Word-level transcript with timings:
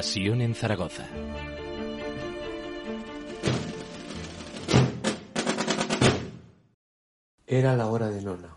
En 0.00 0.54
Zaragoza. 0.54 1.08
Era 7.48 7.76
la 7.76 7.88
hora 7.88 8.08
de 8.08 8.22
nona. 8.22 8.56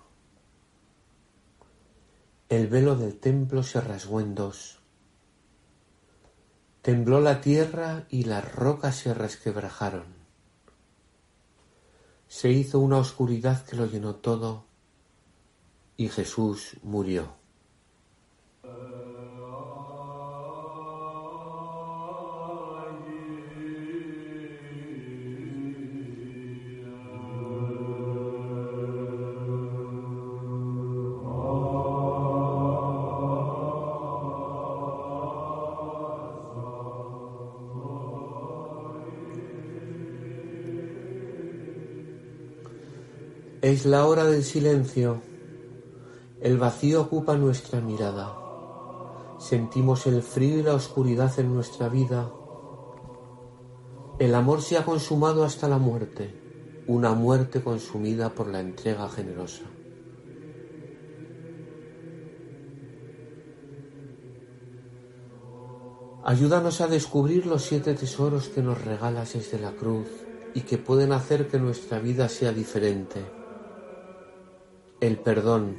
El 2.47 2.67
velo 2.67 2.95
del 2.95 3.19
templo 3.19 3.63
se 3.63 3.81
rasgó 3.81 4.21
en 4.21 4.35
dos. 4.35 4.81
Tembló 6.83 7.19
la 7.19 7.41
tierra 7.41 8.05
y 8.11 8.25
las 8.25 8.53
rocas 8.53 8.97
se 8.97 9.15
resquebrajaron. 9.15 10.13
Se 12.27 12.51
hizo 12.51 12.77
una 12.77 12.97
oscuridad 12.97 13.65
que 13.65 13.77
lo 13.77 13.87
llenó 13.87 14.13
todo 14.13 14.65
y 15.97 16.07
Jesús 16.09 16.77
murió. 16.83 17.33
Es 43.71 43.85
la 43.85 44.05
hora 44.05 44.25
del 44.25 44.43
silencio. 44.43 45.21
El 46.41 46.57
vacío 46.57 47.03
ocupa 47.03 47.37
nuestra 47.37 47.79
mirada. 47.79 48.37
Sentimos 49.39 50.05
el 50.07 50.21
frío 50.23 50.59
y 50.59 50.63
la 50.63 50.73
oscuridad 50.73 51.31
en 51.39 51.53
nuestra 51.53 51.87
vida. 51.87 52.29
El 54.19 54.35
amor 54.35 54.61
se 54.61 54.77
ha 54.77 54.83
consumado 54.83 55.45
hasta 55.45 55.69
la 55.69 55.77
muerte, 55.77 56.35
una 56.85 57.13
muerte 57.13 57.63
consumida 57.63 58.31
por 58.31 58.47
la 58.47 58.59
entrega 58.59 59.07
generosa. 59.07 59.63
Ayúdanos 66.25 66.81
a 66.81 66.87
descubrir 66.87 67.45
los 67.45 67.61
siete 67.61 67.93
tesoros 67.93 68.49
que 68.49 68.61
nos 68.61 68.83
regalas 68.83 69.31
desde 69.31 69.59
la 69.59 69.71
cruz 69.71 70.09
y 70.53 70.63
que 70.63 70.77
pueden 70.77 71.13
hacer 71.13 71.47
que 71.47 71.57
nuestra 71.57 71.99
vida 71.99 72.27
sea 72.27 72.51
diferente 72.51 73.39
el 75.01 75.17
perdón, 75.17 75.77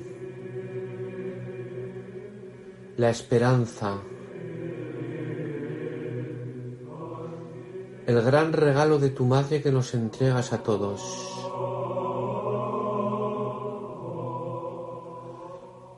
la 2.97 3.09
esperanza, 3.09 3.99
el 8.05 8.21
gran 8.21 8.53
regalo 8.53 8.99
de 8.99 9.11
tu 9.11 9.25
madre 9.25 9.63
que 9.63 9.71
nos 9.71 9.95
entregas 9.95 10.53
a 10.53 10.65
todos. 10.65 11.01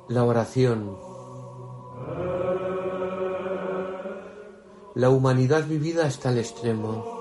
La 0.09 0.23
oración, 0.25 0.99
la 4.95 5.09
humanidad 5.09 5.67
vivida 5.67 6.05
hasta 6.05 6.29
el 6.29 6.39
extremo. 6.39 7.15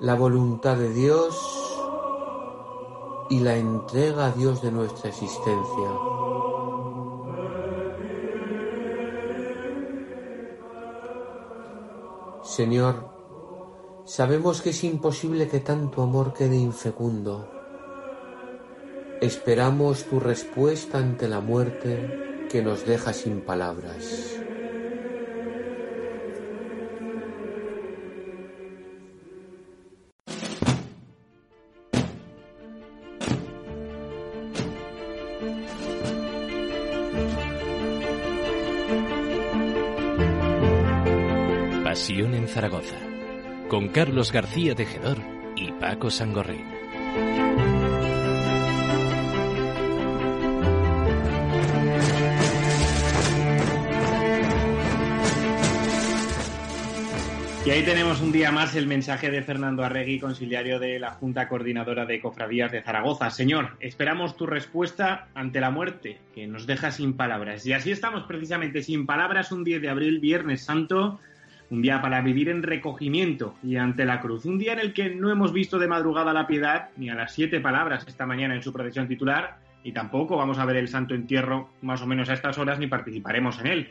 La 0.00 0.16
voluntad 0.16 0.76
de 0.76 0.92
Dios 0.92 1.61
y 3.32 3.40
la 3.40 3.56
entrega 3.56 4.26
a 4.26 4.32
Dios 4.32 4.60
de 4.60 4.70
nuestra 4.70 5.08
existencia. 5.08 5.88
Señor, 12.42 13.08
sabemos 14.04 14.60
que 14.60 14.68
es 14.68 14.84
imposible 14.84 15.48
que 15.48 15.60
tanto 15.60 16.02
amor 16.02 16.34
quede 16.34 16.56
infecundo. 16.56 17.48
Esperamos 19.22 20.04
tu 20.04 20.20
respuesta 20.20 20.98
ante 20.98 21.26
la 21.26 21.40
muerte 21.40 22.46
que 22.50 22.60
nos 22.60 22.84
deja 22.84 23.14
sin 23.14 23.40
palabras. 23.40 24.41
Con 43.72 43.88
Carlos 43.88 44.32
García 44.32 44.74
Tejedor 44.74 45.16
y 45.56 45.72
Paco 45.72 46.10
Sangorri. 46.10 46.62
Y 57.64 57.70
ahí 57.70 57.82
tenemos 57.82 58.20
un 58.20 58.30
día 58.30 58.52
más 58.52 58.76
el 58.76 58.86
mensaje 58.86 59.30
de 59.30 59.40
Fernando 59.42 59.82
Arregui, 59.82 60.20
conciliario 60.20 60.78
de 60.78 60.98
la 60.98 61.12
Junta 61.12 61.48
Coordinadora 61.48 62.04
de 62.04 62.20
Cofradías 62.20 62.72
de 62.72 62.82
Zaragoza. 62.82 63.30
Señor, 63.30 63.78
esperamos 63.80 64.36
tu 64.36 64.44
respuesta 64.44 65.28
ante 65.32 65.62
la 65.62 65.70
muerte, 65.70 66.18
que 66.34 66.46
nos 66.46 66.66
deja 66.66 66.90
sin 66.90 67.14
palabras. 67.14 67.64
Y 67.64 67.72
así 67.72 67.90
estamos 67.90 68.24
precisamente 68.24 68.82
sin 68.82 69.06
palabras 69.06 69.50
un 69.50 69.64
10 69.64 69.80
de 69.80 69.88
abril, 69.88 70.20
Viernes 70.20 70.62
Santo, 70.62 71.20
un 71.72 71.82
día 71.82 72.00
para 72.02 72.20
vivir 72.20 72.50
en 72.50 72.62
recogimiento 72.62 73.56
y 73.62 73.76
ante 73.76 74.04
la 74.04 74.20
cruz. 74.20 74.44
Un 74.44 74.58
día 74.58 74.74
en 74.74 74.78
el 74.78 74.92
que 74.92 75.08
no 75.08 75.30
hemos 75.30 75.52
visto 75.52 75.78
de 75.78 75.88
madrugada 75.88 76.32
la 76.32 76.46
piedad, 76.46 76.90
ni 76.96 77.08
a 77.08 77.14
las 77.14 77.32
siete 77.32 77.60
palabras 77.60 78.04
esta 78.06 78.26
mañana 78.26 78.54
en 78.54 78.62
su 78.62 78.72
procesión 78.72 79.08
titular, 79.08 79.56
y 79.82 79.92
tampoco 79.92 80.36
vamos 80.36 80.58
a 80.58 80.66
ver 80.66 80.76
el 80.76 80.88
Santo 80.88 81.14
Entierro 81.14 81.70
más 81.80 82.02
o 82.02 82.06
menos 82.06 82.28
a 82.28 82.34
estas 82.34 82.58
horas 82.58 82.78
ni 82.78 82.86
participaremos 82.86 83.58
en 83.60 83.66
él 83.66 83.88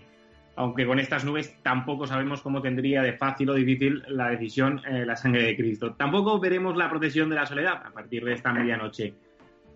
aunque 0.56 0.86
con 0.86 1.00
estas 1.00 1.24
nubes 1.24 1.56
tampoco 1.64 2.06
sabemos 2.06 2.42
cómo 2.42 2.62
tendría 2.62 3.02
de 3.02 3.14
fácil 3.14 3.50
o 3.50 3.54
difícil 3.54 4.04
la 4.08 4.30
decisión 4.30 4.82
eh, 4.86 5.06
la 5.06 5.16
sangre 5.16 5.44
de 5.44 5.56
Cristo. 5.56 5.94
Tampoco 5.94 6.40
veremos 6.40 6.76
la 6.76 6.90
procesión 6.90 7.30
de 7.30 7.36
la 7.36 7.46
soledad 7.46 7.82
a 7.86 7.92
partir 7.92 8.24
de 8.24 8.34
esta 8.34 8.52
medianoche. 8.52 9.14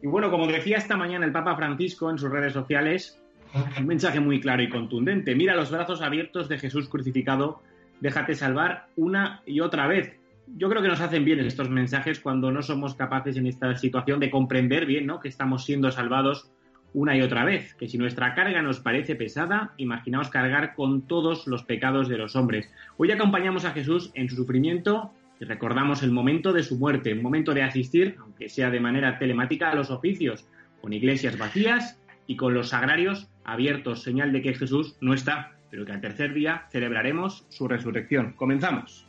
Y 0.01 0.07
bueno, 0.07 0.29
como 0.29 0.47
decía 0.47 0.77
esta 0.77 0.97
mañana 0.97 1.25
el 1.25 1.31
Papa 1.31 1.55
Francisco 1.55 2.09
en 2.09 2.17
sus 2.17 2.29
redes 2.29 2.53
sociales, 2.53 3.19
un 3.79 3.87
mensaje 3.87 4.19
muy 4.19 4.39
claro 4.41 4.61
y 4.61 4.69
contundente. 4.69 5.33
Mira 5.33 5.55
los 5.55 5.71
brazos 5.71 6.01
abiertos 6.01 6.49
de 6.49 6.57
Jesús 6.57 6.89
crucificado, 6.89 7.61
déjate 8.01 8.35
salvar 8.35 8.87
una 8.95 9.41
y 9.45 9.59
otra 9.59 9.87
vez. 9.87 10.17
Yo 10.57 10.69
creo 10.69 10.81
que 10.81 10.87
nos 10.87 11.01
hacen 11.01 11.25
bien 11.25 11.39
estos 11.39 11.69
mensajes 11.69 12.19
cuando 12.19 12.51
no 12.51 12.61
somos 12.61 12.95
capaces 12.95 13.35
en 13.37 13.47
esta 13.47 13.75
situación 13.75 14.19
de 14.19 14.29
comprender 14.29 14.85
bien 14.85 15.05
¿no? 15.07 15.19
que 15.19 15.27
estamos 15.27 15.65
siendo 15.65 15.91
salvados 15.91 16.51
una 16.93 17.17
y 17.17 17.21
otra 17.21 17.43
vez, 17.43 17.73
que 17.75 17.89
si 17.89 17.97
nuestra 17.97 18.33
carga 18.35 18.61
nos 18.61 18.79
parece 18.79 19.15
pesada, 19.15 19.73
imaginaos 19.75 20.29
cargar 20.29 20.75
con 20.75 21.01
todos 21.01 21.45
los 21.45 21.63
pecados 21.63 22.07
de 22.07 22.17
los 22.17 22.37
hombres. 22.37 22.71
Hoy 22.95 23.11
acompañamos 23.11 23.65
a 23.65 23.71
Jesús 23.71 24.11
en 24.13 24.29
su 24.29 24.37
sufrimiento 24.37 25.11
y 25.41 25.43
recordamos 25.43 26.03
el 26.03 26.11
momento 26.11 26.53
de 26.53 26.63
su 26.63 26.77
muerte, 26.77 27.11
un 27.11 27.21
momento 27.21 27.53
de 27.53 27.63
asistir, 27.63 28.15
aunque 28.21 28.47
sea 28.47 28.69
de 28.69 28.79
manera 28.79 29.19
telemática, 29.19 29.71
a 29.71 29.75
los 29.75 29.91
oficios, 29.91 30.47
con 30.81 30.93
iglesias 30.93 31.37
vacías 31.37 31.99
y 32.27 32.37
con 32.37 32.53
los 32.53 32.69
sagrarios 32.69 33.29
abiertos, 33.43 34.01
señal 34.01 34.31
de 34.31 34.41
que 34.41 34.53
Jesús 34.53 34.95
no 35.01 35.13
está, 35.13 35.54
pero 35.75 35.85
que 35.85 35.91
al 35.91 35.99
tercer 35.99 36.33
día 36.33 36.67
celebraremos 36.71 37.45
su 37.49 37.67
resurrección. 37.67 38.31
Comenzamos. 38.37 39.05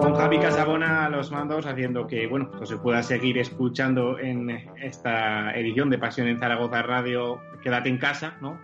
Con 0.00 0.14
Javi 0.14 0.38
Casabona 0.38 1.06
a 1.06 1.08
los 1.08 1.32
mandos, 1.32 1.66
haciendo 1.66 2.06
que 2.06 2.28
bueno, 2.28 2.64
se 2.64 2.76
pueda 2.76 3.02
seguir 3.02 3.38
escuchando 3.38 4.20
en 4.20 4.50
esta 4.80 5.50
edición 5.58 5.90
de 5.90 5.98
Pasión 5.98 6.28
en 6.28 6.38
Zaragoza 6.38 6.80
Radio, 6.82 7.40
Quédate 7.60 7.88
en 7.88 7.98
casa, 7.98 8.36
¿no? 8.40 8.56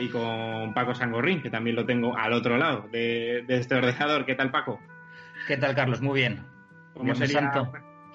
Y 0.00 0.08
con 0.08 0.72
Paco 0.72 0.94
Sangorrín, 0.94 1.42
que 1.42 1.50
también 1.50 1.76
lo 1.76 1.84
tengo 1.84 2.16
al 2.16 2.32
otro 2.32 2.56
lado 2.56 2.88
de, 2.90 3.44
este 3.48 3.74
ordenador. 3.74 4.24
¿Qué 4.24 4.34
tal, 4.34 4.50
Paco? 4.50 4.80
¿Qué 5.46 5.58
tal, 5.58 5.74
Carlos? 5.74 6.00
Muy 6.00 6.20
bien. 6.20 6.40
¿Cómo, 6.94 7.14
sería, 7.14 7.52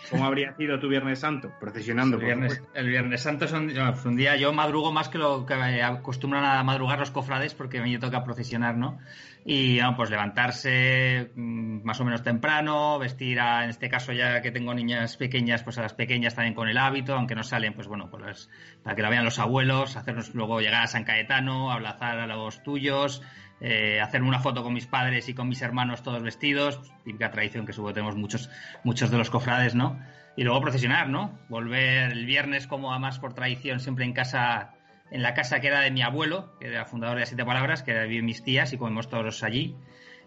¿Cómo 0.10 0.26
habría 0.26 0.56
sido 0.56 0.80
tu 0.80 0.90
Viernes 0.90 1.20
Santo? 1.20 1.54
Procesionando. 1.60 2.18
El 2.18 2.24
Viernes, 2.24 2.62
el 2.74 2.88
viernes 2.88 3.22
Santo 3.22 3.46
es 3.46 3.54
un, 3.54 4.16
día, 4.16 4.36
yo 4.36 4.52
madrugo 4.54 4.92
más 4.92 5.10
que 5.10 5.18
lo 5.18 5.46
que 5.46 5.54
acostumbran 5.82 6.44
a 6.44 6.64
madrugar 6.64 7.00
los 7.00 7.12
cofrades 7.12 7.54
porque 7.54 7.82
me 7.82 7.98
toca 8.00 8.24
procesionar, 8.24 8.78
¿no? 8.78 9.00
Y 9.46 9.80
pues 9.96 10.10
levantarse 10.10 11.32
mm, 11.36 11.84
más 11.84 12.00
o 12.00 12.06
menos 12.06 12.24
temprano, 12.24 13.00
vestir 13.00 13.40
a, 13.40 13.64
en 13.64 13.70
este 13.70 13.90
caso 13.90 14.12
ya 14.12 14.42
que 14.42 14.52
tengo 14.52 14.74
niñas 14.74 15.18
pequeñas, 15.18 15.64
pues 15.64 15.78
a 15.78 15.82
las 15.82 15.94
pequeñas 15.94 16.36
también 16.36 16.54
con 16.54 16.68
el 16.68 16.78
hábito, 16.78 17.16
aunque 17.16 17.36
no 17.36 17.44
salen, 17.44 17.74
pues 17.74 17.88
bueno, 17.88 18.10
pues 18.10 18.50
para 18.84 18.96
que 18.96 19.02
la 19.02 19.10
vean 19.10 19.26
los 19.26 19.40
abuelos, 19.40 19.98
hacernos 19.98 20.34
luego 20.36 20.60
llegar 20.60 20.84
a 20.84 20.88
San 20.88 21.04
Caetano, 21.04 21.72
abrazar 21.72 22.20
a 22.20 22.28
los 22.28 22.64
tuyos, 22.64 23.22
eh, 23.62 24.02
hacerme 24.02 24.28
una 24.28 24.40
foto 24.40 24.64
con 24.64 24.74
mis 24.74 24.88
padres 24.88 25.30
y 25.30 25.36
con 25.36 25.48
mis 25.48 25.62
hermanos 25.62 26.02
todos 26.02 26.24
vestidos, 26.24 26.82
típica 27.04 27.30
tradición 27.30 27.68
que 27.68 27.74
supongo 27.74 27.94
tenemos 27.94 28.16
muchos, 28.16 28.50
muchos 28.84 29.12
de 29.12 29.18
los 29.20 29.30
cofrades, 29.30 29.76
¿no? 29.76 30.00
Y 30.36 30.44
luego 30.44 30.62
procesionar, 30.62 31.10
¿no? 31.10 31.38
Volver 31.48 32.12
el 32.12 32.26
viernes 32.26 32.66
como 32.66 32.92
a 32.92 32.98
más 32.98 33.20
por 33.20 33.34
tradición 33.34 33.80
siempre 33.80 34.06
en 34.06 34.14
casa 34.14 34.74
en 35.12 35.22
la 35.22 35.34
casa 35.34 35.60
que 35.60 35.68
era 35.68 35.82
de 35.82 35.92
mi 35.92 36.02
abuelo, 36.02 36.58
que 36.60 36.68
era 36.68 36.86
fundador 36.86 37.20
de 37.20 37.26
Siete 37.26 37.46
Palabras, 37.46 37.84
que 37.84 37.94
vivían 38.04 38.26
mis 38.26 38.44
tías 38.44 38.74
y 38.74 38.78
comemos 38.78 39.10
todos 39.10 39.44
allí. 39.44 39.76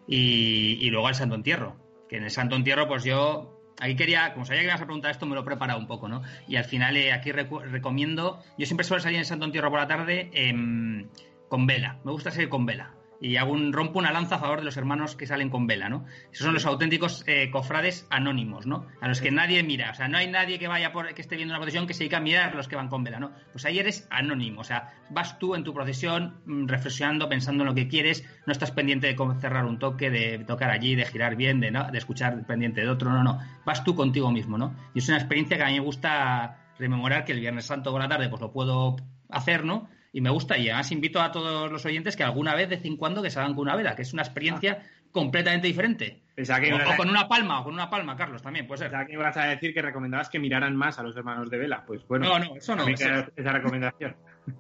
Y, 0.07 0.91
luego 0.91 1.09
al 1.09 1.15
Santo 1.15 1.35
Entierro, 1.35 1.77
que 2.09 2.19
en 2.19 2.25
el 2.25 2.31
Santo 2.31 2.55
Entierro, 2.55 2.87
pues 2.87 3.03
yo. 3.03 3.51
Aquí 3.81 3.97
quería, 3.97 4.33
como 4.35 4.45
sabía 4.45 4.61
que 4.61 4.67
ibas 4.69 4.81
a 4.81 4.85
preguntar 4.85 5.11
esto, 5.11 5.27
me 5.27 5.35
lo 5.35 5.41
he 5.41 5.45
preparado 5.45 5.81
un 5.81 5.89
poco, 5.89 6.07
¿no? 6.07 6.23
Y 6.47 6.55
al 6.55 6.65
final 6.65 6.97
eh, 6.97 7.13
aquí 7.13 7.33
recomiendo. 7.33 8.41
Yo 8.57 8.67
siempre 8.67 8.85
suelo 8.85 9.03
salir 9.03 9.19
en 9.19 9.25
Santo 9.25 9.47
Entierro 9.47 9.71
por 9.71 9.81
la 9.81 9.89
tarde 9.89 10.31
em, 10.33 11.09
con 11.49 11.67
vela. 11.67 11.99
Me 12.05 12.13
gusta 12.13 12.31
salir 12.31 12.49
con 12.49 12.67
vela 12.67 12.95
y 13.25 13.39
hago 13.39 13.53
un, 13.53 13.73
rompo 13.73 13.99
una 13.99 14.13
lanza 14.13 14.35
a 14.35 14.39
favor 14.39 14.59
de 14.59 14.67
los 14.67 14.77
hermanos 14.77 15.17
que 15.17 15.27
salen 15.27 15.49
con 15.49 15.67
vela, 15.67 15.89
¿no? 15.89 16.05
Esos 16.31 16.45
son 16.45 16.53
los 16.53 16.67
auténticos 16.67 17.25
eh, 17.27 17.51
cofrades 17.51 18.07
anónimos, 18.11 18.67
¿no? 18.67 18.87
A 19.01 19.09
los 19.09 19.23
que 19.23 19.31
nadie 19.31 19.63
mira, 19.63 19.93
o 19.93 19.95
sea, 19.95 20.09
no 20.09 20.19
hay 20.19 20.31
nadie 20.31 20.59
que 20.59 20.69
vaya 20.69 20.93
por 20.93 21.15
que 21.15 21.23
esté 21.23 21.37
viendo 21.37 21.55
una 21.55 21.59
procesión 21.59 21.87
que 21.87 21.95
se 21.95 22.01
dedica 22.01 22.19
a 22.19 22.21
mirar 22.21 22.53
a 22.53 22.55
los 22.55 22.69
que 22.69 22.77
van 22.77 22.89
con 22.89 23.03
vela, 23.03 23.19
¿no? 23.19 23.33
Pues 23.53 23.65
ahí 23.65 23.79
eres 23.79 24.07
anónimo, 24.11 24.61
o 24.61 24.65
sea, 24.65 24.93
vas 25.09 25.39
tú 25.39 25.55
en 25.55 25.65
tu 25.65 25.73
procesión 25.73 26.43
mm, 26.45 26.67
reflexionando, 26.67 27.27
pensando 27.27 27.63
en 27.63 27.69
lo 27.69 27.75
que 27.75 27.89
quieres, 27.89 28.29
no 28.45 28.53
estás 28.53 28.73
pendiente 28.73 29.07
de 29.07 29.17
cerrar 29.41 29.65
un 29.65 29.79
toque, 29.79 30.11
de 30.11 30.41
tocar 30.41 30.71
allí, 30.71 30.95
de 30.95 31.07
girar 31.07 31.35
bien, 31.35 31.61
de, 31.61 31.71
¿no? 31.71 31.91
de 31.91 31.97
escuchar 31.97 32.45
pendiente 32.47 32.83
de 32.83 32.91
otro, 32.91 33.11
no, 33.11 33.25
no, 33.25 33.39
vas 33.65 33.85
tú 33.85 33.95
contigo 33.95 34.31
mismo, 34.31 34.59
¿no? 34.59 34.77
Y 34.95 34.99
es 34.99 35.09
una 35.09 35.17
experiencia 35.17 35.57
que 35.57 35.63
a 35.63 35.69
mí 35.69 35.75
me 35.75 35.81
gusta 35.81 36.59
rememorar 36.79 37.25
que 37.25 37.33
el 37.33 37.41
Viernes 37.41 37.65
Santo 37.65 37.91
por 37.91 38.03
la 38.03 38.09
tarde 38.09 38.29
pues 38.29 38.43
lo 38.43 38.53
puedo 38.53 38.97
hacer, 39.31 39.65
¿no? 39.65 39.89
Y 40.15 40.21
me 40.21 40.31
gusta. 40.31 40.57
Y 40.57 40.69
además 40.69 40.93
invito 40.93 41.21
a 41.21 41.33
todos 41.33 41.71
los 41.71 41.85
oyentes 41.85 42.17
que 42.17 42.23
alguna 42.23 42.55
vez, 42.55 42.69
de 42.69 42.77
vez 42.77 42.85
en 42.85 42.97
cuando, 42.97 43.21
que 43.21 43.31
salgan 43.31 43.55
con 43.55 43.63
una 43.63 43.75
vela, 43.75 43.97
que 43.97 44.03
es 44.03 44.13
una 44.13 44.23
experiencia 44.23 44.79
completamente 45.11 45.67
diferente. 45.67 46.23
o, 46.39 46.97
con 46.97 47.11
una 47.11 47.27
palma, 47.27 47.61
o 47.61 47.65
con 47.65 47.75
una 47.75 47.91
palma, 47.91 48.17
Carlos, 48.17 48.41
también 48.41 48.69
puede 48.69 48.79
ser. 48.79 48.91
Pensaba 48.91 49.07
que 49.07 49.15
ibas 49.15 49.37
a 49.37 49.47
decir 49.47 49.75
que 49.75 49.83
recomendabas 49.83 50.31
que 50.31 50.39
miraran 50.39 50.77
más 50.77 51.01
a 51.01 51.03
los 51.03 51.17
hermanos 51.17 51.51
de 51.51 51.59
vela. 51.59 51.85
Pues 51.85 52.07
bueno, 52.07 52.29
no, 52.29 52.39
no, 52.39 52.57
eso 52.57 52.77
no. 52.77 52.87
Esa, 52.87 53.53
recomendación. 53.53 54.17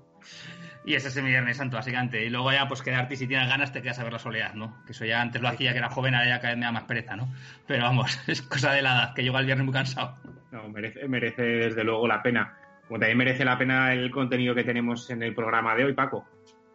Y 0.87 0.95
ese 0.95 1.09
es 1.09 1.17
mi 1.23 1.31
Viernes 1.31 1.57
Santo, 1.57 1.79
básicamente. 1.79 2.23
Y 2.23 2.29
luego 2.29 2.53
ya, 2.53 2.69
pues 2.69 2.83
quedarte 2.83 3.15
y 3.15 3.17
si 3.17 3.27
tienes 3.27 3.49
ganas 3.49 3.73
te 3.73 3.81
quedas 3.81 3.99
a 4.01 4.05
ver 4.05 4.13
la 4.13 4.19
soledad, 4.19 4.53
¿no? 4.53 4.85
Que 4.85 4.93
eso 4.93 5.07
ya 5.07 5.23
antes 5.23 5.41
lo 5.41 5.49
hacía 5.49 5.73
que 5.73 5.79
era 5.79 5.89
joven, 5.89 6.15
ahora 6.15 6.29
ya 6.29 6.41
cada 6.41 6.51
vez 6.51 6.59
me 6.59 6.67
da 6.67 6.73
más 6.73 6.85
pereza, 6.85 7.17
¿no? 7.17 7.33
Pero 7.67 7.85
vamos, 7.85 8.21
es 8.29 8.43
cosa 8.43 8.71
de 8.73 8.83
la 8.83 8.93
edad, 8.93 9.15
que 9.15 9.23
llego 9.23 9.39
al 9.39 9.47
viernes 9.47 9.65
muy 9.65 9.73
cansado. 9.73 10.19
No, 10.53 10.69
merece, 10.69 11.09
merece 11.09 11.41
desde 11.43 11.85
luego 11.85 12.07
la 12.07 12.23
pena. 12.23 12.55
Como 12.89 13.01
también 13.01 13.19
merece 13.19 13.45
la 13.45 13.59
pena 13.59 13.93
el 13.93 14.11
contenido 14.11 14.55
que 14.55 14.65
tenemos 14.65 15.09
en 15.11 15.23
el 15.23 15.35
programa 15.35 15.75
de 15.75 15.85
hoy, 15.85 15.95
Paco. 15.95 16.27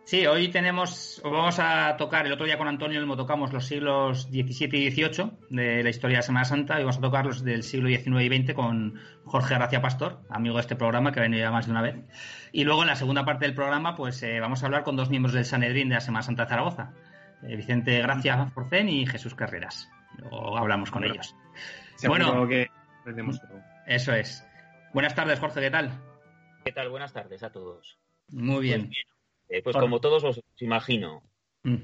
Sí, 0.09 0.25
hoy 0.25 0.47
tenemos, 0.47 1.21
vamos 1.23 1.59
a 1.59 1.95
tocar, 1.95 2.25
el 2.25 2.33
otro 2.33 2.47
día 2.47 2.57
con 2.57 2.67
Antonio 2.67 3.00
lo 3.00 3.15
tocamos 3.15 3.53
los 3.53 3.67
siglos 3.67 4.23
XVII 4.23 4.88
y 4.88 4.89
XVIII 4.89 5.31
de 5.51 5.83
la 5.83 5.89
historia 5.91 6.17
de 6.17 6.23
Semana 6.23 6.45
Santa 6.45 6.79
y 6.79 6.83
vamos 6.83 6.97
a 6.97 7.01
tocar 7.01 7.27
los 7.27 7.44
del 7.44 7.61
siglo 7.61 7.89
XIX 7.89 8.23
y 8.23 8.44
XX 8.44 8.53
con 8.56 9.00
Jorge 9.25 9.53
Gracia 9.53 9.83
Pastor, 9.83 10.21
amigo 10.31 10.56
de 10.56 10.61
este 10.61 10.75
programa 10.75 11.11
que 11.11 11.19
ha 11.19 11.21
venido 11.21 11.44
ya 11.44 11.51
más 11.51 11.67
de 11.67 11.73
una 11.73 11.83
vez. 11.83 11.95
Y 12.51 12.63
luego 12.63 12.81
en 12.81 12.88
la 12.88 12.95
segunda 12.95 13.23
parte 13.23 13.45
del 13.45 13.53
programa 13.53 13.95
pues 13.95 14.23
eh, 14.23 14.39
vamos 14.39 14.63
a 14.63 14.65
hablar 14.65 14.81
con 14.81 14.95
dos 14.95 15.11
miembros 15.11 15.35
del 15.35 15.45
Sanedrín 15.45 15.89
de 15.89 15.94
la 15.94 16.01
Semana 16.01 16.23
Santa 16.23 16.45
de 16.45 16.50
Zaragoza, 16.50 16.91
eh, 17.44 17.56
Vicente 17.56 18.01
Gracia 18.01 18.47
Forcén 18.47 18.89
y 18.89 19.06
Jesús 19.06 19.35
Carreras. 19.35 19.91
Luego 20.17 20.57
hablamos 20.57 20.89
con 20.89 21.03
ellos. 21.03 21.35
Bueno, 22.07 22.47
que 22.47 22.67
aprendemos 23.01 23.39
todo. 23.39 23.61
Eso 23.85 24.11
es. 24.13 24.44
Buenas 24.94 25.13
tardes, 25.13 25.39
Jorge, 25.39 25.62
¿qué 25.62 25.71
tal? 25.71 25.91
¿Qué 26.65 26.71
tal? 26.71 26.89
Buenas 26.89 27.13
tardes 27.13 27.44
a 27.44 27.51
todos. 27.51 28.00
Muy 28.30 28.62
bien. 28.62 28.88
Pues, 28.88 28.97
eh, 29.50 29.62
pues 29.63 29.75
como 29.75 30.00
todos 30.00 30.24
os 30.24 30.41
imagino. 30.59 31.21
Mm. 31.63 31.77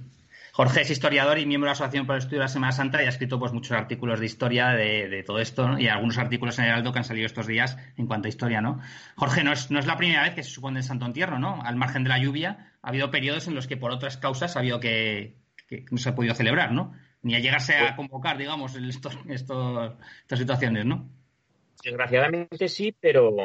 Jorge 0.54 0.82
es 0.82 0.90
historiador 0.90 1.38
y 1.38 1.46
miembro 1.46 1.68
de 1.68 1.70
la 1.70 1.74
Asociación 1.74 2.08
para 2.08 2.18
el 2.18 2.24
Estudio 2.24 2.40
de 2.40 2.46
la 2.46 2.50
Semana 2.50 2.72
Santa 2.72 3.04
y 3.04 3.06
ha 3.06 3.10
escrito 3.10 3.38
pues, 3.38 3.52
muchos 3.52 3.74
artículos 3.74 4.20
de 4.20 4.26
historia 4.26 4.70
de, 4.70 5.22
todo 5.26 5.40
esto 5.40 5.78
y 5.78 5.88
algunos 5.88 6.18
artículos 6.18 6.58
en 6.58 6.66
el 6.66 6.72
Heraldo 6.72 6.94
que 6.94 7.00
han 7.00 7.04
salido 7.04 7.26
estos 7.26 7.46
días 7.46 7.78
en 7.98 8.08
cuanto 8.08 8.28
a 8.28 8.30
historia. 8.30 8.62
¿no? 8.62 8.80
Jorge, 9.18 9.44
no 9.44 9.52
es, 9.52 9.70
la 9.70 9.98
primera 9.98 10.24
vez 10.24 10.34
que 10.34 10.44
se 10.44 10.50
supone 10.50 10.80
el 10.80 10.86
Santo 10.86 11.06
Entierro, 11.06 11.40
¿no? 11.40 11.62
Al 11.62 11.76
margen 11.76 12.04
de 12.04 12.10
la 12.10 12.20
lluvia, 12.20 12.72
ha 12.82 12.90
habido 12.90 13.12
periodos 13.12 13.48
en 13.48 13.56
los 13.56 13.68
que 13.68 13.78
por 13.78 13.92
otras 13.92 14.18
causas 14.18 14.56
ha 14.56 14.60
habido 14.60 14.80
que, 14.80 15.38
no 15.92 15.98
se 15.98 16.10
ha 16.10 16.16
podido 16.16 16.34
celebrar, 16.34 16.72
¿no? 16.72 16.94
Ni 17.22 17.36
a 17.36 17.40
llegarse 17.40 17.76
a 17.76 17.80
pues 17.80 17.94
convocar, 17.96 18.38
digamos, 18.38 18.76
estas 18.76 20.40
situaciones, 20.40 20.86
¿no? 20.86 21.10
Desgraciadamente 21.84 22.68
sí, 22.68 22.96
pero 23.00 23.36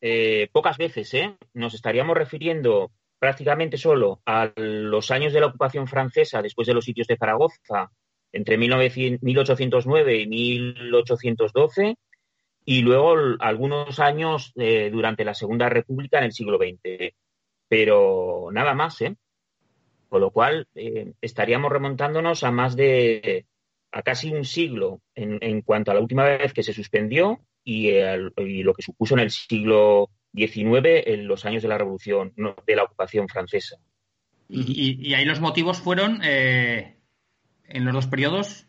eh, 0.00 0.48
pocas 0.52 0.78
veces 0.78 1.14
¿eh? 1.14 1.36
nos 1.54 1.74
estaríamos 1.74 2.16
refiriendo 2.16 2.90
prácticamente 3.18 3.76
solo 3.76 4.20
a 4.26 4.52
los 4.56 5.12
años 5.12 5.32
de 5.32 5.40
la 5.40 5.46
ocupación 5.46 5.86
francesa 5.86 6.42
después 6.42 6.66
de 6.66 6.74
los 6.74 6.84
sitios 6.84 7.06
de 7.06 7.16
Zaragoza, 7.16 7.92
entre 8.32 8.58
1809 8.58 10.22
y 10.22 10.26
1812, 10.26 11.96
y 12.64 12.80
luego 12.80 13.14
algunos 13.38 14.00
años 14.00 14.52
eh, 14.56 14.90
durante 14.90 15.24
la 15.24 15.34
Segunda 15.34 15.68
República 15.68 16.18
en 16.18 16.24
el 16.24 16.32
siglo 16.32 16.58
XX. 16.58 17.14
Pero 17.68 18.48
nada 18.52 18.74
más, 18.74 19.00
¿eh? 19.02 19.16
Con 20.08 20.20
lo 20.20 20.30
cual 20.30 20.66
estaríamos 21.20 21.72
remontándonos 21.72 22.44
a 22.44 22.50
más 22.50 22.76
de 22.76 23.46
a 23.92 24.02
casi 24.02 24.32
un 24.32 24.44
siglo 24.44 25.02
en, 25.14 25.60
cuanto 25.60 25.90
a 25.90 25.94
la 25.94 26.00
última 26.00 26.24
vez 26.24 26.52
que 26.52 26.62
se 26.62 26.72
suspendió 26.72 27.40
y, 27.62 27.92
lo 28.62 28.74
que 28.74 28.82
supuso 28.82 29.14
en 29.14 29.20
el 29.20 29.30
siglo 29.30 30.10
XIX, 30.34 31.06
en 31.06 31.28
los 31.28 31.44
años 31.44 31.62
de 31.62 31.68
la 31.68 31.78
Revolución, 31.78 32.32
de 32.66 32.76
la 32.76 32.84
ocupación 32.84 33.28
francesa. 33.28 33.76
¿Y, 34.48 35.12
ahí 35.14 35.24
los 35.24 35.40
motivos 35.40 35.78
fueron 35.78 36.20
eh, 36.24 36.96
en 37.68 37.84
los 37.84 37.94
dos 37.94 38.06
periodos? 38.06 38.66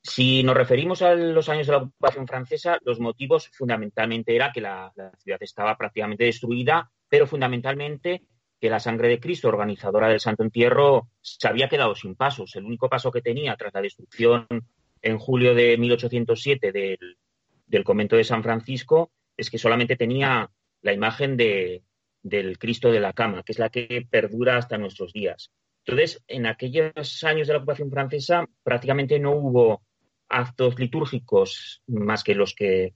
Si 0.00 0.42
nos 0.42 0.56
referimos 0.56 1.02
a 1.02 1.14
los 1.14 1.48
años 1.48 1.66
de 1.66 1.72
la 1.72 1.78
ocupación 1.78 2.26
francesa, 2.26 2.78
los 2.84 3.00
motivos 3.00 3.48
fundamentalmente 3.52 4.34
era 4.34 4.52
que 4.52 4.60
la, 4.60 4.92
la 4.94 5.10
ciudad 5.18 5.42
estaba 5.42 5.76
prácticamente 5.76 6.24
destruida, 6.24 6.90
pero 7.08 7.26
fundamentalmente 7.26 8.22
que 8.60 8.70
la 8.70 8.80
sangre 8.80 9.08
de 9.08 9.20
Cristo, 9.20 9.48
organizadora 9.48 10.08
del 10.08 10.20
Santo 10.20 10.42
Entierro, 10.42 11.08
se 11.20 11.48
había 11.48 11.68
quedado 11.68 11.94
sin 11.94 12.14
pasos. 12.14 12.56
El 12.56 12.64
único 12.64 12.88
paso 12.88 13.10
que 13.10 13.22
tenía 13.22 13.56
tras 13.56 13.72
la 13.74 13.82
destrucción 13.82 14.46
en 15.02 15.18
julio 15.18 15.54
de 15.54 15.76
1807 15.78 16.72
del, 16.72 17.18
del 17.66 17.84
convento 17.84 18.16
de 18.16 18.24
San 18.24 18.42
Francisco 18.42 19.12
es 19.36 19.50
que 19.50 19.58
solamente 19.58 19.96
tenía 19.96 20.50
la 20.82 20.92
imagen 20.92 21.36
de, 21.36 21.82
del 22.22 22.58
Cristo 22.58 22.90
de 22.90 23.00
la 23.00 23.12
cama, 23.12 23.42
que 23.42 23.52
es 23.52 23.58
la 23.58 23.70
que 23.70 24.06
perdura 24.10 24.56
hasta 24.56 24.78
nuestros 24.78 25.12
días. 25.12 25.50
Entonces, 25.84 26.22
en 26.26 26.46
aquellos 26.46 27.24
años 27.24 27.46
de 27.46 27.54
la 27.54 27.58
ocupación 27.60 27.90
francesa 27.90 28.46
prácticamente 28.62 29.18
no 29.18 29.32
hubo 29.32 29.82
actos 30.28 30.78
litúrgicos 30.78 31.82
más 31.86 32.22
que 32.24 32.34
los 32.34 32.54
que 32.54 32.94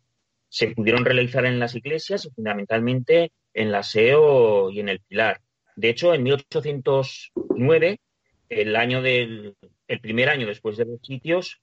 se 0.48 0.68
pudieron 0.68 1.04
realizar 1.04 1.46
en 1.46 1.58
las 1.58 1.74
iglesias, 1.74 2.28
fundamentalmente 2.34 3.32
en 3.54 3.68
el 3.68 3.74
aseo 3.74 4.70
y 4.70 4.80
en 4.80 4.90
el 4.90 5.00
pilar. 5.00 5.40
De 5.76 5.88
hecho, 5.88 6.14
en 6.14 6.22
1809, 6.22 8.00
el 8.48 8.76
año 8.76 9.02
del 9.02 9.56
el 9.92 10.00
primer 10.00 10.30
año 10.30 10.46
después 10.46 10.78
de 10.78 10.86
los 10.86 11.00
sitios, 11.02 11.60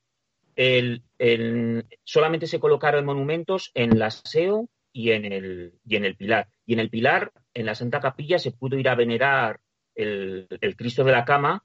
el, 0.55 1.03
solamente 2.03 2.45
se 2.45 2.59
colocaron 2.59 3.05
monumentos 3.05 3.71
en 3.73 3.93
el 3.93 4.01
aseo 4.03 4.69
y 4.93 5.11
en 5.11 5.25
el, 5.25 5.73
y 5.83 5.95
en 5.95 6.05
el 6.05 6.15
pilar. 6.15 6.47
Y 6.65 6.73
en 6.73 6.79
el 6.79 6.91
pilar, 6.91 7.31
en 7.55 7.65
la 7.65 7.73
Santa 7.73 7.99
Capilla, 7.99 8.37
se 8.37 8.51
pudo 8.51 8.77
ir 8.77 8.87
a 8.87 8.95
venerar 8.95 9.61
el, 9.95 10.47
Cristo 10.77 11.03
de 11.03 11.11
la 11.11 11.25
Cama 11.25 11.63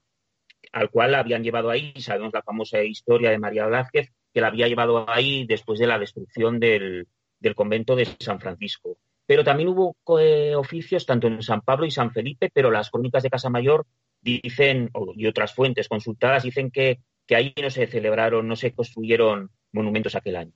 al 0.71 0.89
cual 0.89 1.11
la 1.11 1.19
habían 1.19 1.43
llevado 1.43 1.69
ahí, 1.69 1.93
sabemos 1.99 2.33
la 2.33 2.41
famosa 2.41 2.83
historia 2.83 3.29
de 3.29 3.37
María 3.37 3.65
Velázquez, 3.65 4.11
que 4.33 4.41
la 4.41 4.47
había 4.47 4.67
llevado 4.67 5.09
ahí 5.09 5.45
después 5.45 5.79
de 5.79 5.87
la 5.87 5.99
destrucción 5.99 6.59
del, 6.59 7.07
convento 7.55 7.95
de 7.95 8.05
San 8.19 8.39
Francisco. 8.39 8.97
Pero 9.25 9.43
también 9.43 9.69
hubo 9.69 9.95
eh, 10.19 10.55
oficios 10.55 11.05
tanto 11.05 11.27
en 11.27 11.41
San 11.41 11.61
Pablo 11.61 11.85
y 11.85 11.91
San 11.91 12.11
Felipe, 12.11 12.49
pero 12.53 12.69
las 12.69 12.89
crónicas 12.89 13.23
de 13.23 13.29
Casa 13.29 13.49
Mayor 13.49 13.85
dicen, 14.21 14.91
y 15.15 15.27
otras 15.27 15.53
fuentes 15.53 15.87
consultadas 15.87 16.43
dicen 16.43 16.71
que, 16.71 16.99
que 17.25 17.35
ahí 17.35 17.53
no 17.61 17.69
se 17.69 17.87
celebraron, 17.87 18.47
no 18.47 18.55
se 18.55 18.73
construyeron 18.73 19.49
monumentos 19.71 20.15
aquel 20.15 20.35
año. 20.35 20.53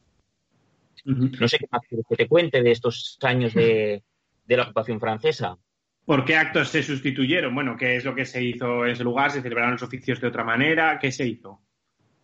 No 1.05 1.47
sé 1.47 1.57
qué 1.57 1.65
más 1.71 1.81
que 1.87 2.15
te 2.15 2.27
cuente 2.27 2.61
de 2.61 2.71
estos 2.71 3.17
años 3.21 3.53
de, 3.53 4.03
la 4.47 4.63
ocupación 4.63 4.99
francesa. 4.99 5.57
¿Por 6.05 6.25
qué 6.25 6.35
actos 6.35 6.69
se 6.69 6.83
sustituyeron? 6.83 7.53
Bueno, 7.53 7.77
¿qué 7.77 7.95
es 7.95 8.05
lo 8.05 8.15
que 8.15 8.25
se 8.25 8.43
hizo 8.43 8.85
en 8.85 8.91
ese 8.91 9.03
lugar? 9.03 9.31
¿Se 9.31 9.41
celebraron 9.41 9.73
los 9.73 9.83
oficios 9.83 10.19
de 10.19 10.27
otra 10.27 10.43
manera? 10.43 10.97
¿Qué 10.99 11.11
se 11.11 11.27
hizo? 11.27 11.61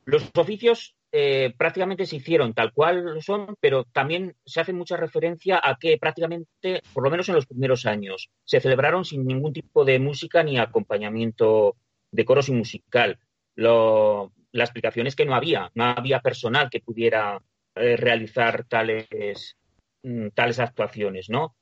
Los 0.05 0.31
oficios 0.35 0.95
eh, 1.17 1.53
prácticamente 1.57 2.05
se 2.05 2.17
hicieron 2.17 2.53
tal 2.53 2.73
cual 2.73 3.21
son, 3.21 3.55
pero 3.61 3.85
también 3.85 4.35
se 4.45 4.59
hace 4.59 4.73
mucha 4.73 4.97
referencia 4.97 5.61
a 5.63 5.77
que 5.79 5.97
prácticamente, 5.97 6.81
por 6.93 7.05
lo 7.05 7.09
menos 7.09 7.29
en 7.29 7.35
los 7.35 7.45
primeros 7.45 7.85
años, 7.85 8.29
se 8.43 8.59
celebraron 8.59 9.05
sin 9.05 9.25
ningún 9.25 9.53
tipo 9.53 9.85
de 9.85 9.97
música 9.97 10.43
ni 10.43 10.57
acompañamiento 10.57 11.77
de 12.11 12.25
coros 12.25 12.49
y 12.49 12.51
musical. 12.51 13.17
la 13.55 14.63
explicación 14.63 15.07
es 15.07 15.15
que 15.15 15.23
no 15.23 15.35
había, 15.35 15.71
no 15.73 15.85
había 15.85 16.19
personal 16.19 16.69
que 16.69 16.81
pudiera 16.81 17.41
eh, 17.75 17.95
realizar 17.95 18.65
tales, 18.65 19.55
mm, 20.03 20.27
tales 20.33 20.59
actuaciones, 20.59 21.29
¿no? 21.29 21.55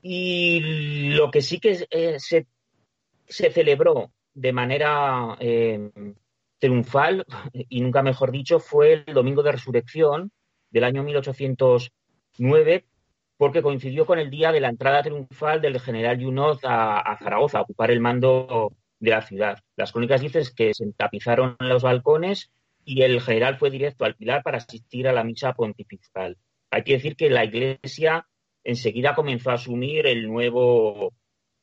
Y 0.00 1.10
lo 1.16 1.32
que 1.32 1.42
sí 1.42 1.58
que 1.58 1.88
eh, 1.90 2.20
se, 2.20 2.46
celebró 3.26 4.12
de 4.32 4.52
manera 4.52 5.36
triunfal, 6.60 7.24
y 7.52 7.80
nunca 7.80 8.02
mejor 8.02 8.30
dicho, 8.30 8.60
fue 8.60 9.04
el 9.06 9.14
Domingo 9.14 9.42
de 9.42 9.52
Resurrección 9.52 10.30
del 10.70 10.84
año 10.84 11.02
1809, 11.02 12.86
porque 13.36 13.62
coincidió 13.62 14.06
con 14.06 14.18
el 14.18 14.30
día 14.30 14.52
de 14.52 14.60
la 14.60 14.68
entrada 14.68 15.02
triunfal 15.02 15.60
del 15.60 15.80
general 15.80 16.22
Junot 16.22 16.60
a, 16.62 17.16
Zaragoza, 17.18 17.58
a 17.58 17.62
ocupar 17.62 17.90
el 17.90 18.00
mando 18.00 18.72
de 19.00 19.10
la 19.10 19.22
ciudad. 19.22 19.58
Las 19.76 19.92
crónicas 19.92 20.20
dicen 20.20 20.44
que 20.54 20.74
se 20.74 20.92
tapizaron 20.92 21.56
los 21.58 21.82
balcones 21.82 22.52
y 22.84 23.02
el 23.02 23.20
general 23.20 23.56
fue 23.56 23.70
directo 23.70 24.04
al 24.04 24.14
Pilar 24.14 24.42
para 24.42 24.58
asistir 24.58 25.08
a 25.08 25.12
la 25.12 25.24
misa 25.24 25.54
pontifical. 25.54 26.36
Hay 26.70 26.84
que 26.84 26.92
decir 26.92 27.16
que 27.16 27.30
la 27.30 27.44
Iglesia 27.44 28.26
enseguida 28.62 29.14
comenzó 29.14 29.50
a 29.50 29.54
asumir 29.54 30.06
el 30.06 30.28
nuevo 30.28 31.14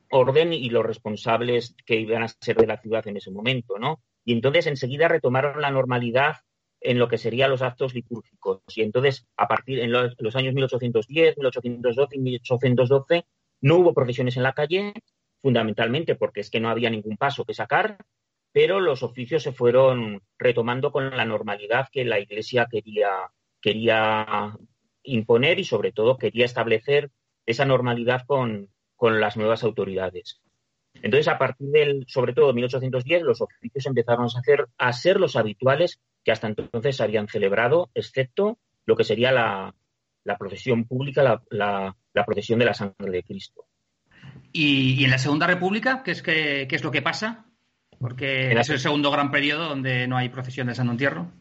orden 0.09 0.53
y 0.53 0.69
los 0.69 0.85
responsables 0.85 1.75
que 1.85 1.95
iban 1.97 2.23
a 2.23 2.27
ser 2.27 2.57
de 2.57 2.67
la 2.67 2.77
ciudad 2.77 3.07
en 3.07 3.17
ese 3.17 3.31
momento, 3.31 3.77
¿no? 3.77 4.01
Y 4.27 4.33
entonces 4.33 4.67
enseguida 4.67 5.07
retomaron 5.07 5.61
la 5.61 5.71
normalidad 5.71 6.35
en 6.81 6.99
lo 6.99 7.07
que 7.07 7.17
serían 7.17 7.49
los 7.49 7.61
actos 7.61 7.93
litúrgicos. 7.93 8.61
Y 8.75 8.81
entonces, 8.81 9.25
a 9.37 9.47
partir 9.47 9.79
de 9.79 9.87
los, 9.87 10.15
los 10.19 10.35
años 10.35 10.53
1810, 10.53 11.37
1812 11.37 12.17
y 12.17 12.19
1812, 12.19 13.25
no 13.61 13.77
hubo 13.77 13.93
procesiones 13.93 14.35
en 14.35 14.43
la 14.43 14.51
calle, 14.51 14.91
fundamentalmente 15.41 16.15
porque 16.15 16.41
es 16.41 16.49
que 16.49 16.59
no 16.59 16.67
había 16.67 16.89
ningún 16.89 17.15
paso 17.15 17.45
que 17.45 17.53
sacar, 17.53 17.99
pero 18.51 18.81
los 18.81 19.01
oficios 19.01 19.43
se 19.43 19.53
fueron 19.53 20.21
retomando 20.37 20.91
con 20.91 21.15
la 21.15 21.23
normalidad 21.23 21.87
que 21.89 22.03
la 22.03 22.19
Iglesia 22.19 22.67
quería, 22.69 23.31
quería 23.61 24.57
imponer 25.03 25.57
y 25.57 25.63
sobre 25.63 25.93
todo 25.93 26.17
quería 26.17 26.43
establecer 26.43 27.11
esa 27.45 27.63
normalidad 27.63 28.23
con, 28.27 28.67
las 28.99 29.37
nuevas 29.37 29.63
autoridades. 29.63 30.41
Entonces, 31.01 31.27
a 31.27 31.37
partir 31.37 31.67
del, 31.69 32.05
sobre 32.07 32.33
todo, 32.33 32.53
1810, 32.53 33.23
los 33.23 33.41
oficios 33.41 33.85
empezaron 33.85 34.25
a, 34.25 34.39
hacer, 34.39 34.67
a 34.77 34.93
ser 34.93 35.19
los 35.19 35.35
habituales 35.35 35.99
que 36.23 36.31
hasta 36.31 36.47
entonces 36.47 36.99
habían 37.01 37.27
celebrado, 37.27 37.89
excepto 37.93 38.57
lo 38.85 38.95
que 38.95 39.03
sería 39.03 39.31
la, 39.31 39.73
procesión 40.37 40.85
pública, 40.85 41.41
la, 41.49 41.95
procesión 42.25 42.59
de 42.59 42.65
la 42.65 42.73
sangre 42.73 43.11
de 43.11 43.23
Cristo. 43.23 43.65
¿Y, 44.51 45.03
en 45.03 45.11
la 45.11 45.17
Segunda 45.17 45.47
República 45.47 46.03
qué 46.03 46.11
es, 46.11 46.21
qué 46.21 46.67
es 46.69 46.83
lo 46.83 46.91
que 46.91 47.01
pasa? 47.01 47.45
Porque 47.99 48.51
es 48.51 48.69
el 48.69 48.79
segundo 48.79 49.11
gran 49.11 49.31
periodo 49.31 49.69
donde 49.69 50.07
no 50.07 50.17
hay 50.17 50.29
procesión 50.29 50.67
de 50.67 50.75
Santo 50.75 50.91
Entierro. 50.91 51.31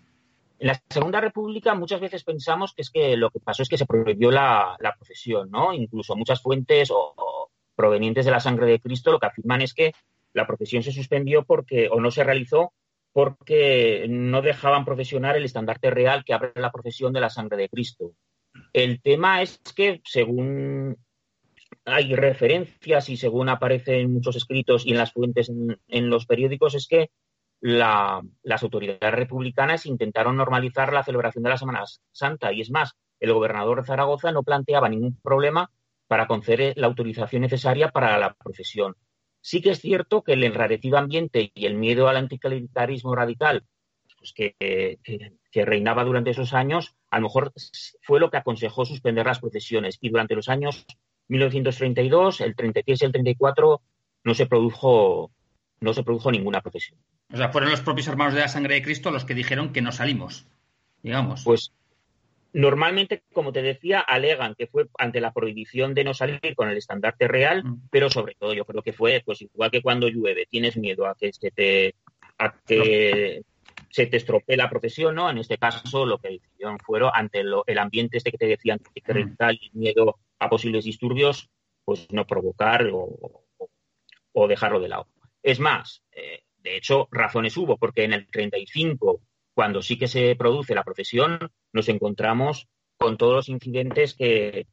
En 0.58 0.68
la 0.68 0.82
Segunda 0.88 1.20
República 1.20 1.74
muchas 1.74 2.00
veces 2.00 2.24
pensamos 2.24 2.72
que 2.72 2.82
es 2.82 2.90
que 2.90 3.16
lo 3.16 3.30
que 3.30 3.40
pasó 3.40 3.62
es 3.62 3.68
que 3.68 3.76
se 3.76 3.84
prohibió 3.84 4.30
la, 4.30 4.76
procesión, 4.96 5.50
¿no? 5.50 5.74
Incluso 5.74 6.16
muchas 6.16 6.40
fuentes 6.40 6.90
o, 6.90 7.14
provenientes 7.76 8.24
de 8.24 8.32
la 8.32 8.40
sangre 8.40 8.66
de 8.66 8.80
Cristo 8.80 9.12
lo 9.12 9.20
que 9.20 9.26
afirman 9.26 9.62
es 9.62 9.74
que 9.74 9.92
la 10.32 10.46
procesión 10.46 10.82
se 10.82 10.92
suspendió 10.92 11.44
porque 11.44 11.88
o 11.88 12.00
no 12.00 12.10
se 12.10 12.24
realizó 12.24 12.72
porque 13.12 14.06
no 14.10 14.42
dejaban 14.42 14.84
procesionar 14.84 15.36
el 15.36 15.44
estandarte 15.44 15.90
real 15.90 16.22
que 16.24 16.34
abre 16.34 16.52
la 16.56 16.70
procesión 16.70 17.14
de 17.14 17.20
la 17.20 17.30
sangre 17.30 17.56
de 17.56 17.70
Cristo. 17.70 18.12
El 18.74 19.00
tema 19.00 19.40
es 19.40 19.58
que, 19.74 20.02
según 20.04 20.98
hay 21.86 22.14
referencias 22.14 23.08
y 23.08 23.16
según 23.16 23.48
aparece 23.48 24.00
en 24.00 24.12
muchos 24.12 24.36
escritos 24.36 24.84
y 24.84 24.90
en 24.90 24.98
las 24.98 25.12
fuentes 25.12 25.50
en, 25.88 26.10
los 26.10 26.26
periódicos 26.26 26.74
es 26.74 26.86
que 26.86 27.10
las 27.60 28.62
autoridades 28.62 29.14
republicanas 29.14 29.86
intentaron 29.86 30.36
normalizar 30.36 30.92
la 30.92 31.02
celebración 31.02 31.44
de 31.44 31.50
la 31.50 31.56
Semana 31.56 31.84
Santa 32.12 32.52
y 32.52 32.60
es 32.60 32.70
más, 32.70 32.96
el 33.18 33.32
gobernador 33.32 33.80
de 33.80 33.86
Zaragoza 33.86 34.30
no 34.30 34.42
planteaba 34.42 34.88
ningún 34.88 35.18
problema 35.22 35.70
para 36.06 36.26
conceder 36.26 36.74
la 36.76 36.86
autorización 36.86 37.42
necesaria 37.42 37.90
para 37.90 38.18
la 38.18 38.34
procesión. 38.34 38.96
Sí 39.40 39.60
que 39.60 39.70
es 39.70 39.80
cierto 39.80 40.22
que 40.22 40.32
el 40.32 40.44
enrarecido 40.44 40.98
ambiente 40.98 41.52
y 41.54 41.66
el 41.66 41.74
miedo 41.74 42.08
al 42.08 42.16
anticlericalismo 42.16 43.14
radical 43.14 43.64
pues 44.18 44.32
que, 44.32 44.98
que, 45.50 45.64
reinaba 45.64 46.04
durante 46.04 46.30
esos 46.30 46.52
años, 46.52 46.94
a 47.10 47.18
lo 47.18 47.24
mejor 47.24 47.52
fue 48.02 48.20
lo 48.20 48.30
que 48.30 48.36
aconsejó 48.36 48.84
suspender 48.84 49.26
las 49.26 49.40
procesiones. 49.40 49.98
Y 50.00 50.10
durante 50.10 50.34
los 50.34 50.48
años 50.48 50.84
1932, 51.28 52.40
el 52.40 52.54
33 52.54 53.02
y 53.02 53.04
el 53.04 53.12
34 53.12 53.80
no 54.24 54.34
se 54.34 54.46
produjo, 54.46 55.30
no 55.80 55.94
se 55.94 56.02
produjo 56.02 56.30
ninguna 56.30 56.60
procesión. 56.60 56.98
O 57.32 57.36
sea, 57.36 57.50
fueron 57.50 57.70
los 57.70 57.80
propios 57.80 58.08
hermanos 58.08 58.34
de 58.34 58.40
la 58.40 58.48
sangre 58.48 58.74
de 58.74 58.82
Cristo 58.82 59.10
los 59.10 59.24
que 59.24 59.34
dijeron 59.34 59.72
que 59.72 59.82
no 59.82 59.92
salimos, 59.92 60.46
digamos. 61.02 61.44
Pues 61.44 61.72
normalmente, 62.56 63.22
como 63.34 63.52
te 63.52 63.60
decía, 63.60 64.00
alegan 64.00 64.54
que 64.54 64.66
fue 64.66 64.86
ante 64.96 65.20
la 65.20 65.34
prohibición 65.34 65.92
de 65.92 66.04
no 66.04 66.14
salir 66.14 66.40
con 66.56 66.70
el 66.70 66.78
estandarte 66.78 67.28
real, 67.28 67.62
mm. 67.62 67.88
pero 67.90 68.08
sobre 68.08 68.34
todo 68.34 68.54
yo 68.54 68.64
creo 68.64 68.82
que 68.82 68.94
fue, 68.94 69.22
pues 69.24 69.42
igual 69.42 69.70
que 69.70 69.82
cuando 69.82 70.08
llueve, 70.08 70.46
tienes 70.50 70.78
miedo 70.78 71.06
a 71.06 71.14
que 71.14 71.34
se 71.34 71.50
te, 71.50 71.94
a 72.38 72.54
que 72.66 73.42
se 73.90 74.06
te 74.06 74.16
estropee 74.16 74.56
la 74.56 74.70
procesión, 74.70 75.14
¿no? 75.14 75.28
En 75.28 75.36
este 75.36 75.58
caso, 75.58 76.06
lo 76.06 76.16
que 76.16 76.32
hicieron 76.32 76.78
fueron 76.78 77.10
ante 77.12 77.42
el 77.66 77.78
ambiente 77.78 78.16
este 78.16 78.30
que 78.30 78.38
te 78.38 78.46
decían 78.46 78.80
que 78.94 79.14
mm. 79.14 79.36
tal 79.36 79.60
miedo 79.74 80.18
a 80.38 80.48
posibles 80.48 80.86
disturbios, 80.86 81.50
pues 81.84 82.10
no 82.10 82.26
provocar 82.26 82.88
o, 82.90 84.48
dejarlo 84.48 84.80
de 84.80 84.88
lado. 84.88 85.08
Es 85.42 85.60
más, 85.60 86.02
eh, 86.12 86.40
de 86.56 86.76
hecho, 86.76 87.06
razones 87.10 87.54
hubo, 87.58 87.76
porque 87.76 88.04
en 88.04 88.14
el 88.14 88.26
35, 88.26 89.20
cuando 89.56 89.80
sí 89.80 89.96
que 89.98 90.06
se 90.06 90.36
produce 90.36 90.74
la 90.74 90.84
procesión, 90.84 91.50
nos 91.72 91.88
encontramos 91.88 92.68
con 92.98 93.16
todos 93.16 93.34
los 93.34 93.48
incidentes 93.48 94.14
que, 94.14 94.66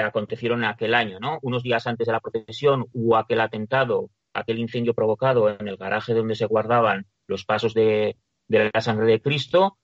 acontecieron 0.00 0.60
en 0.60 0.68
aquel 0.68 0.94
año, 0.94 1.18
¿no? 1.18 1.38
Unos 1.42 1.62
días 1.62 1.86
antes 1.86 2.06
de 2.06 2.12
la 2.12 2.20
procesión 2.20 2.86
hubo 2.92 3.16
aquel 3.16 3.40
atentado, 3.40 4.10
aquel 4.34 4.58
incendio 4.58 4.94
provocado 4.94 5.48
en 5.48 5.66
el 5.66 5.76
garaje 5.76 6.14
donde 6.14 6.36
se 6.36 6.44
guardaban 6.44 7.06
los 7.26 7.44
pasos 7.44 7.74
de, 7.74 8.16
de 8.46 8.70
la 8.72 8.80
sangre 8.80 9.06
de 9.06 9.20
Cristo, 9.20 9.78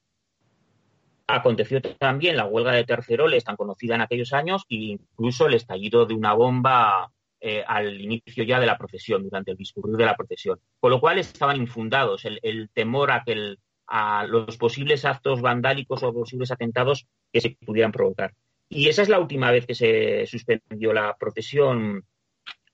Aconteció 1.26 1.80
también 1.80 2.37
la 2.37 2.44
huelga 2.44 2.73
de 2.73 2.84
Terceroles, 2.84 3.44
tan 3.44 3.56
conocida 3.56 3.94
en 3.94 4.02
aquellos 4.02 4.34
años, 4.34 4.66
e 4.68 4.75
incluso 4.75 5.46
el 5.46 5.54
estallido 5.54 6.04
de 6.04 6.12
una 6.12 6.34
bomba 6.34 7.11
eh, 7.40 7.64
al 7.66 7.99
inicio 7.99 8.44
ya 8.44 8.61
de 8.61 8.66
la 8.66 8.76
procesión, 8.76 9.23
durante 9.23 9.52
el 9.52 9.56
discurrir 9.56 9.96
de 9.96 10.04
la 10.04 10.16
procesión. 10.16 10.61
Con 10.78 10.90
lo 10.90 11.00
cual 11.00 11.18
estaban 11.18 11.56
infundados 11.56 12.26
el, 12.26 12.68
temor 12.75 13.11
a, 13.11 13.23
que 13.25 13.56
a 13.86 14.26
los 14.26 14.56
posibles 14.56 15.04
actos 15.04 15.40
vandálicos 15.40 16.02
o 16.02 16.12
posibles 16.12 16.50
atentados 16.50 17.06
que 17.32 17.40
se 17.40 17.56
pudieran 17.64 17.92
provocar. 17.92 18.34
Y 18.68 18.88
esa 18.88 19.02
es 19.02 19.08
la 19.08 19.20
última 19.20 19.50
vez 19.50 19.66
que 19.66 19.74
se 19.74 20.26
suspendió 20.26 20.92
la 20.92 21.16
procesión 21.16 22.04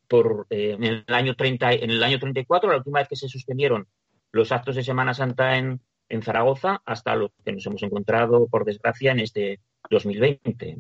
por, 0.09 0.47
eh, 0.51 0.77
en, 0.79 0.85
el 0.85 1.05
año 1.09 1.35
30, 1.35 1.73
en 1.73 1.91
el 1.91 2.03
año 2.03 2.19
34, 2.19 2.71
la 2.71 2.79
última 2.79 3.01
vez 3.01 3.09
que 3.09 3.17
se 3.17 3.29
suspendieron 3.29 3.87
los 4.33 4.53
actos 4.53 4.77
de 4.77 4.85
Semana 4.85 5.15
Santa 5.15 5.57
en, 5.57 5.81
en 6.09 6.23
Zaragoza 6.23 6.83
hasta 6.85 7.17
lo 7.17 7.33
que 7.45 7.53
nos 7.53 7.67
hemos 7.67 7.83
encontrado, 7.83 8.47
por 8.49 8.65
desgracia, 8.65 9.13
en 9.13 9.21
este 9.21 9.61
2020. 9.89 10.79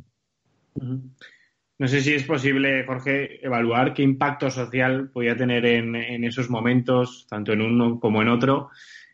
No 0.74 1.88
sé 1.88 2.02
si 2.02 2.12
es 2.12 2.24
posible, 2.24 2.84
Jorge, 2.84 3.44
evaluar 3.44 3.94
qué 3.94 4.02
impacto 4.02 4.50
social 4.50 5.10
podía 5.10 5.36
tener 5.36 5.64
en, 5.64 6.24
esos 6.24 6.50
momentos, 6.50 7.26
tanto 7.28 7.52
en 7.52 7.62
uno 7.62 7.98
como 7.98 8.20
en 8.20 8.28
otro, 8.28 8.68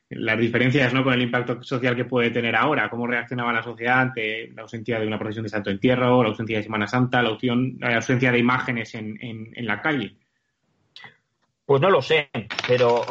las 0.08 0.38
diferencias 0.38 0.94
¿no? 0.94 1.02
con 1.02 1.14
el 1.14 1.22
impacto 1.22 1.62
social 1.62 1.96
que 1.96 2.04
puede 2.04 2.30
tener 2.30 2.54
ahora, 2.54 2.88
cómo 2.88 3.06
reaccionaba 3.06 3.52
la 3.52 3.62
sociedad 3.62 4.00
ante 4.00 4.48
la 4.48 4.62
ausencia 4.62 5.00
de 5.00 5.06
una 5.06 5.18
procesión 5.18 5.42
de 5.42 5.48
Santo 5.48 5.70
Entierro, 5.70 6.22
la 6.22 6.28
ausencia 6.28 6.58
de 6.58 6.62
Semana 6.62 6.86
Santa, 6.86 7.22
la, 7.22 7.36
ausencia 7.96 8.30
de 8.30 8.38
imágenes 8.38 8.94
en, 8.94 9.18
en, 9.20 9.66
la 9.66 9.82
calle. 9.82 10.16
Pues 11.64 11.82
no 11.82 11.90
lo 11.90 12.00
sé, 12.00 12.30
pero 12.68 13.04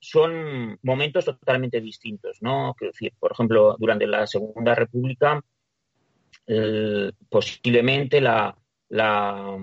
son 0.00 0.76
momentos 0.82 1.24
totalmente 1.24 1.80
distintos, 1.80 2.38
¿no? 2.40 2.74
decir, 2.80 3.12
por 3.20 3.32
ejemplo, 3.32 3.76
durante 3.78 4.06
la 4.08 4.26
Segunda 4.26 4.74
República, 4.74 5.40
posiblemente 7.28 8.20
la, 8.20 8.56
la, 8.88 9.56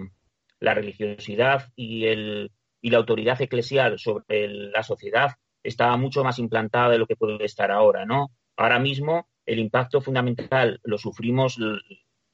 religiosidad 0.62 1.70
y, 1.76 2.06
el, 2.06 2.52
y 2.82 2.90
la 2.92 2.98
autoridad 2.98 3.42
eclesial 3.42 4.00
sobre 4.00 4.48
la 4.48 4.84
sociedad 4.84 5.32
estaba 5.64 5.98
mucho 5.98 6.24
más 6.24 6.40
implantada 6.40 6.90
de 6.90 6.98
lo 6.98 7.08
que 7.08 7.16
puede 7.16 7.44
estar 7.46 7.72
ahora, 7.72 8.06
¿no? 8.06 8.32
Ahora 8.56 8.80
mismo 8.80 9.28
el 9.46 9.60
impacto 9.60 10.02
fundamental 10.02 10.80
lo 10.84 10.98
sufrimos 10.98 11.58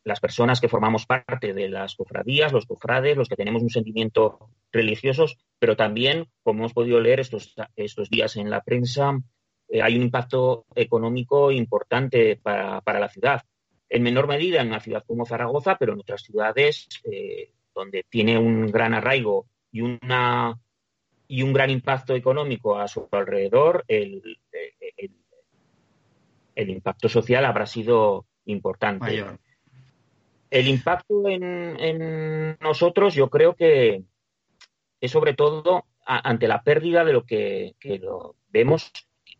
las 0.03 0.19
personas 0.19 0.59
que 0.59 0.69
formamos 0.69 1.05
parte 1.05 1.53
de 1.53 1.69
las 1.69 1.95
cofradías, 1.95 2.51
los 2.51 2.65
cofrades, 2.65 3.17
los 3.17 3.29
que 3.29 3.35
tenemos 3.35 3.63
un 3.63 3.69
sentimiento 3.69 4.49
religioso, 4.71 5.25
pero 5.57 5.75
también, 5.75 6.27
como 6.43 6.59
hemos 6.59 6.73
podido 6.73 6.99
leer 6.99 7.21
estos, 7.21 7.55
estos 7.75 8.09
días 8.09 8.35
en 8.35 8.49
la 8.49 8.61
prensa, 8.61 9.17
eh, 9.67 9.81
hay 9.81 9.95
un 9.95 10.03
impacto 10.03 10.65
económico 10.75 11.51
importante 11.51 12.37
para, 12.37 12.81
la 12.85 13.09
ciudad. 13.09 13.41
En 13.89 14.03
menor 14.03 14.27
medida 14.27 14.61
en 14.61 14.67
una 14.67 14.79
ciudad 14.79 15.03
como 15.05 15.25
Zaragoza, 15.25 15.77
pero 15.77 15.93
en 15.93 15.99
otras 15.99 16.21
ciudades 16.21 16.87
eh, 17.03 17.51
donde 17.73 18.03
tiene 18.09 18.37
un 18.37 18.67
gran 18.67 18.93
arraigo 18.93 19.47
y, 19.71 19.81
una, 19.81 20.59
y 21.27 21.41
un 21.41 21.53
gran 21.53 21.69
impacto 21.69 22.15
económico 22.15 22.77
a 22.77 22.87
su 22.87 23.07
alrededor, 23.11 23.83
el, 23.87 24.39
el, 26.55 26.69
impacto 26.69 27.09
social 27.09 27.45
habrá 27.45 27.65
sido 27.65 28.25
importante. 28.45 29.25
El 30.49 30.67
impacto 30.67 31.27
en, 31.27 32.57
nosotros 32.61 33.15
yo 33.15 33.29
creo 33.29 33.55
que 33.55 34.03
es 35.01 35.11
sobre 35.11 35.33
todo 35.33 35.85
ante 36.05 36.47
la 36.47 36.63
pérdida 36.63 37.03
de 37.03 37.13
lo 37.13 37.25
que, 37.25 37.75
lo 38.01 38.35
vemos, 38.49 38.91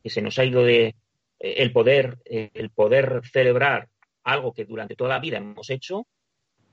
que 0.02 0.10
se 0.10 0.22
nos 0.22 0.40
ha 0.40 0.46
ido 0.46 0.64
de 0.64 0.96
eh, 1.40 1.56
el 1.58 1.72
poder, 1.72 2.18
eh, 2.26 2.50
el 2.54 2.72
poder 2.72 3.22
celebrar 3.32 3.90
algo 4.24 4.54
que 4.54 4.66
durante 4.66 4.96
toda 4.96 5.12
la 5.12 5.20
vida 5.20 5.38
hemos 5.38 5.70
hecho, 5.70 6.08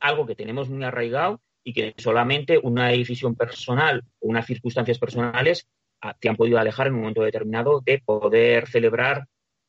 algo 0.00 0.26
que 0.26 0.35
tenemos 0.35 0.71
muy 0.71 0.83
arraigado 0.83 1.40
y 1.64 1.73
que 1.73 1.95
solamente 1.97 2.59
una 2.62 2.88
decisión 2.88 3.35
personal 3.35 4.02
o 4.21 4.28
unas 4.28 4.47
circunstancias 4.47 4.99
personales 4.99 5.69
ah, 6.00 6.16
te 6.19 6.28
han 6.28 6.37
podido 6.37 6.59
alejar 6.59 6.88
en 6.88 6.95
un 6.95 7.00
momento 7.00 7.23
determinado 7.23 7.81
de 7.81 8.02
poder 8.04 8.69
celebrar 8.69 9.26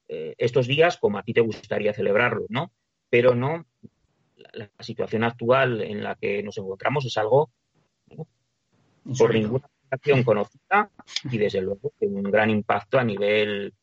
eh, 0.07 0.35
estos 0.37 0.67
días 0.67 0.97
como 0.97 1.17
a 1.17 1.23
ti 1.23 1.33
te 1.33 1.41
gustaría 1.41 1.93
celebrarlo, 1.93 2.45
¿no? 2.49 2.71
Pero 3.09 3.35
no 3.35 3.65
la 4.53 4.69
situación 4.79 5.23
actual 5.23 5.81
en 5.81 6.03
la 6.03 6.15
que 6.15 6.43
nos 6.43 6.57
encontramos 6.57 7.05
es 7.05 7.17
algo 7.17 7.51
por 9.17 9.33
ninguna 9.33 9.69
acción 9.89 10.23
conocida 10.23 10.89
y 11.31 11.37
desde 11.37 11.61
luego 11.61 11.93
tiene 11.99 12.15
un 12.15 12.31
gran 12.31 12.49
impacto 12.49 12.99
a 12.99 13.03
nivel 13.03 13.73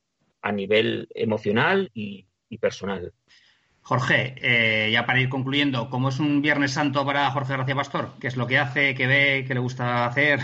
a 0.43 0.53
nivel 0.53 1.09
emocional 1.15 1.91
y, 1.93 2.27
personal. 2.61 3.13
Jorge, 3.91 4.37
eh, 4.41 4.93
ya 4.93 5.05
para 5.05 5.21
ir 5.21 5.29
concluyendo, 5.29 5.91
¿cómo 5.91 6.11
es 6.11 6.21
un 6.21 6.43
Viernes 6.43 6.75
Santo 6.75 7.05
para 7.05 7.29
Jorge 7.33 7.57
García 7.57 7.75
Pastor? 7.75 8.13
¿Qué 8.21 8.29
es 8.29 8.37
lo 8.37 8.47
que 8.47 8.57
hace, 8.57 8.95
qué 8.95 9.09
ve, 9.09 9.45
qué 9.45 9.53
le 9.53 9.59
gusta 9.59 10.07
hacer? 10.07 10.39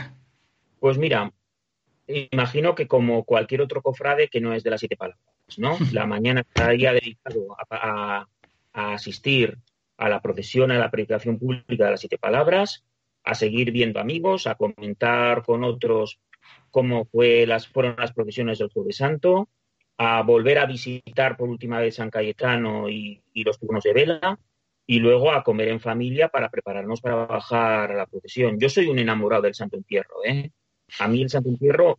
Pues 0.81 0.99
mira, 0.99 1.33
imagino 2.09 2.75
que 2.75 2.89
como 2.89 3.23
cualquier 3.23 3.61
otro 3.61 3.83
cofrade 3.83 4.27
que 4.27 4.41
no 4.41 4.53
es 4.53 4.65
de 4.65 4.71
las 4.71 4.81
siete 4.81 4.97
palabras, 4.97 5.23
¿no? 5.59 5.79
La 5.93 6.07
mañana 6.07 6.41
estaría 6.41 6.93
dedicado 6.93 7.57
a 7.71 8.27
asistir 8.73 9.57
a 9.97 10.09
la 10.09 10.21
procesión, 10.21 10.73
a 10.73 10.79
la 10.79 10.91
predicación 10.91 11.39
pública 11.39 11.85
de 11.85 11.91
las 11.93 12.01
siete 12.01 12.19
palabras, 12.19 12.85
a 13.23 13.37
seguir 13.37 13.71
viendo 13.71 14.01
amigos, 14.01 14.49
a 14.49 14.57
comentar 14.57 15.45
con 15.45 15.63
otros 15.63 16.19
cómo 16.73 17.05
fue 17.05 17.47
las, 17.47 17.69
fueron 17.69 17.95
las 17.97 18.13
procesiones 18.13 18.59
del 18.59 18.71
Jueves 18.71 18.97
Santo, 18.97 19.49
a 19.99 20.23
volver 20.23 20.59
a 20.59 20.67
visitar 20.67 21.37
por 21.37 21.49
última 21.49 21.81
vez 21.81 21.97
San 21.97 22.11
Cayetano 22.11 22.89
y, 22.89 23.23
los 23.35 23.59
turnos 23.59 23.85
de 23.85 23.93
vela, 23.93 24.39
y 24.87 24.99
luego 24.99 25.33
a 25.33 25.43
comer 25.43 25.69
en 25.69 25.81
familia 25.81 26.29
para 26.29 26.51
prepararnos 26.51 27.01
para 27.01 27.27
bajar 27.27 27.93
a 27.93 27.97
la 27.97 28.07
procesión. 28.07 28.59
Yo 28.59 28.69
soy 28.69 28.87
un 28.87 28.99
enamorado 28.99 29.43
del 29.43 29.55
Santo 29.55 29.77
Entierro. 29.77 30.25
¿eh? 30.25 30.51
A 31.01 31.09
mí 31.09 31.23
el 31.23 31.31
Santo 31.31 31.49
Entierro, 31.49 31.99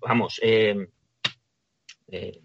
vamos, 0.00 0.40
eh, 0.42 0.88
eh, 2.08 2.40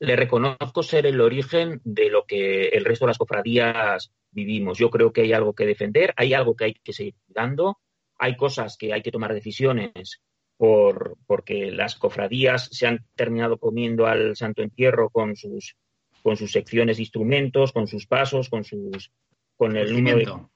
le 0.00 0.16
reconozco 0.16 0.82
ser 0.82 1.06
el 1.06 1.20
origen 1.20 1.80
de 1.84 2.10
lo 2.10 2.24
que 2.26 2.68
el 2.68 2.84
resto 2.84 3.06
de 3.06 3.10
las 3.10 3.18
cofradías 3.18 4.12
vivimos. 4.30 4.78
Yo 4.78 4.90
creo 4.90 5.12
que 5.12 5.22
hay 5.22 5.32
algo 5.32 5.54
que 5.54 5.66
defender, 5.66 6.12
hay 6.16 6.34
algo 6.34 6.56
que 6.56 6.64
hay 6.64 6.74
que 6.74 6.92
seguir 6.92 7.14
dando, 7.28 7.78
hay 8.18 8.36
cosas 8.36 8.76
que 8.76 8.92
hay 8.92 9.02
que 9.02 9.12
tomar 9.12 9.32
decisiones 9.32 10.20
por, 10.56 11.16
porque 11.26 11.70
las 11.70 11.96
cofradías 11.96 12.68
se 12.70 12.86
han 12.86 13.04
terminado 13.14 13.58
comiendo 13.58 14.06
al 14.06 14.36
Santo 14.36 14.62
Entierro 14.62 15.10
con 15.10 15.36
sus, 15.36 15.76
con 16.22 16.36
sus 16.36 16.52
secciones 16.52 16.96
de 16.96 17.02
instrumentos, 17.02 17.72
con 17.72 17.86
sus 17.86 18.06
pasos, 18.06 18.48
con 18.48 18.64
sus 18.64 19.12
con 19.56 19.76
el 19.76 19.92
número 19.92 20.50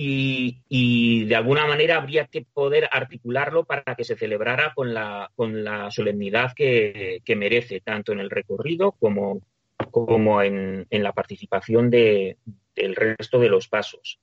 y, 0.00 1.24
de 1.24 1.34
alguna 1.34 1.66
manera 1.66 1.96
habría 1.96 2.26
que 2.26 2.44
poder 2.44 2.88
articularlo 2.92 3.64
para 3.64 3.96
que 3.96 4.04
se 4.04 4.16
celebrara 4.16 4.72
con 4.74 4.94
la, 4.94 5.30
con 5.34 5.64
la 5.64 5.90
solemnidad 5.90 6.52
que, 6.54 7.20
merece, 7.36 7.80
tanto 7.80 8.12
en 8.12 8.20
el 8.20 8.30
recorrido 8.30 8.92
como, 8.92 9.42
como 9.90 10.40
en, 10.42 10.86
la 10.90 11.12
participación 11.12 11.90
de, 11.90 12.36
del 12.76 12.94
resto 12.94 13.40
de 13.40 13.48
los 13.48 13.66
pasos. 13.66 14.20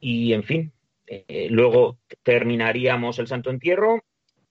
Y, 0.00 0.32
en 0.32 0.44
fin, 0.44 0.72
eh, 1.06 1.48
luego 1.50 1.98
terminaríamos 2.22 3.18
el 3.18 3.26
Santo 3.26 3.50
Entierro. 3.50 4.02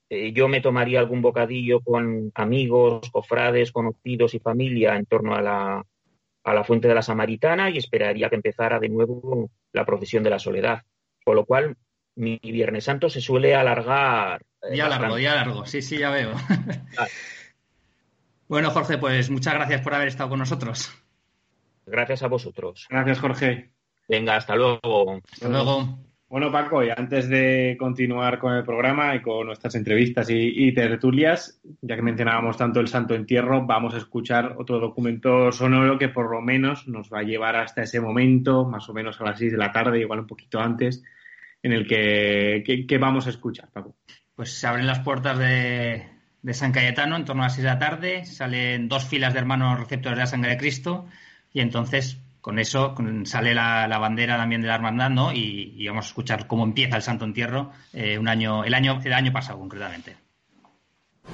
Eh, 0.09 0.31
yo 0.33 0.47
me 0.47 0.61
tomaría 0.61 0.99
algún 0.99 1.21
bocadillo 1.21 1.81
con 1.81 2.31
amigos, 2.35 3.09
cofrades, 3.11 3.71
conocidos 3.71 4.33
y 4.33 4.39
familia 4.39 4.95
en 4.95 5.05
torno 5.05 5.35
a 5.35 5.41
la, 5.41 5.85
a 6.43 6.53
la 6.53 6.63
fuente 6.63 6.87
de 6.87 6.95
la 6.95 7.01
Samaritana 7.01 7.69
y 7.69 7.77
esperaría 7.77 8.29
que 8.29 8.35
empezara 8.35 8.79
de 8.79 8.89
nuevo 8.89 9.49
la 9.73 9.85
procesión 9.85 10.23
de 10.23 10.29
la 10.29 10.39
soledad. 10.39 10.83
Con 11.23 11.35
lo 11.35 11.45
cual, 11.45 11.75
mi 12.15 12.39
Viernes 12.41 12.85
Santo 12.85 13.09
se 13.09 13.19
suele 13.19 13.55
alargar. 13.55 14.43
Eh, 14.61 14.73
día 14.73 14.87
largo, 14.87 15.15
día 15.15 15.35
largo, 15.35 15.65
sí, 15.65 15.81
sí, 15.81 15.97
ya 15.97 16.11
veo. 16.11 16.33
bueno, 18.47 18.69
Jorge, 18.69 18.97
pues 18.97 19.29
muchas 19.29 19.55
gracias 19.55 19.81
por 19.81 19.95
haber 19.95 20.07
estado 20.07 20.29
con 20.29 20.39
nosotros. 20.39 20.91
Gracias 21.87 22.23
a 22.23 22.27
vosotros. 22.27 22.87
Gracias, 22.89 23.19
Jorge. 23.19 23.71
Venga, 24.07 24.35
hasta 24.35 24.55
luego. 24.55 25.19
Hasta 25.31 25.49
luego. 25.49 26.04
Bueno, 26.35 26.51
Paco, 26.51 26.83
y 26.83 26.89
antes 26.89 27.29
de 27.29 27.77
continuar 27.79 28.39
con 28.39 28.53
el 28.55 28.65
programa 28.65 29.15
y 29.15 29.21
con 29.21 29.47
nuestras 29.47 29.73
entrevistas 29.75 30.27
y, 30.29 30.73
tertulias, 30.73 31.61
ya 31.81 31.95
que 31.95 32.01
mencionábamos 32.01 32.57
tanto 32.57 32.81
el 32.81 32.89
Santo 32.89 33.15
Entierro, 33.15 33.65
vamos 33.65 33.93
a 33.93 33.99
escuchar 33.99 34.53
otro 34.57 34.81
documento 34.81 35.53
sonoro 35.53 35.97
que 35.97 36.09
por 36.09 36.29
lo 36.29 36.41
menos 36.41 36.89
nos 36.89 37.09
va 37.09 37.19
a 37.19 37.23
llevar 37.23 37.55
hasta 37.55 37.83
ese 37.83 38.01
momento, 38.01 38.65
más 38.65 38.89
o 38.89 38.93
menos 38.93 39.21
a 39.21 39.23
las 39.23 39.39
6 39.39 39.53
de 39.53 39.57
la 39.57 39.71
tarde, 39.71 40.01
igual 40.01 40.19
un 40.19 40.27
poquito 40.27 40.59
antes, 40.59 41.03
en 41.63 41.71
el 41.71 41.87
que, 41.87 42.97
vamos 42.99 43.27
a 43.27 43.29
escuchar, 43.29 43.69
Paco. 43.71 43.95
Pues 44.35 44.59
se 44.59 44.67
abren 44.67 44.87
las 44.87 44.99
puertas 44.99 45.39
de, 45.39 46.05
de 46.41 46.53
San 46.53 46.73
Cayetano 46.73 47.15
en 47.15 47.23
torno 47.23 47.43
a 47.43 47.45
las 47.45 47.55
6 47.55 47.63
de 47.63 47.69
la 47.69 47.79
tarde, 47.79 48.25
salen 48.25 48.89
dos 48.89 49.05
filas 49.05 49.31
de 49.31 49.39
hermanos 49.39 49.79
receptores 49.79 50.17
de 50.17 50.23
la 50.23 50.27
sangre 50.27 50.51
de 50.51 50.57
Cristo 50.57 51.07
y 51.53 51.61
entonces 51.61 52.19
con 52.45 52.59
eso 52.59 52.93
sale 53.23 53.55
la, 53.55 53.97
bandera 53.97 54.37
también 54.37 54.61
de 54.61 54.67
la 54.67 54.75
hermandad, 54.75 55.09
¿no? 55.09 55.33
Y, 55.33 55.83
vamos 55.87 56.05
a 56.05 56.09
escuchar 56.09 56.45
cómo 56.45 56.63
empieza 56.63 56.95
el 56.95 57.01
Santo 57.01 57.25
Entierro 57.25 57.71
eh, 57.91 58.19
un 58.19 58.27
año, 58.27 58.63
el 58.63 58.75
año, 58.75 59.01
el 59.03 59.13
año 59.13 59.33
pasado 59.33 59.57
concretamente. 59.57 60.15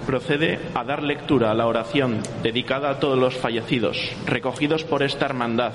Procede 0.06 0.58
a 0.74 0.86
dar 0.86 1.04
lectura 1.04 1.52
a 1.52 1.54
la 1.54 1.68
oración 1.68 2.22
dedicada 2.42 2.92
a 2.92 3.00
todos 3.02 3.20
los 3.20 3.36
fallecidos, 3.36 3.98
recogidos 4.26 4.86
por 4.86 5.04
esta 5.04 5.26
hermandad 5.26 5.74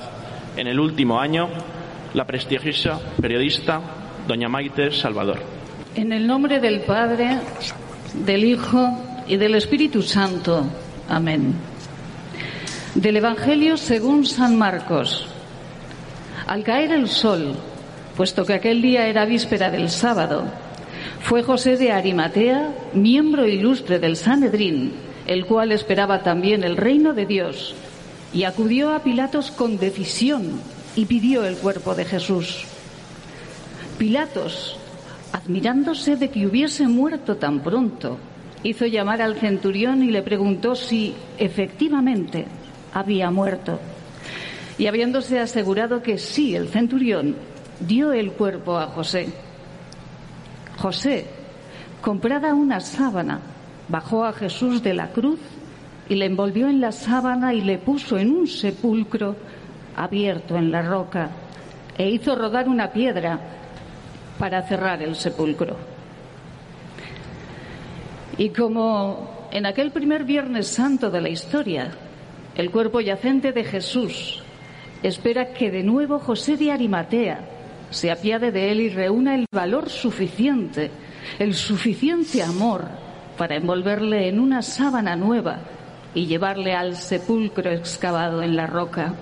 en 0.57 0.69
el 0.69 0.81
último 0.81 1.21
año, 1.21 1.51
la 2.15 2.27
prestigiosa 2.27 2.99
periodista 3.21 3.83
doña 4.27 4.49
Maite 4.49 4.91
Salvador. 4.91 5.43
En 5.97 6.15
el 6.15 6.27
nombre 6.27 6.61
del 6.61 6.81
Padre, 6.81 7.41
del 8.25 8.43
Hijo 8.43 8.89
y 9.29 9.37
del 9.37 9.57
Espíritu 9.57 10.01
Santo. 10.01 10.65
Amén. 11.11 11.76
Del 12.97 13.19
Evangelio 13.19 13.77
según 13.77 14.25
San 14.25 14.57
Marcos. 14.57 15.27
Al 16.47 16.65
caer 16.65 16.93
el 16.93 17.09
sol, 17.09 17.55
puesto 18.17 18.47
que 18.47 18.55
aquel 18.55 18.81
día 18.81 19.07
era 19.07 19.27
víspera 19.27 19.71
del 19.71 19.91
sábado, 19.91 20.45
fue 21.21 21.43
José 21.43 21.77
de 21.77 21.93
Arimatea, 21.93 22.73
miembro 22.95 23.47
ilustre 23.47 23.99
del 23.99 24.17
Sanedrín, 24.17 24.95
el 25.27 25.45
cual 25.45 25.73
esperaba 25.73 26.23
también 26.23 26.65
el 26.65 26.79
reino 26.79 27.13
de 27.13 27.27
Dios, 27.27 27.75
y 28.33 28.45
acudió 28.45 28.95
a 28.95 29.01
Pilatos 29.01 29.51
con 29.51 29.77
decisión 29.77 30.59
y 30.97 31.05
pidió 31.05 31.45
el 31.45 31.59
cuerpo 31.59 31.95
de 31.95 32.07
Jesús. 32.07 32.65
Pilatos, 33.99 34.79
admirándose 35.35 36.17
de 36.17 36.31
que 36.31 36.47
hubiese 36.47 36.89
muerto 36.89 37.37
tan 37.37 37.61
pronto, 37.61 38.17
hizo 38.63 38.87
llamar 38.87 39.21
al 39.21 39.37
centurión 39.37 40.03
y 40.03 40.11
le 40.11 40.23
preguntó 40.23 40.75
si 40.75 41.15
efectivamente 41.37 42.47
había 42.97 43.31
muerto. 43.31 43.79
Y 44.79 44.87
habiéndose 44.87 45.39
asegurado 45.39 46.03
que 46.03 46.17
sí, 46.17 46.57
el 46.57 46.69
centurión 46.69 47.37
dio 47.79 48.13
el 48.13 48.33
cuerpo 48.33 48.79
a 48.79 48.87
José. 48.87 49.29
José, 50.79 51.27
comprada 52.01 52.55
una 52.55 52.81
sábana, 52.81 53.41
bajó 53.89 54.25
a 54.25 54.33
Jesús 54.33 54.83
de 54.83 54.95
la 54.95 55.09
cruz 55.09 55.41
y 56.09 56.15
le 56.15 56.25
envolvió 56.25 56.69
en 56.69 56.81
la 56.81 56.91
sábana 56.91 57.53
y 57.53 57.61
le 57.61 57.77
puso 57.77 58.17
en 58.17 58.31
un 58.31 58.47
sepulcro 58.47 59.37
abierto 59.95 60.57
en 60.57 60.71
la 60.71 60.81
roca 60.81 61.31
e 61.99 62.09
hizo 62.09 62.35
rodar 62.35 62.67
una 62.67 62.93
piedra 62.93 63.39
para 64.39 64.63
cerrar 64.63 65.03
el 65.03 65.17
sepulcro. 65.17 65.77
Y 68.39 68.51
como 68.51 69.49
en 69.51 69.67
aquel 69.67 69.91
primer 69.91 70.25
Viernes 70.25 70.69
Santo 70.69 71.11
de 71.11 71.21
la 71.21 71.29
historia, 71.29 71.91
el 72.57 72.71
cuerpo 72.71 73.01
yacente 73.01 73.53
de 73.53 73.65
Jesús 73.65 74.43
espera 75.03 75.53
que 75.53 75.71
de 75.71 75.83
nuevo 75.83 76.19
José 76.19 76.57
de 76.57 76.73
Arimatea 76.73 77.41
se 77.91 78.11
apiade 78.11 78.51
de 78.51 78.73
él 78.73 78.81
y 78.81 78.89
reúna 78.89 79.35
el 79.35 79.47
valor 79.53 79.91
suficiente, 79.91 80.91
el 81.39 81.55
suficiente 81.55 82.43
amor 82.43 82.85
para 83.37 83.57
envolverle 83.57 84.29
en 84.29 84.41
una 84.41 84.63
sábana 84.63 85.17
nueva 85.17 85.61
y 86.15 86.27
llevarle 86.27 86.75
al 86.75 86.97
sepulcro 86.97 87.71
excavado 87.71 88.43
en 88.43 88.57
la 88.57 88.67
roca. 88.67 89.15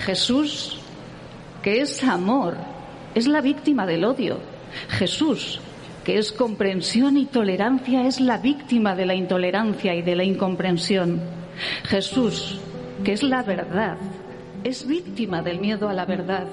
Jesús, 0.00 0.80
que 1.62 1.82
es 1.82 2.02
amor, 2.02 2.56
es 3.14 3.26
la 3.26 3.42
víctima 3.42 3.86
del 3.86 4.04
odio. 4.04 4.38
Jesús, 4.88 5.60
que 6.04 6.18
es 6.18 6.32
comprensión 6.32 7.18
y 7.18 7.26
tolerancia, 7.26 8.06
es 8.06 8.18
la 8.18 8.38
víctima 8.38 8.96
de 8.96 9.06
la 9.06 9.14
intolerancia 9.14 9.94
y 9.94 10.00
de 10.00 10.16
la 10.16 10.24
incomprensión. 10.24 11.41
Jesús, 11.84 12.60
que 13.04 13.12
es 13.12 13.22
la 13.22 13.42
verdad, 13.42 13.96
es 14.64 14.86
víctima 14.86 15.42
del 15.42 15.60
miedo 15.60 15.88
a 15.88 15.92
la 15.92 16.04
verdad. 16.04 16.46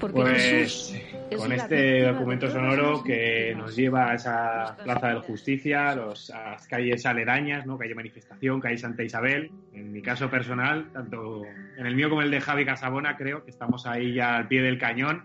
Porque 0.00 0.20
Pues 0.20 0.42
Jesús 0.42 0.94
es 1.30 1.38
con 1.38 1.48
la 1.50 1.56
este 1.56 1.74
de 1.74 2.12
documento 2.12 2.50
sonoro 2.50 3.02
que 3.04 3.54
nos 3.56 3.76
lleva 3.76 4.10
a 4.10 4.14
esa 4.14 4.76
Plaza 4.82 5.08
del 5.08 5.20
Justicia, 5.20 5.94
los, 5.94 6.30
a 6.30 6.52
las 6.52 6.66
calles 6.66 7.04
aledañas, 7.06 7.66
¿no? 7.66 7.78
calle 7.78 7.94
Manifestación, 7.94 8.60
calle 8.60 8.78
Santa 8.78 9.02
Isabel. 9.02 9.50
En 9.72 9.92
mi 9.92 10.02
caso 10.02 10.30
personal, 10.30 10.90
tanto 10.92 11.42
en 11.76 11.86
el 11.86 11.94
mío 11.94 12.08
como 12.08 12.22
el 12.22 12.30
de 12.30 12.40
Javi 12.40 12.64
Casabona, 12.64 13.16
creo 13.16 13.44
que 13.44 13.50
estamos 13.50 13.86
ahí 13.86 14.14
ya 14.14 14.36
al 14.36 14.48
pie 14.48 14.62
del 14.62 14.78
cañón, 14.78 15.24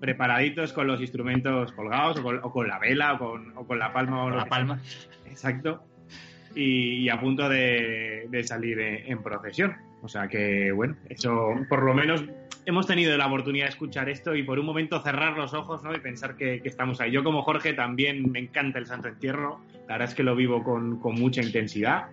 preparaditos 0.00 0.72
con 0.72 0.86
los 0.86 1.00
instrumentos 1.00 1.72
colgados, 1.72 2.18
o 2.18 2.22
con, 2.22 2.38
o 2.42 2.50
con 2.52 2.68
la 2.68 2.78
vela, 2.78 3.14
o 3.14 3.18
con, 3.18 3.56
o 3.56 3.66
con 3.66 3.78
la 3.78 3.92
palma. 3.92 4.20
o 4.20 4.22
Con 4.24 4.30
lo 4.32 4.38
la 4.38 4.44
que 4.44 4.50
palma. 4.50 4.78
sea. 4.78 5.30
Exacto. 5.30 5.84
Y, 6.54 7.08
a 7.08 7.20
punto 7.20 7.48
de, 7.48 8.42
salir 8.44 8.80
en, 8.80 9.22
procesión. 9.22 9.76
O 10.02 10.08
sea 10.08 10.26
que, 10.28 10.72
bueno, 10.72 10.96
eso 11.08 11.50
por 11.68 11.82
lo 11.82 11.94
menos 11.94 12.24
hemos 12.66 12.86
tenido 12.86 13.16
la 13.16 13.26
oportunidad 13.26 13.66
de 13.66 13.70
escuchar 13.70 14.08
esto 14.08 14.34
y 14.34 14.42
por 14.42 14.58
un 14.58 14.66
momento 14.66 15.00
cerrar 15.00 15.36
los 15.36 15.54
ojos 15.54 15.82
¿no? 15.82 15.94
y 15.94 16.00
pensar 16.00 16.36
que, 16.36 16.60
estamos 16.64 17.00
ahí. 17.00 17.10
Yo 17.12 17.22
como 17.22 17.42
Jorge 17.42 17.72
también 17.72 18.30
me 18.30 18.38
encanta 18.38 18.78
el 18.78 18.86
Santo 18.86 19.08
Entierro, 19.08 19.60
la 19.86 19.94
verdad 19.94 20.08
es 20.08 20.14
que 20.14 20.22
lo 20.22 20.34
vivo 20.34 20.62
con, 20.62 20.98
con 21.00 21.14
mucha 21.14 21.42
intensidad 21.42 22.08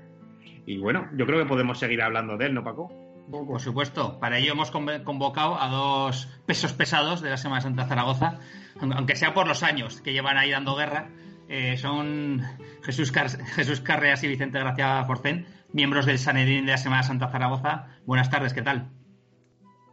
y 0.66 0.78
bueno, 0.78 1.08
yo 1.16 1.26
creo 1.26 1.40
que 1.40 1.46
podemos 1.46 1.80
seguir 1.80 2.02
hablando 2.02 2.38
de 2.38 2.48
él, 2.48 2.54
¿no, 2.54 2.64
Paco? 2.64 2.92
Por 3.30 3.60
supuesto, 3.60 4.20
para 4.20 4.38
ello 4.38 4.54
hemos 4.54 4.72
conv- 4.74 5.04
convocado 5.04 5.62
a 5.62 5.68
dos 5.70 6.28
pesos 6.46 6.74
pesados 6.74 7.22
de 7.22 7.30
la 7.30 7.38
Semana 7.38 7.62
Santa 7.62 7.86
Zaragoza, 7.86 8.40
aunque 8.80 9.16
sea 9.16 9.34
por 9.34 9.48
los 9.48 9.64
años 9.64 10.02
que 10.02 10.14
llevan 10.14 10.38
ahí 10.38 10.52
dando 10.52 10.76
guerra. 10.76 11.10
Eh, 11.50 11.78
son 11.78 12.42
Jesús, 12.84 13.12
Car- 13.12 13.30
Jesús 13.30 13.80
Carreas 13.82 14.24
y 14.24 14.28
Vicente 14.28 14.60
Gracia 14.60 15.04
Forcén, 15.06 15.46
miembros 15.72 16.06
del 16.06 16.20
Sanedrín 16.20 16.66
de 16.66 16.72
la 16.74 16.78
Semana 16.78 17.04
Santa 17.04 17.30
Zaragoza. 17.30 17.88
Buenas 18.06 18.30
tardes, 18.30 18.54
¿qué 18.54 18.62
tal? 18.62 18.90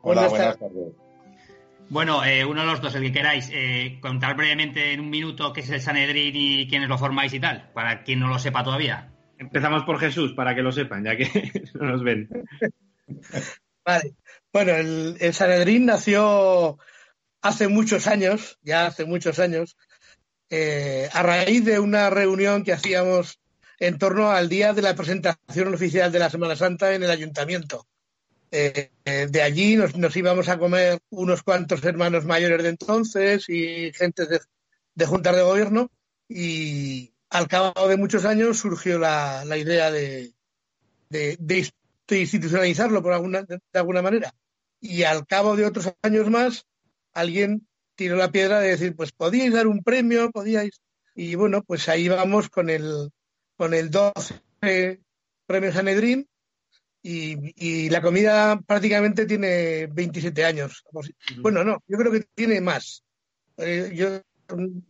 Hola, 0.03 0.29
Buenas 0.29 0.31
buenas 0.31 0.59
tardes. 0.59 0.93
Bueno, 1.90 2.25
eh, 2.25 2.45
uno 2.45 2.62
de 2.62 2.67
los 2.67 2.81
dos, 2.81 2.95
el 2.95 3.03
que 3.03 3.12
queráis, 3.12 3.51
eh, 3.53 3.99
contar 4.01 4.37
brevemente 4.37 4.93
en 4.93 5.01
un 5.01 5.11
minuto 5.11 5.53
qué 5.53 5.61
es 5.61 5.71
el 5.71 5.81
Sanedrín 5.81 6.35
y 6.35 6.67
quiénes 6.67 6.88
lo 6.88 6.97
formáis 6.99 7.33
y 7.35 7.40
tal, 7.40 7.71
para 7.75 8.03
quien 8.03 8.21
no 8.21 8.29
lo 8.29 8.38
sepa 8.38 8.64
todavía. 8.64 9.12
Empezamos 9.38 9.85
por 9.85 9.99
Jesús, 10.01 10.33
para 10.33 10.55
que 10.55 10.62
lo 10.62 10.73
sepan, 10.73 11.05
ya 11.05 11.17
que 11.17 11.29
no 11.75 11.87
nos 11.87 12.03
ven. 12.03 12.29
Vale. 13.85 14.14
Bueno, 14.53 14.73
el, 14.73 15.17
el 15.21 15.35
Sanedrín 15.35 15.85
nació 15.87 16.79
hace 17.43 17.69
muchos 17.69 18.07
años, 18.07 18.59
ya 18.62 18.87
hace 18.87 19.05
muchos 19.05 19.38
años, 19.38 19.77
eh, 20.50 21.09
a 21.12 21.22
raíz 21.22 21.64
de 21.64 21.78
una 21.78 22.11
reunión 22.11 22.64
que 22.64 22.72
hacíamos 22.72 23.40
en 23.78 23.98
torno 23.98 24.30
al 24.30 24.48
día 24.48 24.72
de 24.72 24.83
la 24.83 24.94
presentación 24.94 25.74
oficial 25.74 26.12
de 26.12 26.18
la 26.18 26.30
Semana 26.30 26.57
Santa 26.57 26.94
en 26.94 27.02
el 27.02 27.11
ayuntamiento. 27.11 27.87
Eh, 28.50 28.90
eh, 29.04 29.26
de 29.28 29.42
allí 29.42 29.76
nos, 29.76 30.16
íbamos 30.16 30.48
a 30.48 30.59
comer 30.59 31.00
unos 31.11 31.42
cuantos 31.42 31.83
hermanos 31.85 32.24
mayores 32.24 32.62
de 32.62 32.68
entonces 32.68 33.48
y 33.48 33.92
gente 33.92 34.26
de, 34.26 34.40
de 34.94 35.07
juntas 35.07 35.35
de 35.35 35.42
gobierno 35.42 35.90
y 36.28 37.12
al 37.30 37.48
cabo 37.48 37.88
de 37.88 37.96
muchos 37.96 38.24
años 38.24 38.59
surgió 38.59 38.98
la, 38.98 39.44
idea 39.57 39.90
de, 39.90 40.35
de, 41.09 41.70
institucionalizarlo 42.09 43.02
por 43.02 43.12
alguna, 43.12 43.42
de 43.42 43.61
alguna 43.72 44.02
manera. 44.02 44.33
Y 44.80 45.02
al 45.02 45.26
cabo 45.26 45.57
de 45.57 45.66
otros 45.66 45.92
años 46.02 46.30
más, 46.30 46.64
alguien 47.12 47.66
tiró 47.94 48.16
la 48.16 48.30
piedra 48.30 48.61
de 48.61 48.70
decir, 48.70 48.94
pues 48.96 49.12
podíais 49.12 49.52
dar 49.52 49.66
un 49.66 49.83
premio, 49.83 50.30
podíais. 50.30 50.80
Y 51.14 51.35
bueno, 51.35 51.62
pues 51.62 51.88
ahí 51.88 52.09
vamos 52.09 52.48
con 52.48 52.70
el, 52.70 53.11
con 53.57 53.74
el 53.74 53.90
12 53.90 54.40
premio 55.46 55.72
Sanedrín 55.72 56.26
y, 57.02 57.37
y 57.57 57.90
la 57.90 58.00
comida 58.00 58.59
prácticamente 58.66 59.26
tiene 59.26 59.87
27 59.87 60.44
años. 60.44 60.85
Bueno, 61.38 61.62
no, 61.62 61.83
yo 61.87 61.98
creo 61.98 62.11
que 62.11 62.24
tiene 62.35 62.61
más. 62.61 63.04
Eh, 63.59 63.92
yo, 63.94 64.22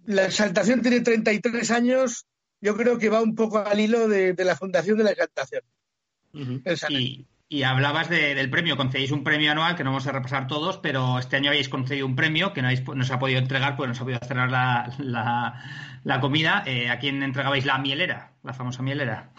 la 0.07 0.27
exaltación 0.27 0.81
tiene 0.81 1.01
33 1.01 1.71
años, 1.73 2.27
yo 2.61 2.77
creo 2.77 2.99
que 2.99 3.09
va 3.09 3.21
un 3.21 3.35
poco 3.35 3.59
al 3.59 3.81
hilo 3.81 4.09
de, 4.09 4.33
de 4.33 4.45
la 4.45 4.57
fundación 4.57 4.97
de 4.97 5.05
la 5.05 5.11
exaltación. 5.11 5.63
El 6.33 6.79
Sanedrín. 6.79 7.21
Y, 7.21 7.27
y 7.49 7.63
hablabas 7.63 8.09
de- 8.09 8.35
del 8.35 8.51
premio, 8.51 8.77
concedéis 8.77 9.11
un 9.13 9.23
premio 9.23 9.53
anual 9.53 9.77
que 9.77 9.85
no 9.85 9.91
vamos 9.91 10.07
a 10.07 10.13
repasar 10.13 10.47
todos, 10.47 10.79
pero 10.79 11.19
este 11.19 11.37
año 11.37 11.51
habéis 11.51 11.69
concedido 11.69 12.07
un 12.07 12.17
premio 12.17 12.53
que 12.53 12.63
no, 12.63 12.69
habéis, 12.69 12.83
no 12.87 13.05
se 13.05 13.13
ha 13.13 13.19
podido 13.19 13.39
entregar, 13.39 13.77
pues 13.77 13.89
no 13.89 13.95
se 13.95 14.01
ha 14.01 14.05
podido 14.05 14.21
cerrar 14.27 14.51
la, 14.51 14.93
la- 14.99 15.63
la 16.03 16.21
comida. 16.21 16.63
Eh, 16.67 16.89
¿A 16.91 16.99
quién 16.99 17.23
entregabais 17.23 17.65
la 17.65 17.79
mielera, 17.79 18.33
la 18.43 18.55
famosa 18.55 18.83
mielera? 18.83 19.31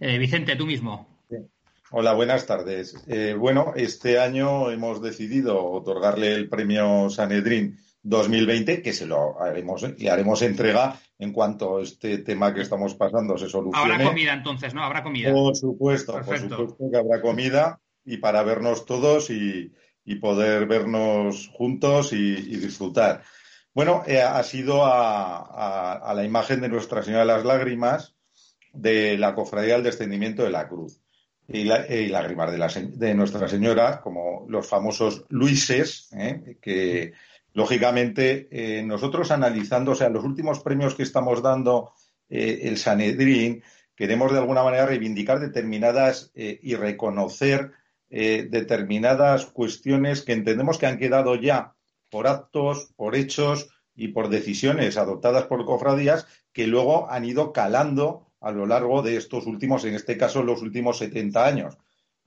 Eh, 0.00 0.18
Vicente, 0.18 0.54
tú 0.56 0.66
mismo. 0.66 1.08
Hola, 1.90 2.12
buenas 2.12 2.46
tardes. 2.46 3.02
Eh, 3.08 3.34
bueno, 3.36 3.72
este 3.74 4.20
año 4.20 4.70
hemos 4.70 5.00
decidido 5.00 5.64
otorgarle 5.64 6.34
el 6.34 6.48
premio 6.50 7.08
Sanedrín 7.08 7.78
2020, 8.02 8.82
que 8.82 8.92
se 8.92 9.06
lo 9.06 9.40
haremos, 9.40 9.82
le 9.98 10.10
haremos 10.10 10.42
entrega 10.42 10.98
en 11.18 11.32
cuanto 11.32 11.80
este 11.80 12.18
tema 12.18 12.54
que 12.54 12.62
estamos 12.62 12.94
pasando 12.94 13.36
se 13.36 13.48
solucione. 13.48 13.94
Habrá 13.94 14.06
comida 14.08 14.32
entonces, 14.32 14.72
¿no? 14.74 14.82
Habrá 14.84 15.02
comida. 15.02 15.32
Por 15.32 15.56
supuesto, 15.56 16.12
Perfecto. 16.14 16.56
por 16.56 16.68
supuesto 16.70 16.90
que 16.90 16.96
habrá 16.96 17.20
comida 17.20 17.80
y 18.04 18.18
para 18.18 18.42
vernos 18.42 18.86
todos 18.86 19.30
y, 19.30 19.72
y 20.04 20.14
poder 20.16 20.66
vernos 20.66 21.48
juntos 21.52 22.12
y, 22.12 22.16
y 22.16 22.56
disfrutar. 22.56 23.22
Bueno, 23.74 24.02
eh, 24.06 24.22
ha 24.22 24.42
sido 24.42 24.84
a, 24.84 25.38
a- 25.38 25.92
a 25.94 26.14
la 26.14 26.24
imagen 26.24 26.60
de 26.60 26.68
Nuestra 26.68 27.02
Señora 27.02 27.22
de 27.22 27.32
las 27.32 27.44
Lágrimas 27.44 28.14
de 28.72 29.18
la 29.18 29.34
Cofradía 29.34 29.74
del 29.74 29.82
Descendimiento 29.84 30.42
de 30.44 30.50
la 30.50 30.68
Cruz 30.68 31.00
y, 31.48 31.64
la, 31.64 31.86
y 31.92 32.08
lágrimas 32.08 32.50
de, 32.52 32.58
la 32.58 32.68
de 32.68 33.14
Nuestra 33.14 33.48
Señora, 33.48 34.00
como 34.00 34.46
los 34.48 34.66
famosos 34.66 35.24
Luises, 35.28 36.08
¿eh? 36.16 36.58
que 36.60 37.12
lógicamente 37.52 38.48
eh, 38.50 38.82
nosotros 38.82 39.30
analizando, 39.30 39.92
o 39.92 39.94
sea, 39.94 40.08
los 40.08 40.24
últimos 40.24 40.60
premios 40.60 40.94
que 40.94 41.02
estamos 41.02 41.42
dando 41.42 41.92
eh, 42.28 42.60
el 42.62 42.78
Sanedrín, 42.78 43.62
queremos 43.94 44.32
de 44.32 44.38
alguna 44.38 44.62
manera 44.62 44.86
reivindicar 44.86 45.40
determinadas 45.40 46.30
eh, 46.34 46.58
y 46.62 46.74
reconocer 46.74 47.72
determinadas 48.10 49.44
cuestiones 49.44 50.22
que 50.22 50.32
entendemos 50.32 50.78
que 50.78 50.86
han 50.86 50.96
quedado 50.96 51.34
ya 51.34 51.74
por 52.08 52.26
actos, 52.26 52.90
por 52.96 53.14
hechos 53.14 53.68
y 53.94 54.08
por 54.08 54.30
decisiones 54.30 54.96
adoptadas 54.96 55.44
por 55.44 55.66
cofradías 55.66 56.26
que 56.54 56.66
luego 56.66 57.10
han 57.10 57.26
ido 57.26 57.52
calando 57.52 58.28
a 58.40 58.52
lo 58.52 58.66
largo 58.66 59.02
de 59.02 59.16
estos 59.16 59.46
últimos, 59.46 59.84
en 59.84 59.94
este 59.94 60.16
caso, 60.16 60.42
los 60.42 60.62
últimos 60.62 60.98
70 60.98 61.44
años. 61.44 61.76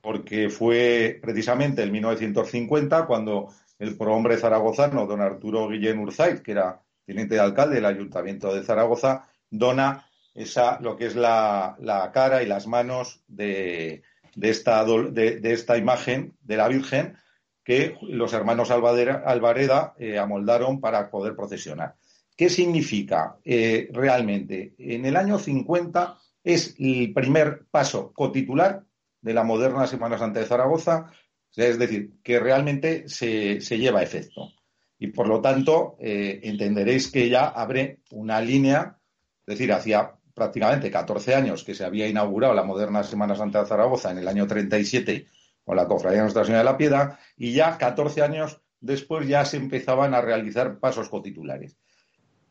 Porque 0.00 0.50
fue 0.50 1.18
precisamente 1.22 1.82
en 1.82 1.92
1950 1.92 3.06
cuando 3.06 3.48
el 3.82 3.96
prohombre 3.96 4.36
zaragozano, 4.36 5.06
don 5.06 5.20
Arturo 5.20 5.68
Guillén 5.68 5.98
Urzaiz, 5.98 6.40
que 6.40 6.52
era 6.52 6.80
teniente 7.04 7.34
de 7.34 7.40
alcalde 7.40 7.74
del 7.74 7.84
Ayuntamiento 7.84 8.54
de 8.54 8.62
Zaragoza, 8.62 9.28
dona 9.50 10.06
esa, 10.34 10.80
lo 10.80 10.96
que 10.96 11.06
es 11.06 11.16
la, 11.16 11.76
cara 12.14 12.44
y 12.44 12.46
las 12.46 12.68
manos 12.68 13.24
de, 13.26 14.04
esta, 14.40 15.76
imagen 15.76 16.36
de 16.42 16.56
la 16.56 16.68
Virgen 16.68 17.16
que 17.64 17.96
los 18.02 18.32
hermanos 18.32 18.70
Alvareda 18.70 19.94
eh, 19.98 20.16
amoldaron 20.16 20.80
para 20.80 21.10
poder 21.10 21.34
procesionar. 21.34 21.96
¿Qué 22.36 22.50
significa 22.50 23.36
eh, 23.44 23.88
realmente? 23.92 24.74
En 24.78 25.06
el 25.06 25.16
año 25.16 25.40
50 25.40 26.18
es 26.44 26.76
el 26.78 27.12
primer 27.12 27.66
paso 27.68 28.12
cotitular 28.12 28.84
de 29.20 29.34
la 29.34 29.42
moderna 29.42 29.88
Semana 29.88 30.18
Santa 30.18 30.38
de 30.38 30.46
Zaragoza, 30.46 31.10
es 31.56 31.78
decir, 31.78 32.12
que 32.22 32.40
realmente 32.40 33.08
se, 33.08 33.60
se 33.60 33.78
lleva 33.78 34.00
a 34.00 34.02
efecto. 34.02 34.52
Y 34.98 35.08
por 35.08 35.26
lo 35.26 35.40
tanto, 35.40 35.96
eh, 35.98 36.40
entenderéis 36.44 37.10
que 37.10 37.28
ya 37.28 37.48
abre 37.48 37.98
una 38.12 38.40
línea, 38.40 38.98
es 39.40 39.46
decir, 39.46 39.72
hacía 39.72 40.12
prácticamente 40.32 40.90
14 40.90 41.34
años 41.34 41.64
que 41.64 41.74
se 41.74 41.84
había 41.84 42.08
inaugurado 42.08 42.54
la 42.54 42.62
moderna 42.62 43.02
Semana 43.02 43.34
Santa 43.34 43.62
de 43.62 43.68
Zaragoza 43.68 44.10
en 44.10 44.18
el 44.18 44.28
año 44.28 44.46
37 44.46 45.26
con 45.64 45.76
la 45.76 45.86
Cofradía 45.86 46.18
de 46.18 46.22
Nuestra 46.22 46.44
Señora 46.44 46.60
de 46.60 46.70
la 46.70 46.76
Piedad 46.76 47.18
y 47.36 47.52
ya 47.52 47.76
14 47.78 48.22
años 48.22 48.60
después 48.80 49.26
ya 49.28 49.44
se 49.44 49.56
empezaban 49.56 50.14
a 50.14 50.20
realizar 50.20 50.78
pasos 50.78 51.08
cotitulares. 51.08 51.76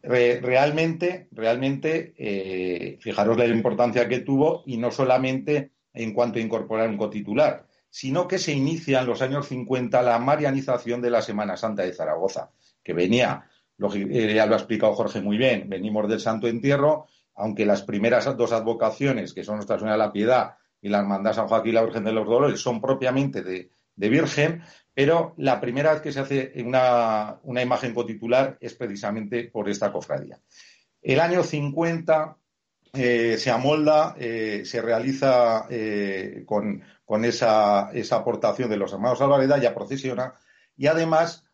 realmente, 0.04 1.28
realmente, 1.32 2.14
eh, 2.18 2.98
fijaros 3.00 3.38
la 3.38 3.46
importancia 3.46 4.08
que 4.08 4.20
tuvo 4.20 4.64
y 4.66 4.78
no 4.78 4.92
solamente 4.92 5.72
en 5.94 6.14
cuanto 6.14 6.40
a 6.40 6.42
incorporar 6.42 6.90
un 6.90 6.98
cotitular, 6.98 7.68
sino 7.92 8.26
que 8.28 8.40
se 8.40 8.54
inicia 8.54 9.02
en 9.02 9.06
los 9.06 9.22
años 9.22 9.48
50 9.50 10.02
la 10.02 10.18
marianización 10.18 11.02
de 11.02 11.12
la 11.12 11.22
Semana 11.22 11.58
Santa 11.58 11.84
de 11.84 11.94
Zaragoza, 11.94 12.52
que 12.82 12.94
venía, 12.94 13.50
eh, 13.78 14.34
ya 14.34 14.46
lo 14.46 14.56
ha 14.56 14.58
explicado 14.58 14.94
Jorge 14.94 15.22
muy 15.22 15.38
bien, 15.38 15.68
venimos 15.68 16.08
del 16.08 16.22
Santo 16.22 16.48
Entierro, 16.48 17.08
aunque 17.36 17.66
las 17.66 17.84
primeras 17.84 18.26
dos 18.38 18.54
advocaciones, 18.54 19.34
que 19.34 19.44
son 19.44 19.56
Nuestra 19.56 19.78
Señora 19.78 19.94
de 19.94 20.00
la 20.00 20.14
Piedad 20.14 20.56
y 20.82 20.88
la 20.88 21.00
Hermandad 21.00 21.34
San 21.34 21.48
Joaquín 21.48 21.72
y 21.72 21.76
la 21.76 21.84
Virgen 21.84 22.06
de 22.06 22.14
los 22.14 22.26
Dolores, 22.26 22.62
son 22.62 22.80
propiamente 22.80 23.44
de, 23.44 23.70
Virgen, 23.96 24.64
pero 24.96 25.36
la 25.38 25.62
primera 25.62 25.94
vez 25.94 26.02
que 26.02 26.12
se 26.12 26.22
hace 26.22 26.54
una, 26.66 27.40
una 27.44 27.62
imagen 27.62 27.94
cotitular 27.94 28.58
es 28.60 28.74
precisamente 28.74 29.44
por 29.44 29.70
esta 29.70 29.92
cofradía. 29.92 30.40
El 31.04 31.20
año 31.20 31.44
50 31.44 32.38
eh, 32.94 33.38
se 33.38 33.50
amolda, 33.50 34.16
eh, 34.20 34.64
se 34.66 34.82
realiza 34.82 35.66
eh, 35.70 36.44
con, 36.46 36.84
esa, 37.24 37.90
aportación 38.12 38.70
de 38.70 38.76
los 38.76 38.92
hermanos 38.92 39.22
Alvareda, 39.22 39.58
ya 39.58 39.74
procesiona, 39.74 40.36
y 40.76 40.88
además, 40.88 41.46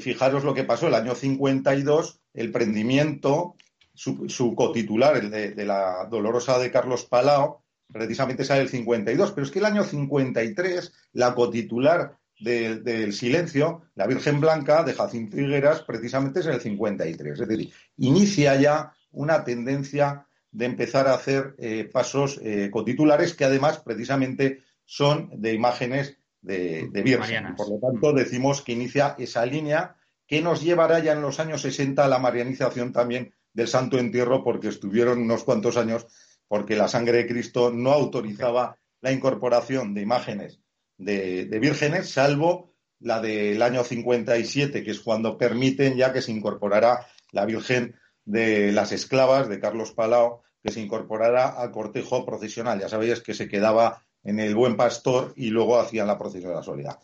fijaros 0.00 0.44
lo 0.44 0.54
que 0.54 0.64
pasó. 0.64 0.86
El 0.86 0.94
año 0.94 1.14
52, 1.14 2.20
el 2.34 2.52
prendimiento, 2.52 3.56
su, 3.94 4.54
cotitular, 4.54 5.16
el 5.16 5.30
de, 5.30 5.64
la 5.64 6.06
Dolorosa 6.10 6.58
de 6.58 6.70
Carlos 6.70 7.04
Palao, 7.04 7.64
precisamente 7.92 8.44
sale 8.44 8.62
el 8.62 8.68
52, 8.68 9.32
pero 9.32 9.44
es 9.44 9.50
que 9.50 9.58
el 9.58 9.64
año 9.64 9.84
53, 9.84 10.92
la 11.12 11.34
cotitular 11.34 12.16
del 12.38 13.12
silencio, 13.12 13.82
la 13.94 14.06
Virgen 14.06 14.40
Blanca 14.40 14.82
de 14.82 14.94
Jacinto 14.94 15.38
Higueras, 15.38 15.82
precisamente 15.82 16.40
es 16.40 16.46
el 16.46 16.60
53. 16.60 17.40
Es 17.40 17.48
decir, 17.48 17.72
inicia 17.96 18.56
ya 18.56 18.92
una 19.10 19.44
tendencia 19.44 20.26
de 20.52 20.66
empezar 20.66 21.08
a 21.08 21.14
hacer 21.14 21.54
eh, 21.58 21.88
pasos 21.90 22.38
eh, 22.42 22.70
cotitulares 22.70 23.34
que 23.34 23.44
además 23.44 23.80
precisamente 23.80 24.60
son 24.84 25.30
de 25.40 25.54
imágenes 25.54 26.18
de, 26.42 26.88
de 26.90 27.02
Virgen. 27.02 27.54
Por 27.56 27.70
lo 27.70 27.78
tanto, 27.78 28.12
decimos 28.12 28.62
que 28.62 28.72
inicia 28.72 29.16
esa 29.18 29.44
línea 29.46 29.96
que 30.26 30.42
nos 30.42 30.62
llevará 30.62 30.98
ya 30.98 31.12
en 31.12 31.22
los 31.22 31.40
años 31.40 31.62
60 31.62 32.04
a 32.04 32.08
la 32.08 32.18
marianización 32.18 32.92
también 32.92 33.34
del 33.52 33.68
Santo 33.68 33.98
Entierro, 33.98 34.44
porque 34.44 34.68
estuvieron 34.68 35.20
unos 35.20 35.44
cuantos 35.44 35.76
años, 35.76 36.06
porque 36.48 36.76
la 36.76 36.88
sangre 36.88 37.18
de 37.18 37.26
Cristo 37.26 37.70
no 37.70 37.92
autorizaba 37.92 38.76
la 39.00 39.12
incorporación 39.12 39.94
de 39.94 40.02
imágenes 40.02 40.60
de, 40.96 41.46
de 41.46 41.58
vírgenes, 41.58 42.10
salvo 42.10 42.72
la 43.00 43.20
del 43.20 43.60
año 43.62 43.82
57, 43.82 44.82
que 44.84 44.90
es 44.90 45.00
cuando 45.00 45.36
permiten 45.36 45.96
ya 45.96 46.12
que 46.12 46.22
se 46.22 46.32
incorporará 46.32 47.06
la 47.32 47.44
Virgen 47.44 47.96
de 48.24 48.72
las 48.72 48.92
esclavas 48.92 49.48
de 49.48 49.60
Carlos 49.60 49.92
Palau, 49.92 50.42
que 50.62 50.72
se 50.72 50.80
incorporara 50.80 51.48
al 51.48 51.70
cortejo 51.70 52.24
procesional. 52.24 52.80
Ya 52.80 52.88
sabéis 52.88 53.20
que 53.20 53.34
se 53.34 53.48
quedaba 53.48 54.02
en 54.22 54.38
el 54.38 54.54
Buen 54.54 54.76
Pastor 54.76 55.32
y 55.36 55.50
luego 55.50 55.80
hacían 55.80 56.06
la 56.06 56.18
procesión 56.18 56.50
de 56.50 56.56
la 56.56 56.62
soledad. 56.62 56.98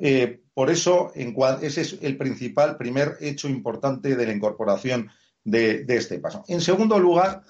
Eh, 0.00 0.42
por 0.52 0.70
eso, 0.70 1.12
ese 1.14 1.80
es 1.80 1.98
el 2.02 2.16
principal, 2.18 2.76
primer 2.76 3.16
hecho 3.20 3.48
importante 3.48 4.16
de 4.16 4.26
la 4.26 4.32
incorporación 4.32 5.10
de, 5.44 5.84
este 5.88 6.18
paso. 6.18 6.44
En 6.48 6.60
segundo 6.60 6.98
lugar, 6.98 7.42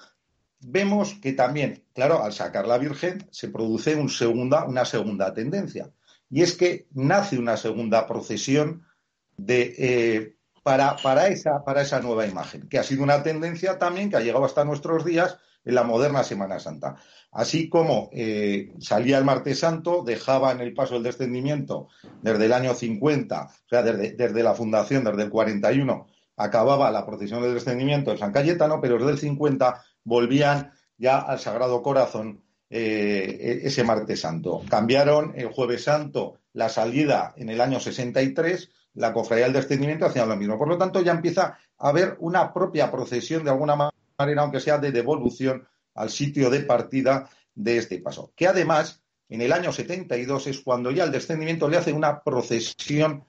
vemos 0.61 1.15
que 1.15 1.33
también, 1.33 1.83
claro, 1.93 2.23
al 2.23 2.31
sacar 2.31 2.67
la 2.67 2.77
Virgen 2.77 3.27
se 3.31 3.49
produce 3.49 3.95
una 3.95 4.85
segunda 4.85 5.33
tendencia. 5.33 5.91
Y 6.29 6.43
es 6.43 6.55
que 6.55 6.87
nace 6.91 7.37
una 7.37 7.57
segunda 7.57 8.07
procesión 8.07 8.85
de, 9.35 9.75
eh, 9.77 10.35
para, 11.01 11.27
esa, 11.27 11.63
para 11.63 11.81
esa 11.81 11.99
nueva 11.99 12.27
imagen, 12.27 12.67
que 12.69 12.77
ha 12.77 12.83
sido 12.83 13.01
una 13.01 13.23
tendencia 13.23 13.79
también 13.79 14.09
que 14.09 14.17
ha 14.17 14.21
llegado 14.21 14.45
hasta 14.45 14.63
nuestros 14.63 15.03
días 15.03 15.37
en 15.65 15.73
la 15.73 15.83
moderna 15.83 16.23
Semana 16.23 16.59
Santa. 16.59 16.97
Así 17.31 17.69
como 17.69 18.09
eh, 18.11 18.73
salía 18.79 19.17
el 19.17 19.25
martes 19.25 19.59
santo, 19.59 20.03
dejaba 20.03 20.51
en 20.51 20.61
el 20.61 20.73
paso 20.73 20.95
del 20.95 21.03
descendimiento 21.03 21.87
desde 22.21 22.45
el 22.45 22.53
año 22.53 22.75
50, 22.75 23.41
o 23.43 23.67
sea, 23.67 23.81
desde, 23.81 24.43
la 24.43 24.53
fundación, 24.53 25.03
desde 25.03 25.23
el 25.23 25.29
41, 25.29 26.07
acababa 26.37 26.91
la 26.91 27.05
procesión 27.05 27.41
del 27.41 27.55
descendimiento 27.55 28.11
en 28.11 28.19
San 28.19 28.31
Cayetano, 28.31 28.79
pero 28.79 28.97
desde 28.97 29.11
el 29.11 29.17
50 29.17 29.83
volvían 30.03 30.71
ya 30.97 31.19
al 31.19 31.39
Sagrado 31.39 31.81
Corazón 31.81 32.43
eh, 32.69 33.37
e-, 33.63 33.67
ese 33.67 33.83
martes 33.83 34.21
santo. 34.21 34.61
Cambiaron 34.69 35.33
el 35.35 35.47
jueves 35.47 35.83
santo 35.83 36.35
la 36.53 36.69
salida 36.69 37.33
en 37.37 37.49
el 37.49 37.61
año 37.61 37.79
63 37.79 38.69
la 38.93 39.13
cofradía 39.13 39.45
del 39.45 39.53
descendimiento 39.53 40.05
hacía 40.05 40.25
lo 40.25 40.35
mismo. 40.35 40.57
Por 40.57 40.67
lo 40.67 40.77
tanto, 40.77 41.01
ya 41.01 41.11
empieza 41.11 41.57
a 41.77 41.89
haber 41.89 42.17
una 42.19 42.53
propia 42.53 42.91
procesión, 42.91 43.43
de 43.43 43.51
alguna 43.51 43.75
manera, 44.17 44.41
aunque 44.41 44.59
sea 44.59 44.77
de 44.77 44.91
devolución 44.91 45.67
al 45.95 46.09
sitio 46.09 46.49
de 46.49 46.61
partida 46.61 47.29
de 47.55 47.77
este 47.77 47.99
paso. 47.99 48.31
Que 48.35 48.47
además, 48.47 49.01
en 49.27 49.41
el 49.41 49.53
año 49.53 49.71
72 49.71 50.47
es 50.47 50.59
cuando 50.61 50.91
ya 50.91 51.03
el 51.03 51.11
descendimiento 51.11 51.69
le 51.69 51.77
hace 51.77 51.93
una 51.93 52.21
procesión 52.21 53.25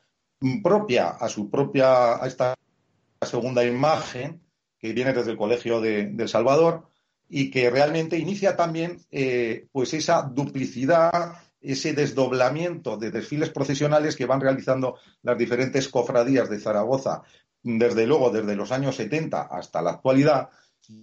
propia 0.63 1.11
a 1.11 1.29
su 1.29 1.51
propia, 1.51 2.23
a 2.23 2.27
esta 2.27 2.55
segunda 3.21 3.65
imagen 3.65 4.41
que 4.79 4.93
viene 4.93 5.13
desde 5.13 5.33
el 5.33 5.37
Colegio 5.37 5.81
de, 5.81 6.07
del 6.07 6.29
Salvador 6.29 6.89
y 7.29 7.51
que 7.51 7.71
realmente 7.71 8.19
inicia 8.19 8.57
también 8.57 9.01
eh, 9.11 9.67
pues 9.73 9.95
esa 9.95 10.23
duplicidad 10.23 11.35
ese 11.61 11.93
desdoblamiento 11.93 12.97
de 12.97 13.11
desfiles 13.11 13.51
procesionales 13.51 14.17
que 14.17 14.27
van 14.27 14.41
realizando 14.41 14.97
las 15.23 15.37
diferentes 15.37 15.89
cofradías 15.89 16.49
de 16.49 16.59
Zaragoza, 16.59 17.23
desde 17.63 18.07
luego 18.07 18.31
desde 18.31 18.57
los 18.57 18.73
años 18.73 18.97
70 18.97 19.43
hasta 19.43 19.83
la 19.83 19.91
actualidad, 19.91 20.49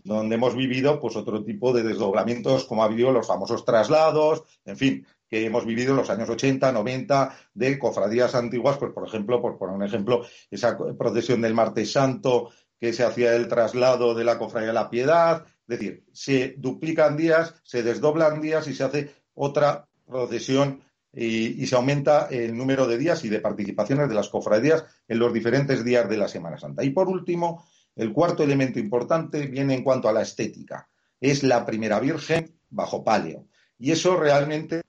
donde 0.04 0.36
hemos 0.36 0.56
vivido 0.56 1.00
pues 1.00 1.16
otro 1.16 1.44
tipo 1.44 1.72
de 1.72 1.84
desdoblamientos 1.84 2.66
como 2.66 2.82
ha 2.82 2.86
habido 2.86 3.12
los 3.12 3.28
famosos 3.28 3.64
traslados, 3.64 4.44
en 4.66 4.78
fin, 4.78 5.08
que 5.30 5.46
hemos 5.46 5.66
vivido 5.66 5.92
en 5.92 5.98
los 5.98 6.10
años 6.10 6.30
80, 6.30 6.72
90 6.72 7.38
de 7.54 7.78
cofradías 7.78 8.34
antiguas, 8.36 8.78
pues 8.78 8.92
por 8.94 9.08
ejemplo, 9.08 9.42
por 9.42 9.58
poner 9.58 9.76
un 9.76 9.84
ejemplo, 9.84 10.26
esa 10.50 10.78
procesión 10.98 11.42
del 11.42 11.54
Martes 11.54 11.92
Santo 11.92 12.50
que 12.80 12.94
se 12.94 13.04
hacía 13.04 13.36
el 13.36 13.48
traslado 13.48 14.14
de 14.14 14.24
la 14.24 14.38
cofradía 14.38 14.68
de 14.68 14.74
la 14.74 14.90
Piedad, 14.90 15.46
es 15.68 15.80
decir, 15.80 16.06
se 16.14 16.56
duplican 16.58 17.18
días, 17.18 17.56
se 17.64 17.84
desdoblan 17.84 18.40
días 18.42 18.68
y 18.68 18.74
se 18.74 18.84
hace 18.84 19.14
otra 19.34 19.87
procesión 20.08 20.82
y, 21.14 21.66
se 21.66 21.76
aumenta 21.76 22.28
el 22.30 22.56
número 22.56 22.88
de 22.88 22.98
días 22.98 23.24
y 23.26 23.30
de 23.30 23.40
participaciones 23.40 24.08
de 24.08 24.16
las 24.16 24.30
cofradías 24.30 24.86
en 25.08 25.20
los 25.20 25.34
diferentes 25.34 25.84
días 25.84 26.10
de 26.10 26.18
la 26.18 26.28
Semana 26.28 26.58
Santa. 26.58 26.84
Y 26.84 26.92
por 26.92 27.10
último, 27.10 27.66
el 27.96 28.14
cuarto 28.14 28.44
elemento 28.44 28.80
importante 28.80 29.48
viene 29.48 29.74
en 29.74 29.84
cuanto 29.84 30.08
a 30.08 30.14
la 30.14 30.22
estética. 30.22 30.88
Es 31.20 31.44
la 31.44 31.66
primera 31.66 32.00
Virgen 32.00 32.60
bajo 32.70 33.04
palio. 33.04 33.48
Y 33.80 33.92
eso 33.92 34.16
realmente, 34.16 34.82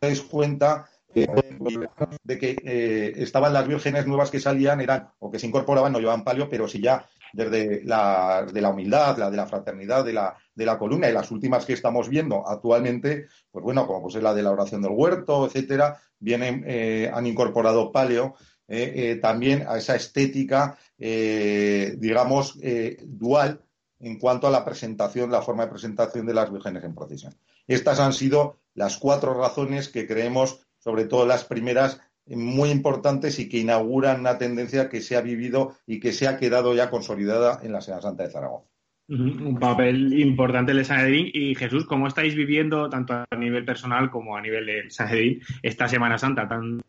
dais 0.00 0.20
cuenta, 0.22 0.90
de 1.14 2.38
que 2.38 2.56
eh, 2.64 3.12
estaban 3.16 3.52
las 3.52 3.66
vírgenes 3.66 4.06
nuevas 4.06 4.30
que 4.30 4.40
salían, 4.40 4.80
eran, 4.80 5.08
o 5.18 5.30
que 5.30 5.38
se 5.38 5.46
incorporaban, 5.46 5.92
no 5.92 6.00
llevaban 6.00 6.24
palio, 6.24 6.48
pero 6.48 6.68
sí 6.68 6.80
ya 6.80 7.06
desde 7.32 7.82
la, 7.84 8.46
de 8.52 8.60
la 8.60 8.70
humildad, 8.70 9.18
la 9.18 9.30
de 9.30 9.36
la 9.36 9.46
fraternidad, 9.46 10.04
de 10.04 10.12
la, 10.12 10.36
de 10.54 10.66
la 10.66 10.78
columna, 10.78 11.08
y 11.08 11.12
las 11.12 11.30
últimas 11.30 11.64
que 11.64 11.72
estamos 11.72 12.08
viendo 12.08 12.46
actualmente, 12.46 13.26
pues 13.50 13.64
bueno, 13.64 13.86
como 13.86 14.02
pues 14.02 14.16
es 14.16 14.22
la 14.22 14.34
de 14.34 14.42
la 14.42 14.52
oración 14.52 14.82
del 14.82 14.92
huerto, 14.92 15.46
etcétera, 15.46 16.00
vienen, 16.18 16.64
eh, 16.66 17.10
han 17.12 17.26
incorporado 17.26 17.90
palio 17.90 18.34
eh, 18.66 19.18
también 19.20 19.64
a 19.68 19.76
esa 19.76 19.94
estética, 19.94 20.78
digamos, 20.96 22.58
dual 23.02 23.60
en 24.00 24.18
cuanto 24.18 24.46
a 24.46 24.50
la 24.50 24.64
presentación, 24.64 25.30
la 25.30 25.42
forma 25.42 25.64
de 25.64 25.70
presentación 25.72 26.26
de 26.26 26.34
las 26.34 26.50
vírgenes 26.50 26.84
en 26.84 26.94
procesión. 26.94 27.34
Estas 27.66 28.00
han 28.00 28.12
sido 28.12 28.58
las 28.74 28.98
cuatro 28.98 29.34
razones 29.34 29.88
que 29.88 30.06
creemos 30.06 30.60
sobre 30.84 31.06
todo 31.06 31.24
las 31.24 31.44
primeras, 31.44 31.98
muy 32.26 32.68
importantes 32.68 33.38
y 33.38 33.48
que 33.48 33.56
inauguran 33.58 34.20
una 34.20 34.36
tendencia 34.36 34.90
que 34.90 35.00
se 35.00 35.16
ha 35.16 35.22
vivido 35.22 35.78
y 35.86 35.98
que 35.98 36.12
se 36.12 36.28
ha 36.28 36.36
quedado 36.36 36.74
ya 36.74 36.90
consolidada 36.90 37.60
en 37.62 37.72
la 37.72 37.80
Semana 37.80 38.02
Santa 38.02 38.24
de 38.24 38.30
Zaragoza. 38.30 38.68
Un 39.08 39.58
papel 39.58 40.12
importante 40.18 40.72
el 40.72 40.78
de 40.78 40.84
Sanedrín. 40.84 41.30
Y 41.32 41.54
Jesús, 41.54 41.86
¿cómo 41.86 42.06
estáis 42.06 42.34
viviendo, 42.34 42.90
tanto 42.90 43.14
a 43.14 43.26
nivel 43.36 43.64
personal 43.64 44.10
como 44.10 44.36
a 44.36 44.42
nivel 44.42 44.66
de 44.66 44.90
Sanedrín, 44.90 45.40
esta 45.62 45.88
Semana 45.88 46.18
Santa 46.18 46.46
tan, 46.46 46.82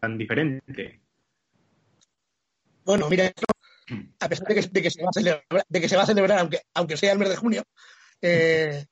tan, 0.00 0.18
diferente? 0.18 1.00
Bueno, 2.84 3.08
mira, 3.08 3.30
a 4.18 4.28
pesar 4.28 4.48
de 4.48 4.54
que, 4.82 4.90
se, 4.90 5.02
va 5.02 6.02
a 6.02 6.06
celebrar, 6.06 6.38
aunque, 6.40 6.62
aunque 6.74 6.96
sea 6.96 7.12
el 7.12 7.18
mes 7.20 7.28
de 7.28 7.36
junio, 7.36 7.62
eh, 8.20 8.86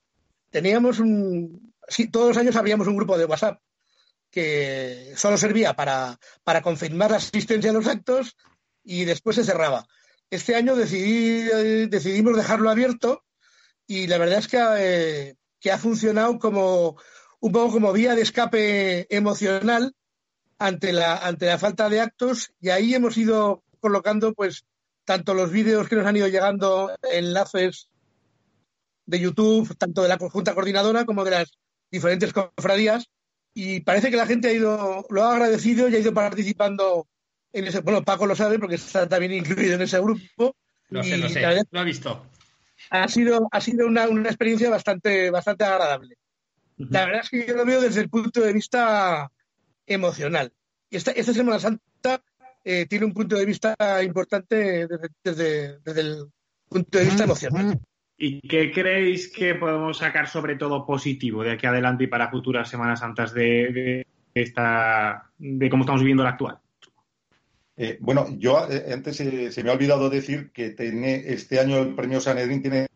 teníamos 0.50 1.00
un... 1.00 1.73
Sí, 1.88 2.10
todos 2.10 2.28
los 2.28 2.36
años 2.36 2.56
habíamos 2.56 2.86
un 2.86 2.96
grupo 2.96 3.18
de 3.18 3.24
WhatsApp 3.24 3.60
que 4.30 5.12
solo 5.16 5.36
servía 5.38 5.74
para, 5.74 6.18
para 6.42 6.60
confirmar 6.60 7.12
la 7.12 7.18
asistencia 7.18 7.70
a 7.70 7.74
los 7.74 7.86
actos 7.86 8.36
y 8.82 9.04
después 9.04 9.36
se 9.36 9.44
cerraba. 9.44 9.86
Este 10.28 10.56
año 10.56 10.74
decidí, 10.74 11.42
decidimos 11.86 12.36
dejarlo 12.36 12.68
abierto 12.68 13.24
y 13.86 14.08
la 14.08 14.18
verdad 14.18 14.40
es 14.40 14.48
que, 14.48 14.58
eh, 14.78 15.36
que 15.60 15.70
ha 15.70 15.78
funcionado 15.78 16.38
como 16.38 16.96
un 17.38 17.52
poco 17.52 17.74
como 17.74 17.92
vía 17.92 18.14
de 18.14 18.22
escape 18.22 19.06
emocional 19.14 19.94
ante 20.58 20.92
la, 20.92 21.16
ante 21.18 21.46
la 21.46 21.58
falta 21.58 21.88
de 21.88 22.00
actos 22.00 22.52
y 22.60 22.70
ahí 22.70 22.94
hemos 22.94 23.16
ido 23.16 23.62
colocando 23.78 24.34
pues 24.34 24.64
tanto 25.04 25.34
los 25.34 25.50
vídeos 25.50 25.88
que 25.88 25.96
nos 25.96 26.06
han 26.06 26.16
ido 26.16 26.26
llegando, 26.26 26.90
enlaces 27.02 27.88
de 29.06 29.20
YouTube, 29.20 29.76
tanto 29.76 30.02
de 30.02 30.08
la 30.08 30.18
conjunta 30.18 30.54
coordinadora 30.54 31.04
como 31.04 31.24
de 31.24 31.32
las 31.32 31.58
diferentes 31.94 32.32
cofradías 32.32 33.08
y 33.54 33.80
parece 33.80 34.10
que 34.10 34.16
la 34.16 34.26
gente 34.26 34.48
ha 34.48 34.52
ido, 34.52 35.06
lo 35.08 35.24
ha 35.24 35.32
agradecido 35.32 35.88
y 35.88 35.94
ha 35.94 36.00
ido 36.00 36.12
participando 36.12 37.06
en 37.52 37.68
ese, 37.68 37.80
bueno, 37.80 38.02
Paco 38.02 38.26
lo 38.26 38.34
sabe 38.34 38.58
porque 38.58 38.74
está 38.74 39.08
también 39.08 39.32
incluido 39.32 39.74
en 39.74 39.82
ese 39.82 40.00
grupo. 40.00 40.56
Lo 40.88 41.04
sé, 41.04 41.16
lo 41.16 41.28
sé, 41.28 41.40
lo 41.70 41.80
he 41.80 41.84
visto. 41.84 42.26
Ha 42.90 43.06
sido, 43.08 43.48
ha 43.50 43.60
sido 43.60 43.86
una, 43.86 44.08
una 44.08 44.28
experiencia 44.28 44.68
bastante, 44.70 45.30
bastante 45.30 45.64
agradable. 45.64 46.16
La 46.76 47.06
verdad 47.06 47.22
es 47.22 47.30
que 47.30 47.46
yo 47.46 47.54
lo 47.54 47.64
veo 47.64 47.80
desde 47.80 48.00
el 48.00 48.10
punto 48.10 48.40
de 48.40 48.52
vista 48.52 49.30
emocional. 49.86 50.52
Y 50.90 50.96
esta, 50.96 51.12
esta 51.12 51.32
Semana 51.32 51.60
Santa 51.60 52.20
eh, 52.64 52.86
tiene 52.86 53.06
un 53.06 53.14
punto 53.14 53.36
de 53.36 53.46
vista 53.46 53.76
importante 54.02 54.88
desde, 55.22 55.78
desde, 55.84 56.00
el 56.00 56.26
punto 56.68 56.98
de 56.98 57.04
vista 57.04 57.24
emocional. 57.24 57.80
¿Y 58.16 58.40
qué 58.46 58.70
creéis 58.70 59.30
que 59.32 59.54
podemos 59.56 59.98
sacar 59.98 60.28
sobre 60.28 60.56
todo 60.56 60.86
positivo 60.86 61.42
de 61.42 61.52
aquí 61.52 61.66
adelante 61.66 62.04
y 62.04 62.06
para 62.06 62.30
futuras 62.30 62.68
Semanas 62.68 63.00
Santas 63.00 63.34
de, 63.34 64.06
esta, 64.32 65.30
de 65.38 65.68
cómo 65.68 65.82
estamos 65.82 66.00
viviendo 66.00 66.22
la 66.22 66.30
actual? 66.30 66.58
Eh, 67.76 67.98
bueno, 68.00 68.28
yo 68.38 68.68
eh, 68.70 68.92
antes 68.92 69.16
se 69.16 69.62
me 69.64 69.70
ha 69.70 69.72
olvidado 69.72 70.08
decir 70.08 70.52
que 70.52 70.70
tiene, 70.70 71.24
este 71.26 71.58
año 71.58 71.78
el 71.78 71.94
premio 71.96 72.20
Sanedrín 72.20 72.62
tiene 72.62 72.86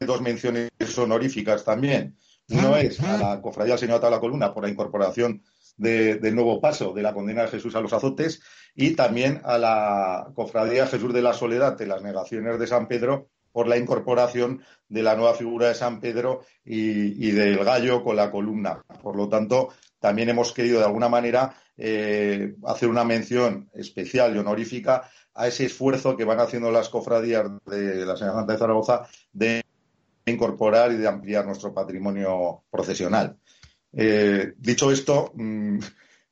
dos 0.00 0.20
menciones 0.20 0.70
honoríficas 0.98 1.64
también. 1.64 2.16
Uno 2.50 2.76
es 2.76 3.00
a 3.00 3.16
la 3.18 3.42
Cofradía 3.42 3.74
del 3.74 3.80
Señor 3.80 4.00
de 4.00 4.10
la 4.10 4.20
Columna 4.20 4.54
por 4.54 4.64
la 4.64 4.70
incorporación 4.70 5.42
del 5.76 6.34
nuevo 6.34 6.60
paso 6.60 6.92
de 6.92 7.02
la 7.02 7.14
condena 7.14 7.42
de 7.42 7.48
Jesús 7.48 7.74
a 7.76 7.80
los 7.80 7.92
azotes 7.92 8.42
y 8.74 8.94
también 8.94 9.40
a 9.44 9.58
la 9.58 10.28
Cofradía 10.34 10.86
Jesús 10.86 11.12
de 11.12 11.22
la 11.22 11.32
Soledad 11.32 11.76
de 11.76 11.86
las 11.86 12.02
negaciones 12.02 12.58
de 12.58 12.66
San 12.66 12.88
Pedro 12.88 13.30
por 13.58 13.66
la 13.66 13.76
incorporación 13.76 14.62
de 14.88 15.02
la 15.02 15.16
nueva 15.16 15.34
figura 15.34 15.66
de 15.66 15.74
San 15.74 15.98
Pedro 15.98 16.44
y, 16.64 17.32
del 17.32 17.64
gallo 17.64 18.04
con 18.04 18.14
la 18.14 18.30
columna. 18.30 18.84
Por 19.02 19.16
lo 19.16 19.28
tanto, 19.28 19.70
también 19.98 20.28
hemos 20.28 20.52
querido 20.52 20.78
de 20.78 20.84
alguna 20.84 21.08
manera 21.08 21.56
eh, 21.76 22.54
hacer 22.64 22.88
una 22.88 23.02
mención 23.02 23.68
especial 23.74 24.36
y 24.36 24.38
honorífica 24.38 25.10
a 25.34 25.48
ese 25.48 25.64
esfuerzo 25.64 26.16
que 26.16 26.24
van 26.24 26.38
haciendo 26.38 26.70
las 26.70 26.88
cofradías 26.88 27.50
de 27.66 28.06
la 28.06 28.16
Señora 28.16 28.36
Santa 28.36 28.52
de 28.52 28.58
Zaragoza 28.60 29.08
de 29.32 29.64
incorporar 30.26 30.92
y 30.92 30.98
de 30.98 31.08
ampliar 31.08 31.44
nuestro 31.44 31.74
patrimonio 31.74 32.62
procesional. 32.70 33.38
Eh, 33.92 34.52
dicho 34.56 34.92
esto, 34.92 35.32
mm, 35.34 35.80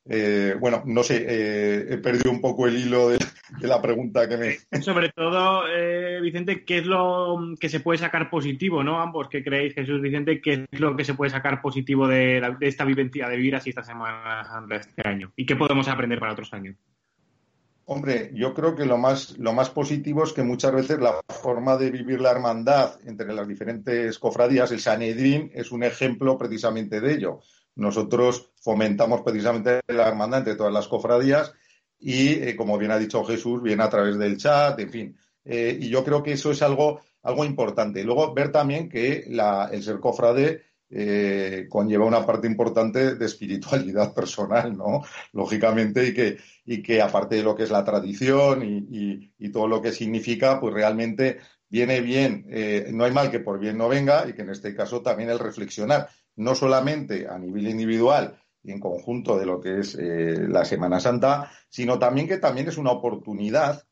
eh, 0.09 0.55
bueno, 0.59 0.83
no 0.85 1.03
sé, 1.03 1.25
eh, 1.27 1.85
he 1.89 1.97
perdido 1.97 2.31
un 2.31 2.41
poco 2.41 2.67
el 2.67 2.77
hilo 2.77 3.09
de, 3.09 3.19
la 3.61 3.81
pregunta 3.81 4.27
que 4.27 4.37
me. 4.37 4.81
Sobre 4.81 5.09
todo, 5.09 5.63
Vicente, 6.21 6.63
¿qué 6.63 6.79
es 6.79 6.85
lo 6.85 7.37
que 7.59 7.69
se 7.69 7.79
puede 7.79 7.99
sacar 7.99 8.29
positivo, 8.29 8.83
no? 8.83 9.01
Ambos, 9.01 9.27
¿qué 9.29 9.43
creéis, 9.43 9.73
Jesús 9.73 10.01
Vicente? 10.01 10.41
¿Qué 10.41 10.65
es 10.71 10.79
lo 10.79 10.95
que 10.95 11.05
se 11.05 11.13
puede 11.13 11.31
sacar 11.31 11.61
positivo 11.61 12.07
de, 12.07 12.55
de 12.59 12.67
esta 12.67 12.85
vivencia 12.85 13.29
de 13.29 13.37
vivir 13.37 13.55
así 13.55 13.69
esta 13.69 13.83
semana 13.83 14.65
este 14.71 15.07
año? 15.07 15.31
¿Y 15.35 15.45
qué 15.45 15.55
podemos 15.55 15.87
aprender 15.87 16.19
para 16.19 16.33
otros 16.33 16.53
años? 16.53 16.75
Hombre, 17.89 18.31
yo 18.33 18.53
creo 18.53 18.75
que 18.75 18.85
lo 18.85 18.97
más, 18.97 19.37
lo 19.37 19.53
más 19.53 19.69
positivo 19.69 20.25
es 20.25 20.33
que 20.33 20.43
muchas 20.43 20.73
veces 20.73 20.99
la 20.99 21.21
forma 21.29 21.77
de 21.77 21.89
vivir 21.89 22.19
la 22.19 22.31
hermandad 22.31 22.99
entre 23.05 23.33
las 23.33 23.47
diferentes 23.47 24.19
cofradías, 24.19 24.73
el 24.73 24.81
Sanedrín, 24.81 25.51
es 25.53 25.71
un 25.71 25.83
ejemplo 25.83 26.37
precisamente 26.37 26.99
de 26.99 27.13
ello. 27.13 27.39
Nosotros 27.77 28.51
fomentamos 28.59 29.21
precisamente 29.21 29.81
la 29.87 30.07
hermandad 30.07 30.39
entre 30.39 30.55
todas 30.55 30.73
las 30.73 30.87
cofradías 30.87 31.53
y, 31.99 32.29
eh, 32.29 32.55
como 32.55 32.77
bien 32.77 32.91
ha 32.91 32.97
dicho 32.97 33.23
Jesús, 33.23 33.61
viene 33.61 33.83
a 33.83 33.89
través 33.89 34.17
del 34.17 34.37
chat, 34.37 34.79
en 34.79 34.89
fin. 34.89 35.17
Eh, 35.45 35.77
y 35.79 35.89
yo 35.89 36.03
creo 36.03 36.23
que 36.23 36.33
eso 36.33 36.51
es 36.51 36.61
algo, 36.61 37.01
algo 37.23 37.45
importante. 37.45 38.03
Luego, 38.03 38.33
ver 38.33 38.51
también 38.51 38.89
que 38.89 39.25
el 39.71 39.83
ser 39.83 39.99
cofrade 39.99 40.63
eh, 40.89 41.67
conlleva 41.69 42.05
una 42.05 42.25
parte 42.25 42.47
importante 42.47 43.15
de 43.15 43.25
espiritualidad 43.25 44.13
personal, 44.15 44.75
¿no? 44.75 45.03
Lógicamente, 45.33 46.07
y 46.07 46.13
que, 46.13 46.37
y 46.65 46.81
que 46.81 47.01
aparte 47.01 47.35
de 47.35 47.43
lo 47.43 47.55
que 47.55 47.63
es 47.63 47.71
la 47.71 47.83
tradición 47.83 48.63
y, 48.63 49.51
todo 49.51 49.67
lo 49.67 49.81
que 49.81 49.91
significa, 49.91 50.59
pues 50.59 50.73
realmente 50.73 51.37
viene 51.69 52.01
bien, 52.01 52.45
no 52.91 53.05
hay 53.05 53.11
mal 53.11 53.31
que 53.31 53.39
por 53.39 53.59
bien 53.59 53.77
no 53.77 53.87
venga, 53.89 54.27
y 54.27 54.33
que 54.33 54.41
en 54.41 54.49
este 54.49 54.75
caso 54.75 55.01
también 55.01 55.29
el 55.29 55.39
reflexionar, 55.39 56.09
no 56.37 56.55
solamente 56.55 57.27
a 57.27 57.37
nivel 57.37 57.67
individual 57.67 58.39
y 58.63 58.71
en 58.71 58.79
conjunto 58.79 59.37
de 59.37 59.45
lo 59.45 59.61
que 59.61 59.79
es 59.79 59.95
eh, 59.95 60.47
la 60.47 60.65
Semana 60.65 60.99
Santa, 60.99 61.51
sino 61.69 61.99
también 61.99 62.27
que 62.27 62.37
también 62.37 62.67
es 62.67 62.77
una 62.77 62.91
oportunidad 62.91 63.83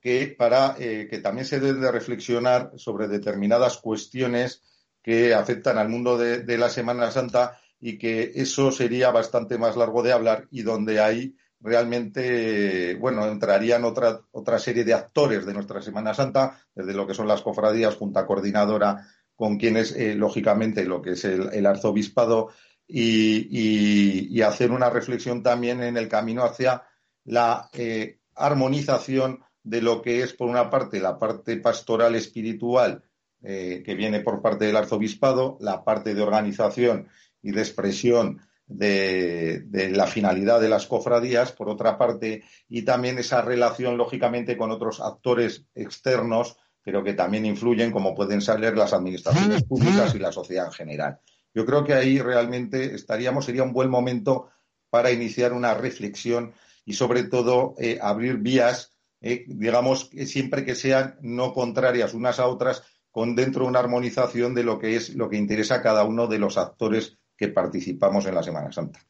que 0.00 0.34
para 0.36 0.74
que 0.74 1.20
también 1.22 1.46
se 1.46 1.60
debe 1.60 1.78
de 1.78 1.92
reflexionar 1.92 2.72
sobre 2.76 3.06
determinadas 3.06 3.78
cuestiones 3.78 4.62
que 5.02 5.34
afectan 5.34 5.78
al 5.78 5.88
mundo 5.88 6.16
de, 6.16 6.58
la 6.58 6.70
Semana 6.70 7.10
Santa 7.10 7.58
y 7.80 7.98
que 7.98 8.32
eso 8.36 8.70
sería 8.70 9.10
bastante 9.10 9.58
más 9.58 9.76
largo 9.76 10.02
de 10.02 10.12
hablar 10.12 10.46
y 10.50 10.62
donde 10.62 11.00
ahí 11.00 11.36
realmente, 11.60 12.94
bueno, 12.96 13.26
entrarían 13.26 13.84
otra, 13.84 14.20
otra 14.30 14.58
serie 14.58 14.84
de 14.84 14.94
actores 14.94 15.44
de 15.44 15.54
nuestra 15.54 15.82
Semana 15.82 16.14
Santa, 16.14 16.60
desde 16.74 16.94
lo 16.94 17.06
que 17.06 17.14
son 17.14 17.28
las 17.28 17.42
cofradías, 17.42 17.96
junta 17.96 18.26
coordinadora, 18.26 19.06
con 19.42 19.56
quienes, 19.56 19.90
eh, 19.96 20.14
lógicamente, 20.14 20.84
lo 20.84 21.02
que 21.02 21.14
es 21.14 21.24
el, 21.24 21.66
arzobispado, 21.66 22.50
y, 22.86 24.40
hacer 24.40 24.70
una 24.70 24.88
reflexión 24.88 25.42
también 25.42 25.82
en 25.82 25.96
el 25.96 26.06
camino 26.06 26.44
hacia 26.44 26.84
la 27.24 27.68
eh, 27.72 28.20
armonización 28.36 29.40
de 29.64 29.82
lo 29.82 30.00
que 30.00 30.22
es, 30.22 30.32
por 30.32 30.48
una 30.48 30.70
parte, 30.70 31.00
la 31.00 31.18
parte 31.18 31.56
pastoral 31.56 32.14
espiritual 32.14 33.02
eh, 33.42 33.82
que 33.84 33.96
viene 33.96 34.20
por 34.20 34.42
parte 34.42 34.66
del 34.66 34.76
arzobispado, 34.76 35.58
la 35.58 35.82
parte 35.82 36.14
de 36.14 36.22
organización 36.22 37.08
y 37.42 37.50
de 37.50 37.62
expresión 37.62 38.42
de, 38.68 39.64
la 39.92 40.06
finalidad 40.06 40.60
de 40.60 40.68
las 40.68 40.86
cofradías, 40.86 41.50
por 41.50 41.68
otra 41.68 41.98
parte, 41.98 42.44
y 42.68 42.82
también 42.82 43.18
esa 43.18 43.42
relación, 43.42 43.96
lógicamente, 43.96 44.56
con 44.56 44.70
otros 44.70 45.00
actores 45.00 45.64
externos, 45.74 46.58
pero 46.82 47.04
que 47.04 47.14
también 47.14 47.46
influyen, 47.46 47.90
como 47.90 48.14
pueden 48.14 48.40
ser 48.40 48.60
las 48.76 48.92
administraciones 48.92 49.64
públicas 49.64 50.14
y 50.14 50.18
la 50.18 50.32
sociedad 50.32 50.66
en 50.66 50.72
general. 50.72 51.18
Yo 51.54 51.66
creo 51.66 51.84
que 51.84 51.94
ahí 51.94 52.18
realmente 52.18 52.94
estaríamos, 52.94 53.44
sería 53.44 53.62
un 53.62 53.72
buen 53.72 53.90
momento 53.90 54.50
para 54.90 55.10
iniciar 55.10 55.52
una 55.52 55.74
reflexión 55.74 56.52
y, 56.84 56.94
sobre 56.94 57.24
todo, 57.24 57.74
eh, 57.78 57.98
abrir 58.00 58.38
vías, 58.38 58.96
eh, 59.20 59.44
digamos, 59.46 60.10
siempre 60.26 60.64
que 60.64 60.74
sean 60.74 61.16
no 61.20 61.52
contrarias 61.52 62.14
unas 62.14 62.40
a 62.40 62.46
otras, 62.46 62.82
con 63.10 63.36
dentro 63.36 63.66
una 63.66 63.78
armonización 63.78 64.54
de 64.54 64.64
lo 64.64 64.78
que 64.78 64.96
es 64.96 65.14
lo 65.14 65.28
que 65.28 65.36
interesa 65.36 65.76
a 65.76 65.82
cada 65.82 66.04
uno 66.04 66.26
de 66.26 66.38
los 66.38 66.56
actores 66.56 67.18
que 67.36 67.48
participamos 67.48 68.26
en 68.26 68.34
la 68.34 68.42
Semana 68.42 68.72
Santa. 68.72 69.00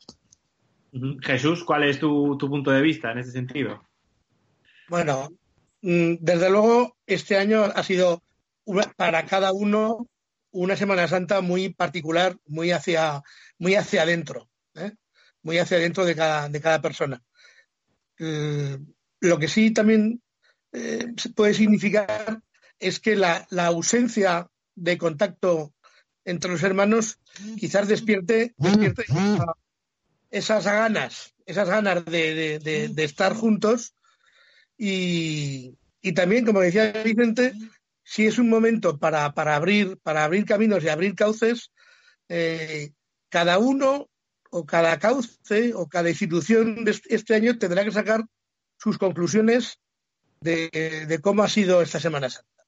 Jesús, 1.21 1.65
¿cuál 1.65 1.85
es 1.85 1.99
tu, 1.99 2.37
punto 2.39 2.71
de 2.71 2.83
vista 2.83 3.13
en 3.13 3.19
ese 3.19 3.31
sentido? 3.31 3.83
Bueno, 4.89 5.29
desde 5.83 6.49
luego 6.49 6.97
este 7.07 7.37
año 7.37 7.65
ha 7.65 7.83
sido 7.83 8.23
para 8.97 9.27
cada 9.27 9.53
uno 9.53 10.09
una 10.53 10.77
Semana 10.77 11.09
Santa 11.09 11.41
muy 11.41 11.71
particular, 11.71 12.37
muy 12.47 12.71
hacia, 12.71 13.23
muy 13.59 13.75
hacia 13.75 14.03
adentro, 14.03 14.49
¿eh? 14.75 14.93
muy 15.43 15.59
hacia 15.59 15.79
adentro 15.79 16.05
de 16.05 16.15
cada, 16.15 16.49
de 16.49 16.61
cada 16.61 16.81
persona. 16.81 17.23
Mm, 18.19 18.75
lo 19.21 19.39
que 19.39 19.49
sí 19.49 19.71
también 19.73 20.23
eh, 20.73 21.13
puede 21.35 21.55
significar 21.55 22.41
es 22.79 23.01
que 23.01 23.17
la, 23.17 23.47
ausencia 23.51 24.49
de 24.75 24.99
contacto 24.99 25.75
entre 26.25 26.51
los 26.51 26.63
hermanos 26.63 27.19
quizás 27.59 27.89
despierte, 27.89 28.55
esas 30.31 30.65
ganas, 30.65 31.35
esas 31.47 31.69
ganas 31.69 32.05
de, 32.05 32.93
estar 32.97 33.35
juntos 33.35 33.95
y, 34.77 35.77
también, 36.11 36.45
como 36.45 36.61
decía 36.61 36.91
Vicente, 37.05 37.53
si 38.03 38.27
es 38.27 38.39
un 38.39 38.51
momento 38.51 38.99
para, 38.99 39.27
abrir, 39.27 39.99
para 39.99 40.25
abrir 40.25 40.45
caminos 40.45 40.83
y 40.83 40.89
abrir 40.89 41.15
cauces, 41.15 41.71
eh, 42.29 42.91
cada 43.29 43.59
uno 43.59 44.11
o 44.51 44.67
cada 44.67 44.99
cauce 44.99 45.73
o 45.75 45.89
cada 45.89 46.11
institución 46.11 46.85
de 46.85 47.01
este 47.09 47.35
año 47.35 47.57
tendrá 47.59 47.85
que 47.85 47.93
sacar 47.93 48.25
sus 48.79 48.99
conclusiones 48.99 49.79
de, 50.41 51.21
cómo 51.23 51.43
ha 51.43 51.49
sido 51.49 51.81
esta 51.81 52.01
Semana 52.01 52.29
Santa. 52.29 52.67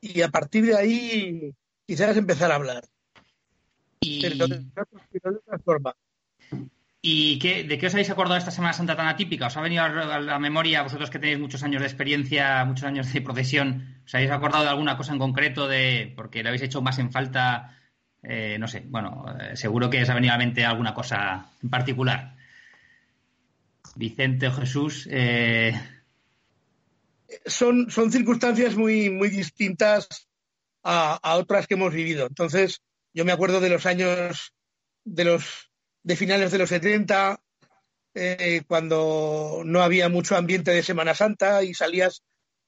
Y 0.00 0.20
a 0.22 0.28
partir 0.28 0.66
de 0.66 0.76
ahí 0.76 1.54
quizás 1.86 2.16
empezar 2.16 2.52
a 2.52 2.56
hablar. 2.56 2.84
Y... 4.00 4.22
Pero 4.22 4.46
de, 4.46 4.66
otra 5.24 5.58
forma. 5.64 5.96
¿Y 7.02 7.38
qué, 7.38 7.64
de 7.64 7.78
qué 7.78 7.86
os 7.86 7.94
habéis 7.94 8.10
acordado 8.10 8.36
esta 8.36 8.50
Semana 8.50 8.74
Santa 8.74 8.94
tan 8.94 9.08
atípica? 9.08 9.46
¿Os 9.46 9.56
ha 9.56 9.62
venido 9.62 9.82
a 9.82 10.20
la 10.20 10.38
memoria, 10.38 10.82
vosotros 10.82 11.08
que 11.08 11.18
tenéis 11.18 11.38
muchos 11.38 11.62
años 11.62 11.80
de 11.80 11.86
experiencia, 11.86 12.62
muchos 12.66 12.84
años 12.84 13.10
de 13.10 13.22
procesión, 13.22 14.02
¿os 14.04 14.14
habéis 14.14 14.30
acordado 14.30 14.64
de 14.64 14.70
alguna 14.70 14.98
cosa 14.98 15.14
en 15.14 15.18
concreto 15.18 15.66
de 15.66 16.12
porque 16.14 16.42
le 16.42 16.50
habéis 16.50 16.62
hecho 16.62 16.82
más 16.82 16.98
en 16.98 17.10
falta? 17.10 17.78
Eh, 18.22 18.58
no 18.58 18.68
sé, 18.68 18.84
bueno, 18.86 19.24
eh, 19.40 19.56
seguro 19.56 19.88
que 19.88 20.02
os 20.02 20.10
ha 20.10 20.14
venido 20.14 20.34
a 20.34 20.36
la 20.36 20.44
mente 20.44 20.64
alguna 20.66 20.92
cosa 20.92 21.46
en 21.62 21.70
particular. 21.70 22.36
Vicente 23.94 24.48
o 24.48 24.52
Jesús. 24.52 25.08
Eh, 25.10 25.72
son, 27.46 27.90
son 27.90 28.12
circunstancias 28.12 28.76
muy, 28.76 29.08
muy 29.08 29.30
distintas 29.30 30.28
a, 30.82 31.14
a 31.14 31.36
otras 31.36 31.66
que 31.66 31.74
hemos 31.74 31.94
vivido. 31.94 32.26
Entonces, 32.26 32.82
yo 33.14 33.24
me 33.24 33.32
acuerdo 33.32 33.60
de 33.60 33.70
los 33.70 33.86
años 33.86 34.52
de 35.04 35.24
los 35.24 35.69
de 36.02 36.16
finales 36.16 36.50
de 36.50 36.58
los 36.58 36.68
70, 36.68 37.40
eh, 38.14 38.62
cuando 38.66 39.62
no 39.64 39.82
había 39.82 40.08
mucho 40.08 40.36
ambiente 40.36 40.72
de 40.72 40.82
Semana 40.82 41.14
Santa 41.14 41.62
y 41.62 41.74
salías 41.74 42.22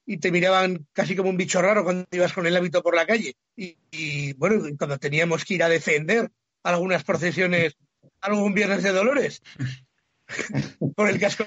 y 0.05 0.17
te 0.17 0.31
miraban 0.31 0.87
casi 0.93 1.15
como 1.15 1.29
un 1.29 1.37
bicho 1.37 1.61
raro 1.61 1.83
cuando 1.83 2.05
ibas 2.11 2.33
con 2.33 2.45
el 2.45 2.55
hábito 2.55 2.81
por 2.81 2.95
la 2.95 3.05
calle. 3.05 3.35
Y, 3.55 4.33
bueno, 4.33 4.63
cuando 4.77 4.97
teníamos 4.97 5.45
que 5.45 5.55
ir 5.55 5.63
a 5.63 5.69
defender 5.69 6.31
algunas 6.63 7.03
procesiones, 7.03 7.75
algún 8.21 8.53
viernes 8.53 8.83
de 8.83 8.91
Dolores, 8.91 9.41
por 10.95 11.09
el 11.09 11.19
casco. 11.19 11.45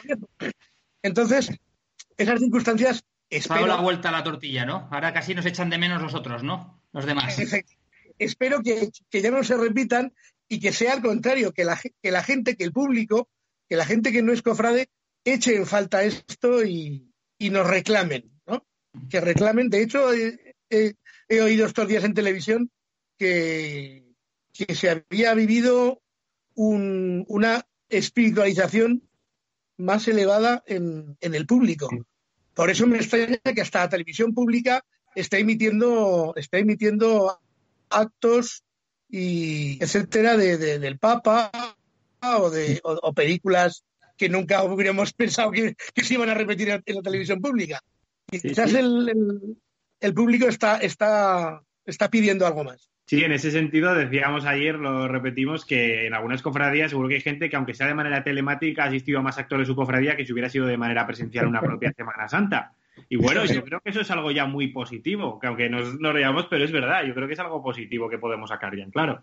Entonces, 1.02 1.50
esas 2.16 2.40
circunstancias... 2.40 3.04
Espero... 3.28 3.66
la 3.66 3.80
vuelta 3.80 4.10
a 4.10 4.12
la 4.12 4.22
tortilla, 4.22 4.64
¿no? 4.64 4.88
Ahora 4.90 5.12
casi 5.12 5.34
nos 5.34 5.46
echan 5.46 5.68
de 5.68 5.78
menos 5.78 6.00
los 6.00 6.14
otros, 6.14 6.42
¿no? 6.42 6.80
Los 6.92 7.06
demás. 7.06 7.36
Espero 8.18 8.62
que, 8.62 8.88
que 9.10 9.20
ya 9.20 9.30
no 9.30 9.42
se 9.42 9.56
repitan 9.56 10.14
y 10.48 10.60
que 10.60 10.72
sea 10.72 10.92
al 10.92 11.02
contrario, 11.02 11.52
que 11.52 11.64
la, 11.64 11.80
que 12.02 12.10
la 12.10 12.22
gente, 12.22 12.56
que 12.56 12.64
el 12.64 12.72
público, 12.72 13.28
que 13.68 13.76
la 13.76 13.84
gente 13.84 14.12
que 14.12 14.22
no 14.22 14.32
es 14.32 14.42
cofrade, 14.42 14.88
eche 15.24 15.56
en 15.56 15.66
falta 15.66 16.04
esto 16.04 16.64
y, 16.64 17.12
nos 17.38 17.66
reclamen, 17.66 18.30
¿no? 18.46 18.64
Que 19.10 19.20
reclamen. 19.20 19.68
De 19.68 19.82
hecho, 19.82 20.12
he 20.12 21.40
oído 21.40 21.66
estos 21.66 21.88
días 21.88 22.04
en 22.04 22.14
televisión 22.14 22.70
que, 23.18 24.06
que 24.52 24.74
se 24.74 24.90
había 24.90 25.34
vivido 25.34 26.00
una 26.54 27.66
espiritualización 27.88 29.02
más 29.76 30.08
elevada 30.08 30.62
en, 30.66 31.16
en, 31.20 31.34
el 31.34 31.46
público. 31.46 31.88
Por 32.54 32.70
eso 32.70 32.86
me 32.86 32.96
extraña 32.96 33.38
que 33.54 33.60
hasta 33.60 33.80
la 33.80 33.88
televisión 33.90 34.32
pública 34.32 34.82
está 35.14 35.36
emitiendo, 35.36 36.32
está 36.36 36.58
emitiendo 36.58 37.38
actos 37.90 38.64
y 39.08 39.82
etcétera 39.82 40.36
de, 40.36 40.78
del 40.78 40.98
Papa 40.98 41.50
o 42.20 42.50
de 42.50 42.80
o, 42.82 43.12
películas 43.12 43.84
que 44.16 44.28
nunca 44.28 44.64
hubiéramos 44.64 45.12
pensado 45.14 45.50
que, 45.50 45.76
se 46.02 46.14
iban 46.14 46.28
a 46.28 46.34
repetir 46.34 46.68
en 46.68 46.94
la 46.94 47.02
televisión 47.02 47.40
pública. 47.40 47.80
Y 48.30 48.40
quizás 48.40 48.72
El, 48.74 49.56
el, 50.00 50.14
público 50.14 50.48
está, 50.48 50.78
está, 50.78 51.62
está 51.84 52.10
pidiendo 52.10 52.46
algo 52.46 52.64
más. 52.64 52.90
Sí, 53.06 53.22
en 53.22 53.30
ese 53.30 53.52
sentido 53.52 53.94
decíamos 53.94 54.44
ayer, 54.46 54.74
lo 54.74 55.06
repetimos, 55.06 55.64
que 55.64 56.08
en 56.08 56.14
algunas 56.14 56.42
cofradías 56.42 56.90
seguro 56.90 57.08
que 57.08 57.14
hay 57.14 57.20
gente 57.20 57.48
que 57.48 57.54
aunque 57.54 57.72
sea 57.72 57.86
de 57.86 57.94
manera 57.94 58.24
telemática 58.24 58.82
ha 58.82 58.88
asistido 58.88 59.20
a 59.20 59.22
más 59.22 59.38
actores 59.38 59.68
de 59.68 59.72
su 59.72 59.76
cofradía 59.76 60.16
que 60.16 60.26
si 60.26 60.32
hubiera 60.32 60.48
sido 60.48 60.66
de 60.66 60.76
manera 60.76 61.06
presencial 61.06 61.44
en 61.44 61.50
una 61.50 61.60
propia 61.60 61.92
Semana 61.96 62.28
Santa. 62.28 62.72
Y 63.08 63.16
bueno, 63.16 63.44
yo 63.44 63.62
creo 63.64 63.80
que 63.80 63.90
eso 63.90 64.00
es 64.00 64.10
algo 64.10 64.30
ya 64.30 64.46
muy 64.46 64.68
positivo, 64.68 65.38
que 65.38 65.46
aunque 65.46 65.68
nos, 65.68 66.00
nos 66.00 66.12
reíamos, 66.12 66.46
pero 66.46 66.64
es 66.64 66.72
verdad, 66.72 67.04
yo 67.04 67.14
creo 67.14 67.26
que 67.26 67.34
es 67.34 67.40
algo 67.40 67.62
positivo 67.62 68.08
que 68.08 68.18
podemos 68.18 68.50
sacar 68.50 68.74
bien, 68.74 68.90
claro. 68.90 69.22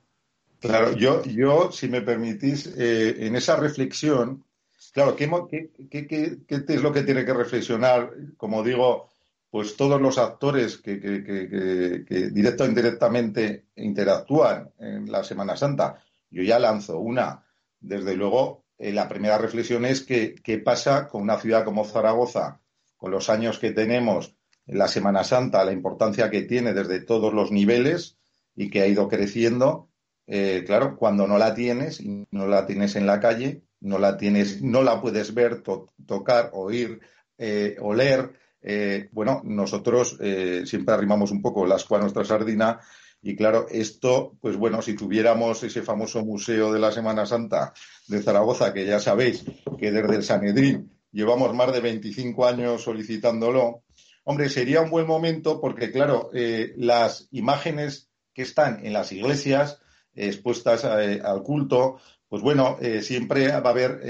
Claro, 0.59 0.95
yo, 0.95 1.23
yo 1.25 1.71
si 1.71 1.89
me 1.89 2.01
permitís, 2.01 2.67
eh, 2.77 3.25
en 3.25 3.35
esa 3.35 3.57
reflexión, 3.57 4.45
claro, 4.93 5.15
¿qué, 5.15 5.29
qué, 5.49 6.07
qué, 6.07 6.37
qué, 6.47 6.63
es 6.67 6.81
lo 6.81 6.93
que 6.93 7.03
tiene 7.03 7.25
que 7.25 7.33
reflexionar? 7.33 8.11
Como 8.37 8.63
digo, 8.63 9.09
pues 9.49 9.75
todos 9.75 10.01
los 10.01 10.17
actores 10.17 10.77
que, 10.77 10.99
que 11.01 12.29
directo 12.31 12.63
o 12.63 12.67
indirectamente 12.67 13.65
interactúan 13.75 14.71
en 14.79 15.11
la 15.11 15.23
Semana 15.23 15.57
Santa. 15.57 16.01
Yo 16.29 16.41
ya 16.43 16.57
lanzo 16.57 16.97
una. 16.97 17.43
Desde 17.79 18.15
luego, 18.15 18.63
eh, 18.77 18.91
la 18.91 19.07
primera 19.07 19.37
reflexión 19.37 19.85
es 19.85 20.01
que 20.01 20.35
qué 20.35 20.57
pasa 20.57 21.07
con 21.07 21.21
una 21.21 21.37
ciudad 21.37 21.63
como 21.63 21.85
Zaragoza, 21.85 22.59
con 23.03 23.11
los 23.11 23.29
años 23.29 23.59
que 23.59 23.71
tenemos 23.71 24.33
en 24.65 24.77
la 24.77 24.87
Semana 24.87 25.25
Santa, 25.25 25.65
la 25.65 25.73
importancia 25.73 26.29
que 26.29 26.43
tiene 26.43 26.73
desde 26.73 27.01
todos 27.01 27.33
los 27.33 27.51
niveles 27.51 28.15
y 28.55 28.69
que 28.69 28.79
ha 28.79 28.87
ido 28.87 29.09
creciendo, 29.09 29.89
eh, 30.25 30.63
claro, 30.65 30.95
cuando 30.95 31.27
no 31.27 31.37
la 31.37 31.53
tienes 31.53 32.01
no 32.01 32.47
la 32.47 32.65
tienes 32.65 32.95
en 32.95 33.05
la 33.05 33.19
calle, 33.19 33.63
no 33.81 33.99
la 33.99 34.15
tienes, 34.15 34.61
no 34.61 34.83
la 34.83 35.01
puedes 35.01 35.33
ver, 35.33 35.63
tocar, 36.05 36.51
oír, 36.53 37.01
eh, 37.37 37.75
oler. 37.81 38.39
Eh, 38.61 39.09
bueno, 39.11 39.41
nosotros 39.43 40.17
siempre 40.63 40.95
arrimamos 40.95 41.31
un 41.31 41.41
poco 41.41 41.65
las 41.65 41.85
a 41.91 41.97
nuestra 41.97 42.23
sardina 42.23 42.79
y 43.21 43.35
claro, 43.35 43.65
esto, 43.69 44.37
pues 44.39 44.55
bueno, 44.55 44.81
si 44.81 44.95
tuviéramos 44.95 45.61
ese 45.63 45.81
famoso 45.81 46.23
museo 46.23 46.71
de 46.71 46.79
la 46.79 46.93
Semana 46.93 47.25
Santa 47.25 47.73
de 48.07 48.21
Zaragoza, 48.21 48.73
que 48.73 48.85
ya 48.85 49.01
sabéis 49.01 49.43
que 49.77 49.91
desde 49.91 50.15
el 50.15 50.23
Sanedrín 50.23 51.02
llevamos 51.13 51.53
más 51.53 51.71
de 51.71 51.79
25 51.79 52.45
años 52.45 52.83
solicitándolo. 52.83 53.83
Hombre, 54.25 54.49
sería 54.49 54.81
un 54.81 54.89
buen 54.89 55.07
momento 55.07 55.61
porque, 55.61 55.91
claro, 55.91 56.29
eh, 56.33 56.73
las 56.75 57.27
imágenes 57.31 58.09
que 58.33 58.41
están 58.41 58.85
en 58.85 58.93
las 58.93 59.11
iglesias 59.11 59.79
eh, 60.13 60.27
expuestas 60.27 60.83
eh, 60.83 61.21
al 61.23 61.43
culto, 61.43 61.99
pues 62.27 62.41
bueno, 62.41 62.79
siempre 63.01 63.47
va 63.49 63.57
a 63.57 63.71
haber 63.71 64.01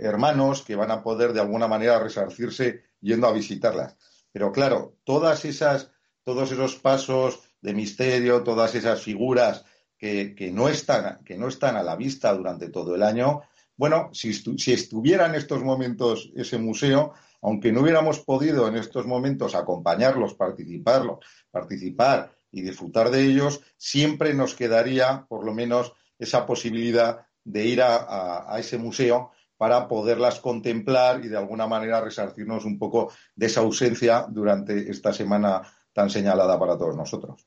hermanos 0.00 0.62
que 0.62 0.74
van 0.74 0.90
a 0.90 1.00
poder 1.00 1.32
de 1.32 1.38
alguna 1.38 1.68
manera 1.68 2.00
resarcirse 2.00 2.82
yendo 3.00 3.28
a 3.28 3.32
visitarlas. 3.32 3.96
Pero 4.32 4.50
claro, 4.50 4.96
todas 5.04 5.44
esas, 5.44 5.92
todos 6.24 6.50
esos 6.50 6.74
pasos 6.74 7.38
de 7.60 7.74
misterio, 7.74 8.42
todas 8.42 8.74
esas 8.74 9.00
figuras 9.00 9.64
que, 9.96 10.34
que, 10.34 10.50
no 10.50 10.68
están, 10.68 11.22
que 11.24 11.38
no 11.38 11.46
están 11.46 11.76
a 11.76 11.84
la 11.84 11.94
vista 11.94 12.34
durante 12.34 12.68
todo 12.68 12.96
el 12.96 13.04
año, 13.04 13.42
bueno, 13.78 14.10
si, 14.12 14.30
estuviera 14.72 15.26
en 15.26 15.36
estos 15.36 15.62
momentos 15.62 16.32
ese 16.34 16.58
museo, 16.58 17.14
aunque 17.40 17.70
no 17.70 17.82
hubiéramos 17.82 18.18
podido 18.18 18.66
en 18.66 18.74
estos 18.74 19.06
momentos 19.06 19.54
acompañarlos, 19.54 20.34
participarlos, 20.34 21.20
participar 21.52 22.32
y 22.50 22.62
disfrutar 22.62 23.10
de 23.10 23.24
ellos, 23.24 23.60
siempre 23.76 24.34
nos 24.34 24.56
quedaría 24.56 25.24
por 25.28 25.44
lo 25.44 25.54
menos 25.54 25.92
esa 26.18 26.44
posibilidad 26.44 27.20
de 27.44 27.66
ir 27.66 27.80
a, 27.80 28.52
ese 28.58 28.78
museo 28.78 29.30
para 29.56 29.86
poderlas 29.86 30.40
contemplar 30.40 31.24
y 31.24 31.28
de 31.28 31.38
alguna 31.38 31.68
manera 31.68 32.00
resarcirnos 32.00 32.64
un 32.64 32.80
poco 32.80 33.12
de 33.36 33.46
esa 33.46 33.60
ausencia 33.60 34.26
durante 34.28 34.90
esta 34.90 35.12
semana 35.12 35.62
tan 35.92 36.10
señalada 36.10 36.58
para 36.58 36.76
todos 36.76 36.96
nosotros. 36.96 37.46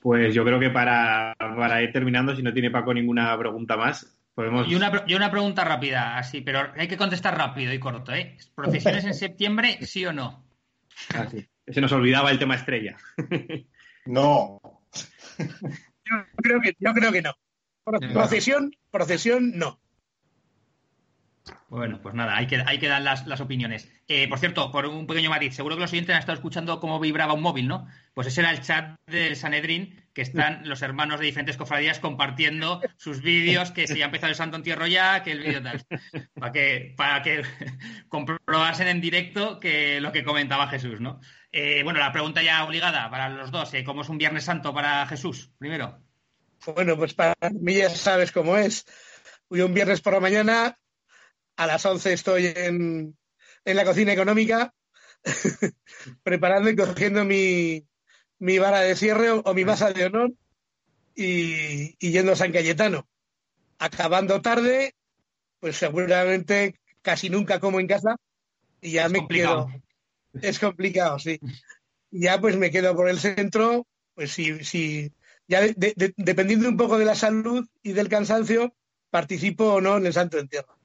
Pues 0.00 0.34
yo 0.34 0.44
creo 0.44 0.58
que 0.58 0.70
para, 0.70 1.36
para 1.38 1.80
ir 1.80 1.92
terminando, 1.92 2.34
si 2.34 2.42
no 2.42 2.52
tiene 2.52 2.72
Paco 2.72 2.92
ninguna 2.92 3.36
pregunta 3.38 3.76
más, 3.76 4.17
y, 4.66 4.74
una, 4.74 5.04
y 5.06 5.14
una 5.14 5.30
pregunta 5.30 5.64
rápida, 5.64 6.16
así, 6.16 6.40
pero 6.40 6.72
hay 6.76 6.86
que 6.86 6.96
contestar 6.96 7.36
rápido 7.36 7.72
y 7.72 7.80
corto, 7.80 8.14
¿eh? 8.14 8.36
¿Procesiones 8.54 9.04
en 9.04 9.14
septiembre, 9.14 9.78
sí 9.82 10.06
o 10.06 10.12
no? 10.12 10.44
Ah, 11.14 11.26
sí. 11.30 11.48
Se 11.66 11.80
nos 11.80 11.92
olvidaba 11.92 12.30
el 12.30 12.38
tema 12.38 12.54
estrella. 12.54 12.96
no. 14.06 14.60
Yo 15.38 16.16
creo 16.36 16.60
que, 16.60 16.74
yo 16.78 16.92
creo 16.92 17.12
que 17.12 17.22
no. 17.22 17.34
Procesión, 18.12 18.72
procesión, 18.90 19.58
no. 19.58 19.80
Bueno, 21.68 22.00
pues 22.02 22.14
nada, 22.14 22.36
hay 22.36 22.46
que, 22.46 22.88
dar 22.88 23.02
las, 23.02 23.26
las 23.26 23.40
opiniones. 23.40 23.90
Eh, 24.08 24.28
por 24.28 24.38
cierto, 24.38 24.70
por 24.72 24.86
un 24.86 25.06
pequeño 25.06 25.30
matiz, 25.30 25.54
seguro 25.54 25.76
que 25.76 25.82
los 25.82 25.92
oyentes 25.92 26.14
han 26.14 26.20
estado 26.20 26.36
escuchando 26.36 26.80
cómo 26.80 26.98
vibraba 27.00 27.34
un 27.34 27.42
móvil, 27.42 27.68
¿no? 27.68 27.86
Pues 28.14 28.26
ese 28.26 28.40
era 28.40 28.50
el 28.50 28.60
chat 28.60 28.96
del 29.06 29.36
Sanedrín, 29.36 30.02
que 30.12 30.22
están 30.22 30.62
los 30.68 30.82
hermanos 30.82 31.20
de 31.20 31.26
diferentes 31.26 31.56
cofradías 31.56 32.00
compartiendo 32.00 32.80
sus 32.96 33.22
vídeos, 33.22 33.70
que 33.70 33.86
si 33.86 34.02
ha 34.02 34.06
empezado 34.06 34.30
el 34.30 34.36
Santo 34.36 34.56
Entierro 34.56 34.86
ya, 34.86 35.22
que 35.22 35.32
el 35.32 35.40
vídeo 35.40 35.62
tal. 35.62 35.84
Para 36.34 36.52
que, 36.52 36.94
para 36.96 37.22
que 37.22 37.42
comprobasen 38.08 38.88
en 38.88 39.00
directo 39.00 39.60
que 39.60 40.00
lo 40.00 40.12
que 40.12 40.24
comentaba 40.24 40.68
Jesús, 40.68 41.00
¿no? 41.00 41.20
Eh, 41.52 41.82
bueno, 41.82 42.00
la 42.00 42.12
pregunta 42.12 42.42
ya 42.42 42.64
obligada 42.64 43.10
para 43.10 43.28
los 43.28 43.50
dos, 43.50 43.72
¿eh? 43.74 43.84
¿cómo 43.84 44.02
es 44.02 44.08
un 44.08 44.18
Viernes 44.18 44.44
Santo 44.44 44.74
para 44.74 45.06
Jesús? 45.06 45.50
Primero. 45.58 45.98
Bueno, 46.74 46.96
pues 46.96 47.14
para 47.14 47.34
mí 47.52 47.74
ya 47.74 47.90
sabes 47.90 48.32
cómo 48.32 48.56
es. 48.56 48.84
Hoy 49.48 49.62
un 49.62 49.72
viernes 49.72 50.00
por 50.02 50.12
la 50.12 50.20
mañana 50.20 50.78
a 51.58 51.66
las 51.66 51.84
11 51.84 52.12
estoy 52.12 52.46
en, 52.46 53.16
la 53.64 53.84
cocina 53.84 54.12
económica 54.12 54.72
preparando 56.22 56.70
y 56.70 56.76
cogiendo 56.76 57.24
mi, 57.24 57.84
vara 58.38 58.80
de 58.80 58.94
cierre 58.94 59.30
o, 59.30 59.54
mi 59.54 59.64
masa 59.64 59.92
de 59.92 60.06
honor 60.06 60.32
y, 61.16 61.96
yendo 61.98 62.32
a 62.32 62.36
San 62.36 62.52
Cayetano. 62.52 63.08
Acabando 63.78 64.40
tarde, 64.40 64.94
pues 65.58 65.76
seguramente 65.76 66.78
casi 67.02 67.28
nunca 67.28 67.58
como 67.58 67.80
en 67.80 67.88
casa 67.88 68.16
y 68.80 68.92
ya 68.92 69.08
me 69.08 69.26
quedo. 69.26 69.68
Es 70.40 70.60
complicado, 70.60 71.18
sí. 71.18 71.40
Ya 72.12 72.40
pues 72.40 72.56
me 72.56 72.70
quedo 72.70 72.94
por 72.94 73.08
el 73.08 73.18
centro, 73.18 73.84
pues 74.14 74.30
si, 74.30 74.64
si 74.64 75.12
ya 75.48 75.60
dependiendo 76.16 76.68
un 76.68 76.76
poco 76.76 76.98
de 76.98 77.04
la 77.04 77.16
salud 77.16 77.66
y 77.82 77.92
del 77.94 78.08
cansancio, 78.08 78.76
participo 79.10 79.64
o 79.64 79.80
no 79.80 79.96
en 79.96 80.06
el 80.06 80.12
Santo 80.12 80.38
Entierro. 80.38 80.77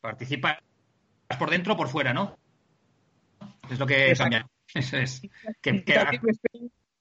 Participa 0.00 0.62
por 1.38 1.50
dentro 1.50 1.74
o 1.74 1.76
por 1.76 1.88
fuera, 1.88 2.12
¿no? 2.12 2.38
Es 3.70 3.78
lo 3.78 3.86
que 3.86 4.14
cambia. 4.16 4.48
Eso 4.74 4.98
es. 4.98 5.22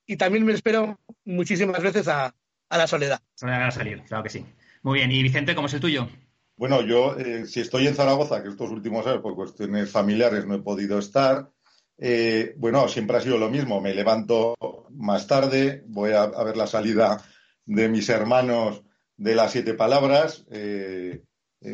y, 0.05 0.17
también 0.17 0.45
me 0.45 0.53
espero 0.53 0.99
muchísimas 1.25 1.81
veces 1.81 2.07
a, 2.07 2.33
la 2.69 2.87
soledad. 2.87 3.21
Soledad 3.35 3.67
a 3.67 3.71
salir, 3.71 4.03
claro 4.03 4.23
que 4.23 4.29
sí. 4.29 4.45
Muy 4.83 4.99
bien. 4.99 5.11
¿Y 5.11 5.21
Vicente, 5.21 5.55
cómo 5.55 5.67
es 5.67 5.73
el 5.73 5.81
tuyo? 5.81 6.07
Bueno, 6.55 6.81
yo, 6.81 7.17
eh, 7.17 7.45
si 7.45 7.59
estoy 7.59 7.87
en 7.87 7.95
Zaragoza, 7.95 8.41
que 8.41 8.49
estos 8.49 8.71
últimos 8.71 9.05
años 9.05 9.21
por 9.21 9.35
cuestiones 9.35 9.91
familiares 9.91 10.45
no 10.45 10.55
he 10.55 10.61
podido 10.61 10.97
estar, 10.97 11.51
eh, 11.97 12.53
bueno, 12.57 12.87
siempre 12.87 13.17
ha 13.17 13.21
sido 13.21 13.37
lo 13.37 13.49
mismo. 13.49 13.81
Me 13.81 13.93
levanto 13.93 14.55
más 14.91 15.27
tarde, 15.27 15.83
voy 15.87 16.13
a, 16.13 16.25
ver 16.27 16.57
la 16.57 16.67
salida 16.67 17.23
de 17.65 17.89
mis 17.89 18.09
hermanos 18.09 18.83
de 19.17 19.35
las 19.35 19.51
siete 19.51 19.73
palabras. 19.73 20.45
Eh, 20.51 21.23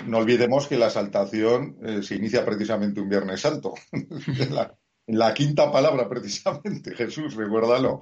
no 0.05 0.19
olvidemos 0.19 0.67
que 0.67 0.77
la 0.77 0.89
saltación 0.89 1.77
se 2.01 2.15
inicia 2.15 2.45
precisamente 2.45 3.01
un 3.01 3.09
Viernes 3.09 3.41
Santo. 3.41 3.73
en 5.05 5.19
la 5.19 5.33
quinta 5.33 5.71
palabra 5.71 6.07
precisamente, 6.07 6.95
Jesús, 6.95 7.35
recuérdalo. 7.35 8.01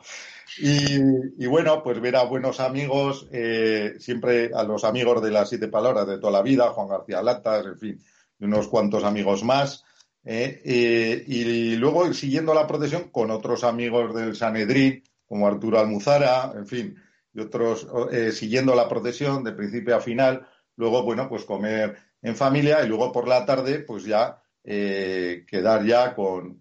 Y, 0.57 1.45
bueno, 1.47 1.81
pues 1.81 1.99
ver 2.01 2.17
a 2.17 2.23
buenos 2.23 2.59
amigos, 2.59 3.27
eh, 3.31 3.95
siempre 3.99 4.51
a 4.53 4.63
los 4.63 4.83
amigos 4.83 5.23
de 5.23 5.31
las 5.31 5.49
siete 5.49 5.69
palabras 5.69 6.05
de 6.07 6.17
toda 6.17 6.33
la 6.33 6.41
vida, 6.41 6.71
Juan 6.71 6.89
García 6.89 7.21
Latas, 7.21 7.65
en 7.65 7.79
fin, 7.79 8.03
unos 8.39 8.67
cuantos 8.67 9.03
amigos 9.03 9.43
más. 9.43 9.85
Eh, 10.23 10.61
eh, 10.65 11.23
y 11.25 11.75
luego 11.77 12.13
siguiendo 12.13 12.53
la 12.53 12.67
procesión 12.67 13.09
con 13.09 13.31
otros 13.31 13.63
amigos 13.63 14.13
del 14.13 14.35
Sanedrín, 14.35 15.03
como 15.25 15.47
Arturo 15.47 15.79
Almuzara, 15.79 16.51
en 16.53 16.67
fin, 16.67 16.95
y 17.33 17.39
otros 17.39 17.87
siguiendo 18.33 18.75
la 18.75 18.89
procesión 18.89 19.45
de 19.45 19.53
principio 19.53 19.95
a 19.95 20.01
final. 20.01 20.45
Luego, 20.75 21.03
bueno, 21.03 21.27
pues 21.29 21.45
comer 21.45 21.97
en 22.21 22.35
familia 22.35 22.83
y 22.83 22.87
luego 22.87 23.11
por 23.11 23.27
la 23.27 23.45
tarde, 23.45 23.79
pues 23.79 24.05
ya 24.05 24.41
eh, 24.63 25.43
quedar 25.47 25.83
ya 25.85 26.13
con, 26.13 26.59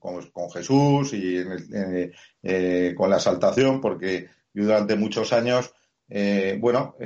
Jesús 0.52 1.12
y 1.12 1.36
eh, 2.42 2.94
con 2.96 3.11
la 3.11 3.16
exaltación, 3.16 3.80
porque 3.80 4.28
yo 4.54 4.64
durante 4.64 4.96
muchos 4.96 5.32
años, 5.32 5.72
eh, 6.08 6.56
bueno, 6.61 6.96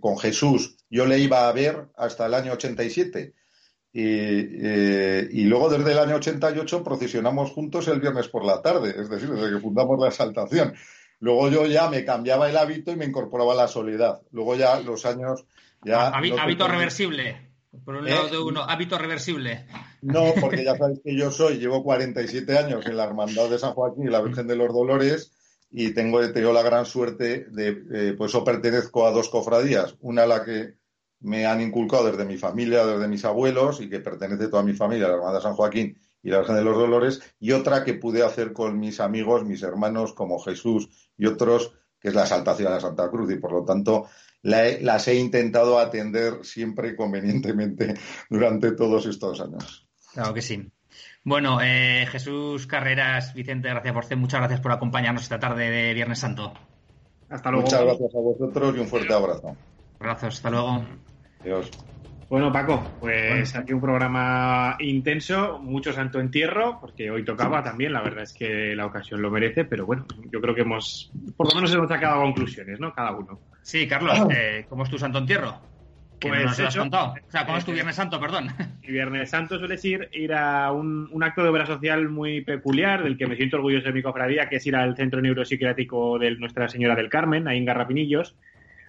con 0.00 0.18
Jesús 0.18 0.76
yo 0.90 1.06
le 1.06 1.18
iba 1.18 1.48
a 1.48 1.52
ver 1.52 1.88
hasta 1.96 2.26
el 2.26 2.34
año 2.34 2.52
87. 2.52 3.34
Y, 3.90 4.02
y 4.02 5.44
luego 5.44 5.70
desde 5.70 5.92
el 5.92 5.98
año 5.98 6.16
88 6.16 6.84
procesionamos 6.84 7.50
juntos 7.50 7.88
el 7.88 8.00
viernes 8.00 8.28
por 8.28 8.44
la 8.44 8.60
tarde, 8.62 8.94
es 8.96 9.08
decir, 9.08 9.30
desde 9.30 9.54
que 9.54 9.60
fundamos 9.60 9.98
la 9.98 10.08
exaltación. 10.08 10.74
Luego 11.20 11.48
yo 11.48 11.66
ya 11.66 11.88
me 11.90 12.04
cambiaba 12.04 12.48
el 12.48 12.56
hábito 12.56 12.92
y 12.92 12.96
me 12.96 13.06
incorporaba 13.06 13.54
a 13.54 13.56
la 13.56 13.68
soledad. 13.68 14.22
Luego 14.30 14.54
ya 14.54 14.78
los 14.80 15.04
años 15.04 15.46
ya... 15.84 16.08
Hábito 16.08 16.68
reversible. 16.68 17.48
Por 17.84 17.96
un 17.96 18.06
lado 18.06 18.28
de 18.28 18.38
uno, 18.38 18.62
hábito 18.62 18.98
reversible. 18.98 19.66
No, 20.02 20.32
porque 20.40 20.64
ya 20.64 20.76
sabéis 20.76 21.00
que 21.04 21.16
yo 21.16 21.30
soy, 21.30 21.58
llevo 21.58 21.82
47 21.82 22.58
años 22.58 22.86
en 22.86 22.96
la 22.96 23.04
Hermandad 23.04 23.50
de 23.50 23.58
San 23.58 23.72
Joaquín 23.72 24.04
y 24.04 24.10
la 24.10 24.22
Virgen 24.22 24.46
de 24.46 24.56
los 24.56 24.72
Dolores 24.72 25.32
y 25.70 25.92
tengo, 25.92 26.20
tenido 26.32 26.52
la 26.52 26.62
gran 26.62 26.86
suerte 26.86 27.46
de, 27.50 27.82
eh, 27.92 28.14
pues 28.16 28.32
yo 28.32 28.42
pertenezco 28.42 29.06
a 29.06 29.10
dos 29.10 29.28
cofradías, 29.28 29.96
una 30.00 30.22
a 30.22 30.26
la 30.26 30.44
que 30.44 30.78
me 31.20 31.46
han 31.46 31.60
inculcado 31.60 32.10
desde 32.10 32.24
mi 32.24 32.38
familia, 32.38 32.86
desde 32.86 33.08
mis 33.08 33.24
abuelos 33.24 33.80
y 33.80 33.90
que 33.90 34.00
pertenece 34.00 34.48
toda 34.48 34.62
mi 34.62 34.72
familia, 34.72 35.08
la 35.08 35.14
Hermandad 35.14 35.38
de 35.38 35.42
San 35.42 35.54
Joaquín 35.54 35.98
y 36.22 36.30
la 36.30 36.38
Virgen 36.38 36.56
de 36.56 36.64
los 36.64 36.76
Dolores, 36.76 37.22
y 37.38 37.52
otra 37.52 37.84
que 37.84 37.94
pude 37.94 38.22
hacer 38.22 38.52
con 38.52 38.78
mis 38.78 38.98
amigos, 39.00 39.44
mis 39.44 39.62
hermanos 39.62 40.14
como 40.14 40.38
Jesús 40.38 40.88
y 41.16 41.26
otros, 41.26 41.72
que 42.00 42.08
es 42.08 42.14
la 42.14 42.26
Saltación 42.26 42.68
a 42.68 42.76
la 42.76 42.80
Santa 42.80 43.10
Cruz 43.10 43.30
y 43.30 43.36
por 43.36 43.52
lo 43.52 43.64
tanto 43.64 44.06
las 44.42 45.08
he 45.08 45.14
intentado 45.14 45.78
atender 45.78 46.44
siempre 46.44 46.96
convenientemente 46.96 47.94
durante 48.30 48.72
todos 48.72 49.06
estos 49.06 49.40
años. 49.40 49.86
Claro 50.12 50.34
que 50.34 50.42
sí. 50.42 50.70
Bueno, 51.24 51.60
eh, 51.62 52.06
Jesús 52.10 52.66
Carreras, 52.66 53.34
Vicente 53.34 53.68
Gracias 53.68 53.92
por 53.92 54.16
muchas 54.16 54.40
gracias 54.40 54.60
por 54.60 54.72
acompañarnos 54.72 55.22
esta 55.22 55.38
tarde 55.38 55.70
de 55.70 55.94
Viernes 55.94 56.20
Santo. 56.20 56.54
Hasta 57.28 57.50
luego. 57.50 57.66
Muchas 57.66 57.82
gracias 57.82 58.14
a 58.14 58.18
vosotros 58.18 58.76
y 58.76 58.80
un 58.80 58.88
fuerte 58.88 59.12
abrazo. 59.12 59.56
Gracias, 60.00 60.36
hasta 60.36 60.50
luego. 60.50 60.84
Adiós. 61.40 61.70
Bueno, 62.28 62.52
Paco, 62.52 62.82
pues 63.00 63.56
aquí 63.56 63.72
un 63.72 63.80
programa 63.80 64.76
intenso, 64.80 65.58
mucho 65.58 65.94
santo 65.94 66.20
entierro, 66.20 66.78
porque 66.78 67.10
hoy 67.10 67.24
tocaba 67.24 67.62
también, 67.62 67.94
la 67.94 68.02
verdad 68.02 68.24
es 68.24 68.34
que 68.34 68.76
la 68.76 68.84
ocasión 68.84 69.22
lo 69.22 69.30
merece, 69.30 69.64
pero 69.64 69.86
bueno, 69.86 70.04
yo 70.30 70.38
creo 70.40 70.54
que 70.54 70.60
hemos, 70.60 71.10
por 71.36 71.48
lo 71.48 71.54
menos 71.54 71.72
hemos 71.72 71.88
sacado 71.88 72.20
conclusiones, 72.20 72.78
¿no? 72.80 72.92
Cada 72.92 73.12
uno. 73.12 73.40
Sí, 73.62 73.88
Carlos, 73.88 74.18
eh, 74.30 74.66
¿cómo 74.68 74.84
es 74.84 74.90
tu 74.90 74.98
santo 74.98 75.18
entierro? 75.18 75.58
pues 76.20 76.42
no 76.42 76.48
nos 76.48 76.60
has 76.60 76.76
contado. 76.76 77.14
O 77.26 77.30
sea, 77.30 77.46
¿cómo 77.46 77.58
es 77.58 77.64
tu 77.64 77.72
Viernes 77.72 77.96
Santo, 77.96 78.20
perdón? 78.20 78.48
Mi 78.82 78.92
Viernes 78.92 79.30
Santo 79.30 79.58
suele 79.58 79.78
ir, 79.82 80.08
ir 80.12 80.32
a 80.34 80.72
un, 80.72 81.22
acto 81.22 81.42
de 81.42 81.48
obra 81.48 81.66
social 81.66 82.08
muy 82.08 82.42
peculiar, 82.42 83.02
del 83.02 83.16
que 83.16 83.26
me 83.26 83.36
siento 83.36 83.56
orgulloso 83.56 83.86
de 83.86 83.92
mi 83.92 84.02
cofradía, 84.02 84.48
que 84.48 84.56
es 84.56 84.66
ir 84.66 84.76
al 84.76 84.96
Centro 84.96 85.20
Neuropsiquiátrico 85.20 86.18
de 86.18 86.32
Nuestra 86.36 86.68
Señora 86.68 86.96
del 86.96 87.08
Carmen, 87.08 87.48
ahí 87.48 87.58
en 87.58 87.64
Garrapinillos, 87.64 88.36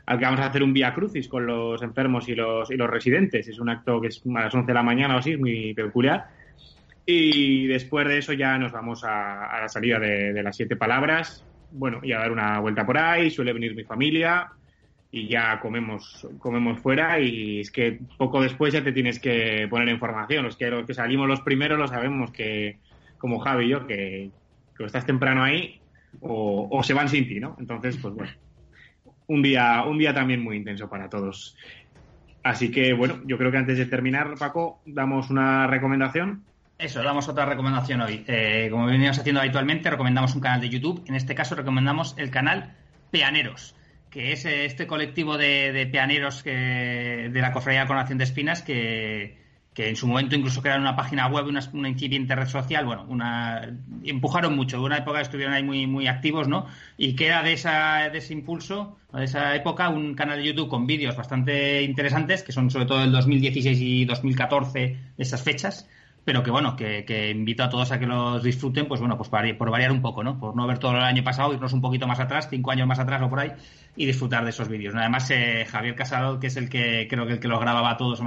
al 0.09 0.17
que 0.17 0.25
vamos 0.25 0.39
a 0.39 0.47
hacer 0.47 0.63
un 0.63 0.73
vía 0.73 0.91
crucis 0.91 1.27
con 1.27 1.45
los 1.45 1.83
enfermos 1.83 2.27
y 2.27 2.33
los, 2.33 2.71
y 2.71 2.75
los 2.75 2.89
residentes. 2.89 3.47
Es 3.47 3.59
un 3.59 3.69
acto 3.69 4.01
que 4.01 4.07
es 4.07 4.23
a 4.35 4.41
las 4.41 4.55
11 4.55 4.65
de 4.65 4.73
la 4.73 4.81
mañana 4.81 5.15
o 5.15 5.19
así, 5.19 5.33
es 5.33 5.39
muy 5.39 5.71
peculiar. 5.75 6.25
Y 7.05 7.67
después 7.67 8.07
de 8.07 8.17
eso 8.17 8.33
ya 8.33 8.57
nos 8.57 8.71
vamos 8.71 9.03
a, 9.03 9.59
la 9.61 9.69
salida 9.69 9.99
de, 9.99 10.33
de, 10.33 10.41
las 10.41 10.55
siete 10.55 10.75
palabras. 10.75 11.45
Bueno, 11.71 11.99
y 12.01 12.11
a 12.11 12.17
dar 12.17 12.31
una 12.31 12.59
vuelta 12.59 12.87
por 12.87 12.97
ahí. 12.97 13.29
Suele 13.29 13.53
venir 13.53 13.75
mi 13.75 13.83
familia 13.83 14.47
y 15.11 15.27
ya 15.27 15.59
comemos, 15.59 16.27
comemos 16.39 16.79
fuera. 16.79 17.19
Y 17.19 17.59
es 17.59 17.69
que 17.69 17.99
poco 18.17 18.41
después 18.41 18.73
ya 18.73 18.83
te 18.83 18.91
tienes 18.91 19.19
que 19.19 19.67
poner 19.69 19.89
en 19.89 19.99
formación. 19.99 20.49
Que, 20.57 20.71
los 20.71 20.87
que 20.87 20.95
salimos 20.95 21.27
los 21.27 21.41
primeros 21.41 21.77
lo 21.77 21.87
sabemos 21.87 22.31
que, 22.31 22.79
como 23.19 23.37
Javi 23.37 23.65
y 23.65 23.69
yo, 23.69 23.85
que, 23.85 24.31
que 24.75 24.85
estás 24.85 25.05
temprano 25.05 25.43
ahí 25.43 25.79
o, 26.19 26.67
o 26.71 26.81
se 26.81 26.95
van 26.95 27.09
sin 27.09 27.27
ti, 27.27 27.39
¿no? 27.39 27.55
Entonces, 27.59 27.95
pues 27.97 28.15
bueno 28.15 28.31
un 29.29 29.41
día, 29.43 29.83
un 29.83 29.97
día 29.97 30.13
también 30.13 30.43
muy 30.43 30.57
intenso 30.57 30.89
para 30.89 31.09
todos. 31.09 31.55
Así 32.43 32.71
que, 32.71 32.93
bueno, 32.93 33.21
yo 33.25 33.37
creo 33.37 33.51
que 33.51 33.57
antes 33.57 33.77
de 33.77 33.85
terminar, 33.85 34.33
Paco, 34.37 34.81
damos 34.85 35.29
una 35.29 35.67
recomendación. 35.67 36.43
Eso, 36.77 37.03
damos 37.03 37.27
otra 37.29 37.45
recomendación 37.45 38.01
hoy. 38.01 38.23
Eh, 38.27 38.69
como 38.71 38.87
veníamos 38.87 39.19
haciendo 39.19 39.41
habitualmente, 39.41 39.89
recomendamos 39.89 40.33
un 40.35 40.41
canal 40.41 40.61
de 40.61 40.69
YouTube. 40.69 41.03
En 41.07 41.15
este 41.15 41.35
caso, 41.35 41.55
recomendamos 41.55 42.15
el 42.17 42.31
canal 42.31 42.75
Peaneros, 43.11 43.75
que 44.09 44.31
es 44.31 44.45
este 44.45 44.87
colectivo 44.87 45.37
de, 45.37 45.73
de 45.73 45.85
peaneros 45.85 46.41
que, 46.41 47.29
de 47.31 47.41
la 47.41 47.51
Cofradía 47.51 47.81
de 47.81 47.87
Coronación 47.87 48.17
de 48.17 48.23
Espinas 48.23 48.63
que, 48.63 49.37
que 49.73 49.89
en 49.89 49.95
su 49.95 50.07
momento 50.07 50.35
incluso 50.35 50.61
crearon 50.61 50.81
una 50.81 50.95
página 50.95 51.27
web, 51.27 51.45
una, 51.47 51.61
una 51.73 51.89
incipiente 51.89 52.35
red 52.35 52.47
social, 52.47 52.85
bueno, 52.85 53.05
una, 53.07 53.77
empujaron 54.03 54.55
mucho, 54.55 54.77
de 54.77 54.83
una 54.83 54.97
época 54.97 55.21
estuvieron 55.21 55.53
ahí 55.53 55.63
muy, 55.63 55.87
muy 55.87 56.07
activos, 56.07 56.47
¿no? 56.47 56.65
Y 56.97 57.15
queda 57.15 57.43
de, 57.43 57.53
esa, 57.53 58.09
de 58.09 58.17
ese 58.17 58.33
impulso, 58.33 58.97
de 59.13 59.25
esa 59.25 59.55
época, 59.55 59.89
un 59.89 60.15
canal 60.15 60.39
de 60.39 60.45
YouTube 60.45 60.69
con 60.69 60.87
vídeos 60.87 61.15
bastante 61.15 61.83
interesantes, 61.83 62.43
que 62.43 62.51
son 62.51 62.69
sobre 62.71 62.85
todo 62.85 62.99
del 62.99 63.11
2016 63.11 63.79
y 63.79 64.05
2014, 64.05 64.97
esas 65.17 65.43
fechas, 65.43 65.87
pero 66.29 66.43
que 66.43 66.51
bueno, 66.51 66.75
que, 66.75 67.31
invito 67.35 67.63
a 67.63 67.69
todos 67.69 67.91
a 67.91 67.97
que 67.97 68.05
los 68.05 68.43
disfruten, 68.43 68.87
pues 68.87 68.99
bueno, 69.01 69.17
pues 69.17 69.29
por 69.57 69.71
variar 69.71 69.91
un 69.91 69.99
poco, 69.99 70.23
¿no? 70.23 70.39
Por 70.39 70.55
no 70.55 70.67
ver 70.67 70.77
todo 70.77 70.91
el 70.91 71.01
año 71.01 71.23
pasado, 71.23 71.51
irnos 71.55 71.73
un 71.73 71.81
poquito 71.81 72.05
más 72.05 72.19
atrás, 72.19 72.47
cinco 72.51 72.69
años 72.69 72.85
más 72.85 72.99
atrás 72.99 73.19
o 73.23 73.29
por 73.31 73.39
ahí, 73.39 73.51
y 73.95 74.05
disfrutar 74.05 74.43
de 74.43 74.51
esos 74.51 74.69
vídeos. 74.69 74.93
Además, 74.93 75.27
eh, 75.31 75.65
Javier 75.67 75.95
Casado, 75.95 76.39
que 76.39 76.45
es 76.45 76.55
el 76.55 76.69
que 76.69 77.07
creo 77.09 77.25
que 77.25 77.33
el 77.33 77.39
que 77.39 77.47
los 77.47 77.59
grababa 77.59 77.89
a 77.89 77.97
todos, 77.97 78.21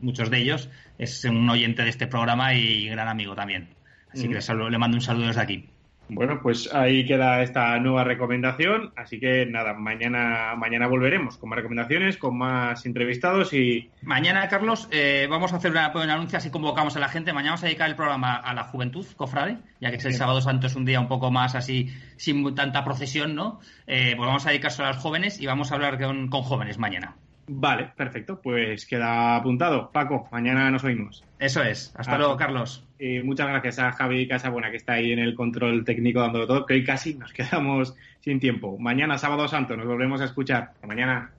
muchos 0.00 0.30
de 0.30 0.38
ellos, 0.38 0.68
es 0.98 1.24
un 1.26 1.48
oyente 1.48 1.84
de 1.84 1.90
este 1.90 2.08
programa 2.08 2.54
y 2.54 2.88
gran 2.88 3.06
amigo 3.06 3.36
también. 3.36 3.68
Así 4.12 4.28
que 4.28 4.34
le, 4.34 4.70
le 4.70 4.78
mando 4.78 4.96
un 4.96 5.00
saludo 5.00 5.28
desde 5.28 5.40
aquí. 5.40 5.70
Bueno, 6.08 6.40
pues 6.42 6.72
ahí 6.72 7.04
queda 7.04 7.42
esta 7.42 7.78
nueva 7.78 8.04
recomendación. 8.04 8.92
Así 8.96 9.20
que 9.20 9.44
nada, 9.46 9.74
mañana, 9.74 10.54
mañana 10.56 10.86
volveremos 10.86 11.36
con 11.36 11.50
más 11.50 11.58
recomendaciones, 11.58 12.16
con 12.16 12.38
más 12.38 12.86
entrevistados 12.86 13.52
y. 13.52 13.90
Mañana, 14.02 14.48
Carlos, 14.48 14.88
eh, 14.90 15.26
vamos 15.28 15.52
a 15.52 15.56
hacer 15.56 15.70
una, 15.70 15.92
un 15.94 16.10
anuncio 16.10 16.38
así 16.38 16.50
convocamos 16.50 16.96
a 16.96 17.00
la 17.00 17.08
gente. 17.08 17.32
Mañana 17.32 17.52
vamos 17.52 17.64
a 17.64 17.66
dedicar 17.66 17.90
el 17.90 17.96
programa 17.96 18.36
a 18.36 18.54
la 18.54 18.64
juventud, 18.64 19.06
cofrade, 19.16 19.58
ya 19.80 19.90
que 19.90 19.96
es 19.96 20.04
el 20.04 20.14
sábado 20.14 20.40
santo, 20.40 20.66
es 20.66 20.76
un 20.76 20.84
día 20.84 21.00
un 21.00 21.08
poco 21.08 21.30
más 21.30 21.54
así, 21.54 21.90
sin 22.16 22.54
tanta 22.54 22.84
procesión, 22.84 23.34
¿no? 23.34 23.60
Eh, 23.86 24.14
pues 24.16 24.26
vamos 24.26 24.46
a 24.46 24.50
dedicarse 24.50 24.82
a 24.82 24.88
los 24.88 24.96
jóvenes 24.96 25.40
y 25.40 25.46
vamos 25.46 25.72
a 25.72 25.74
hablar 25.74 25.98
con, 25.98 26.28
con 26.28 26.42
jóvenes 26.42 26.78
mañana. 26.78 27.16
Vale, 27.48 27.90
perfecto. 27.96 28.40
Pues 28.40 28.86
queda 28.86 29.36
apuntado. 29.36 29.90
Paco, 29.90 30.28
mañana 30.30 30.70
nos 30.70 30.84
oímos. 30.84 31.24
Eso 31.38 31.62
es. 31.62 31.92
Hasta 31.96 32.18
luego, 32.18 32.36
Carlos. 32.36 32.84
Y 32.98 33.20
muchas 33.20 33.48
gracias 33.48 33.78
a 33.78 33.92
Javi 33.92 34.28
Casabuena, 34.28 34.70
que 34.70 34.76
está 34.76 34.94
ahí 34.94 35.12
en 35.12 35.18
el 35.18 35.34
control 35.34 35.84
técnico 35.84 36.20
dándolo 36.20 36.46
todo, 36.46 36.66
que 36.66 36.74
hoy 36.74 36.84
casi 36.84 37.14
nos 37.14 37.32
quedamos 37.32 37.94
sin 38.20 38.38
tiempo. 38.38 38.76
Mañana, 38.78 39.16
sábado 39.16 39.48
santo, 39.48 39.76
nos 39.76 39.86
volvemos 39.86 40.20
a 40.20 40.24
escuchar. 40.24 40.70
Hasta 40.74 40.86
mañana. 40.86 41.30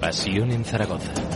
Pasión 0.00 0.50
en 0.50 0.64
Zaragoza 0.64 1.33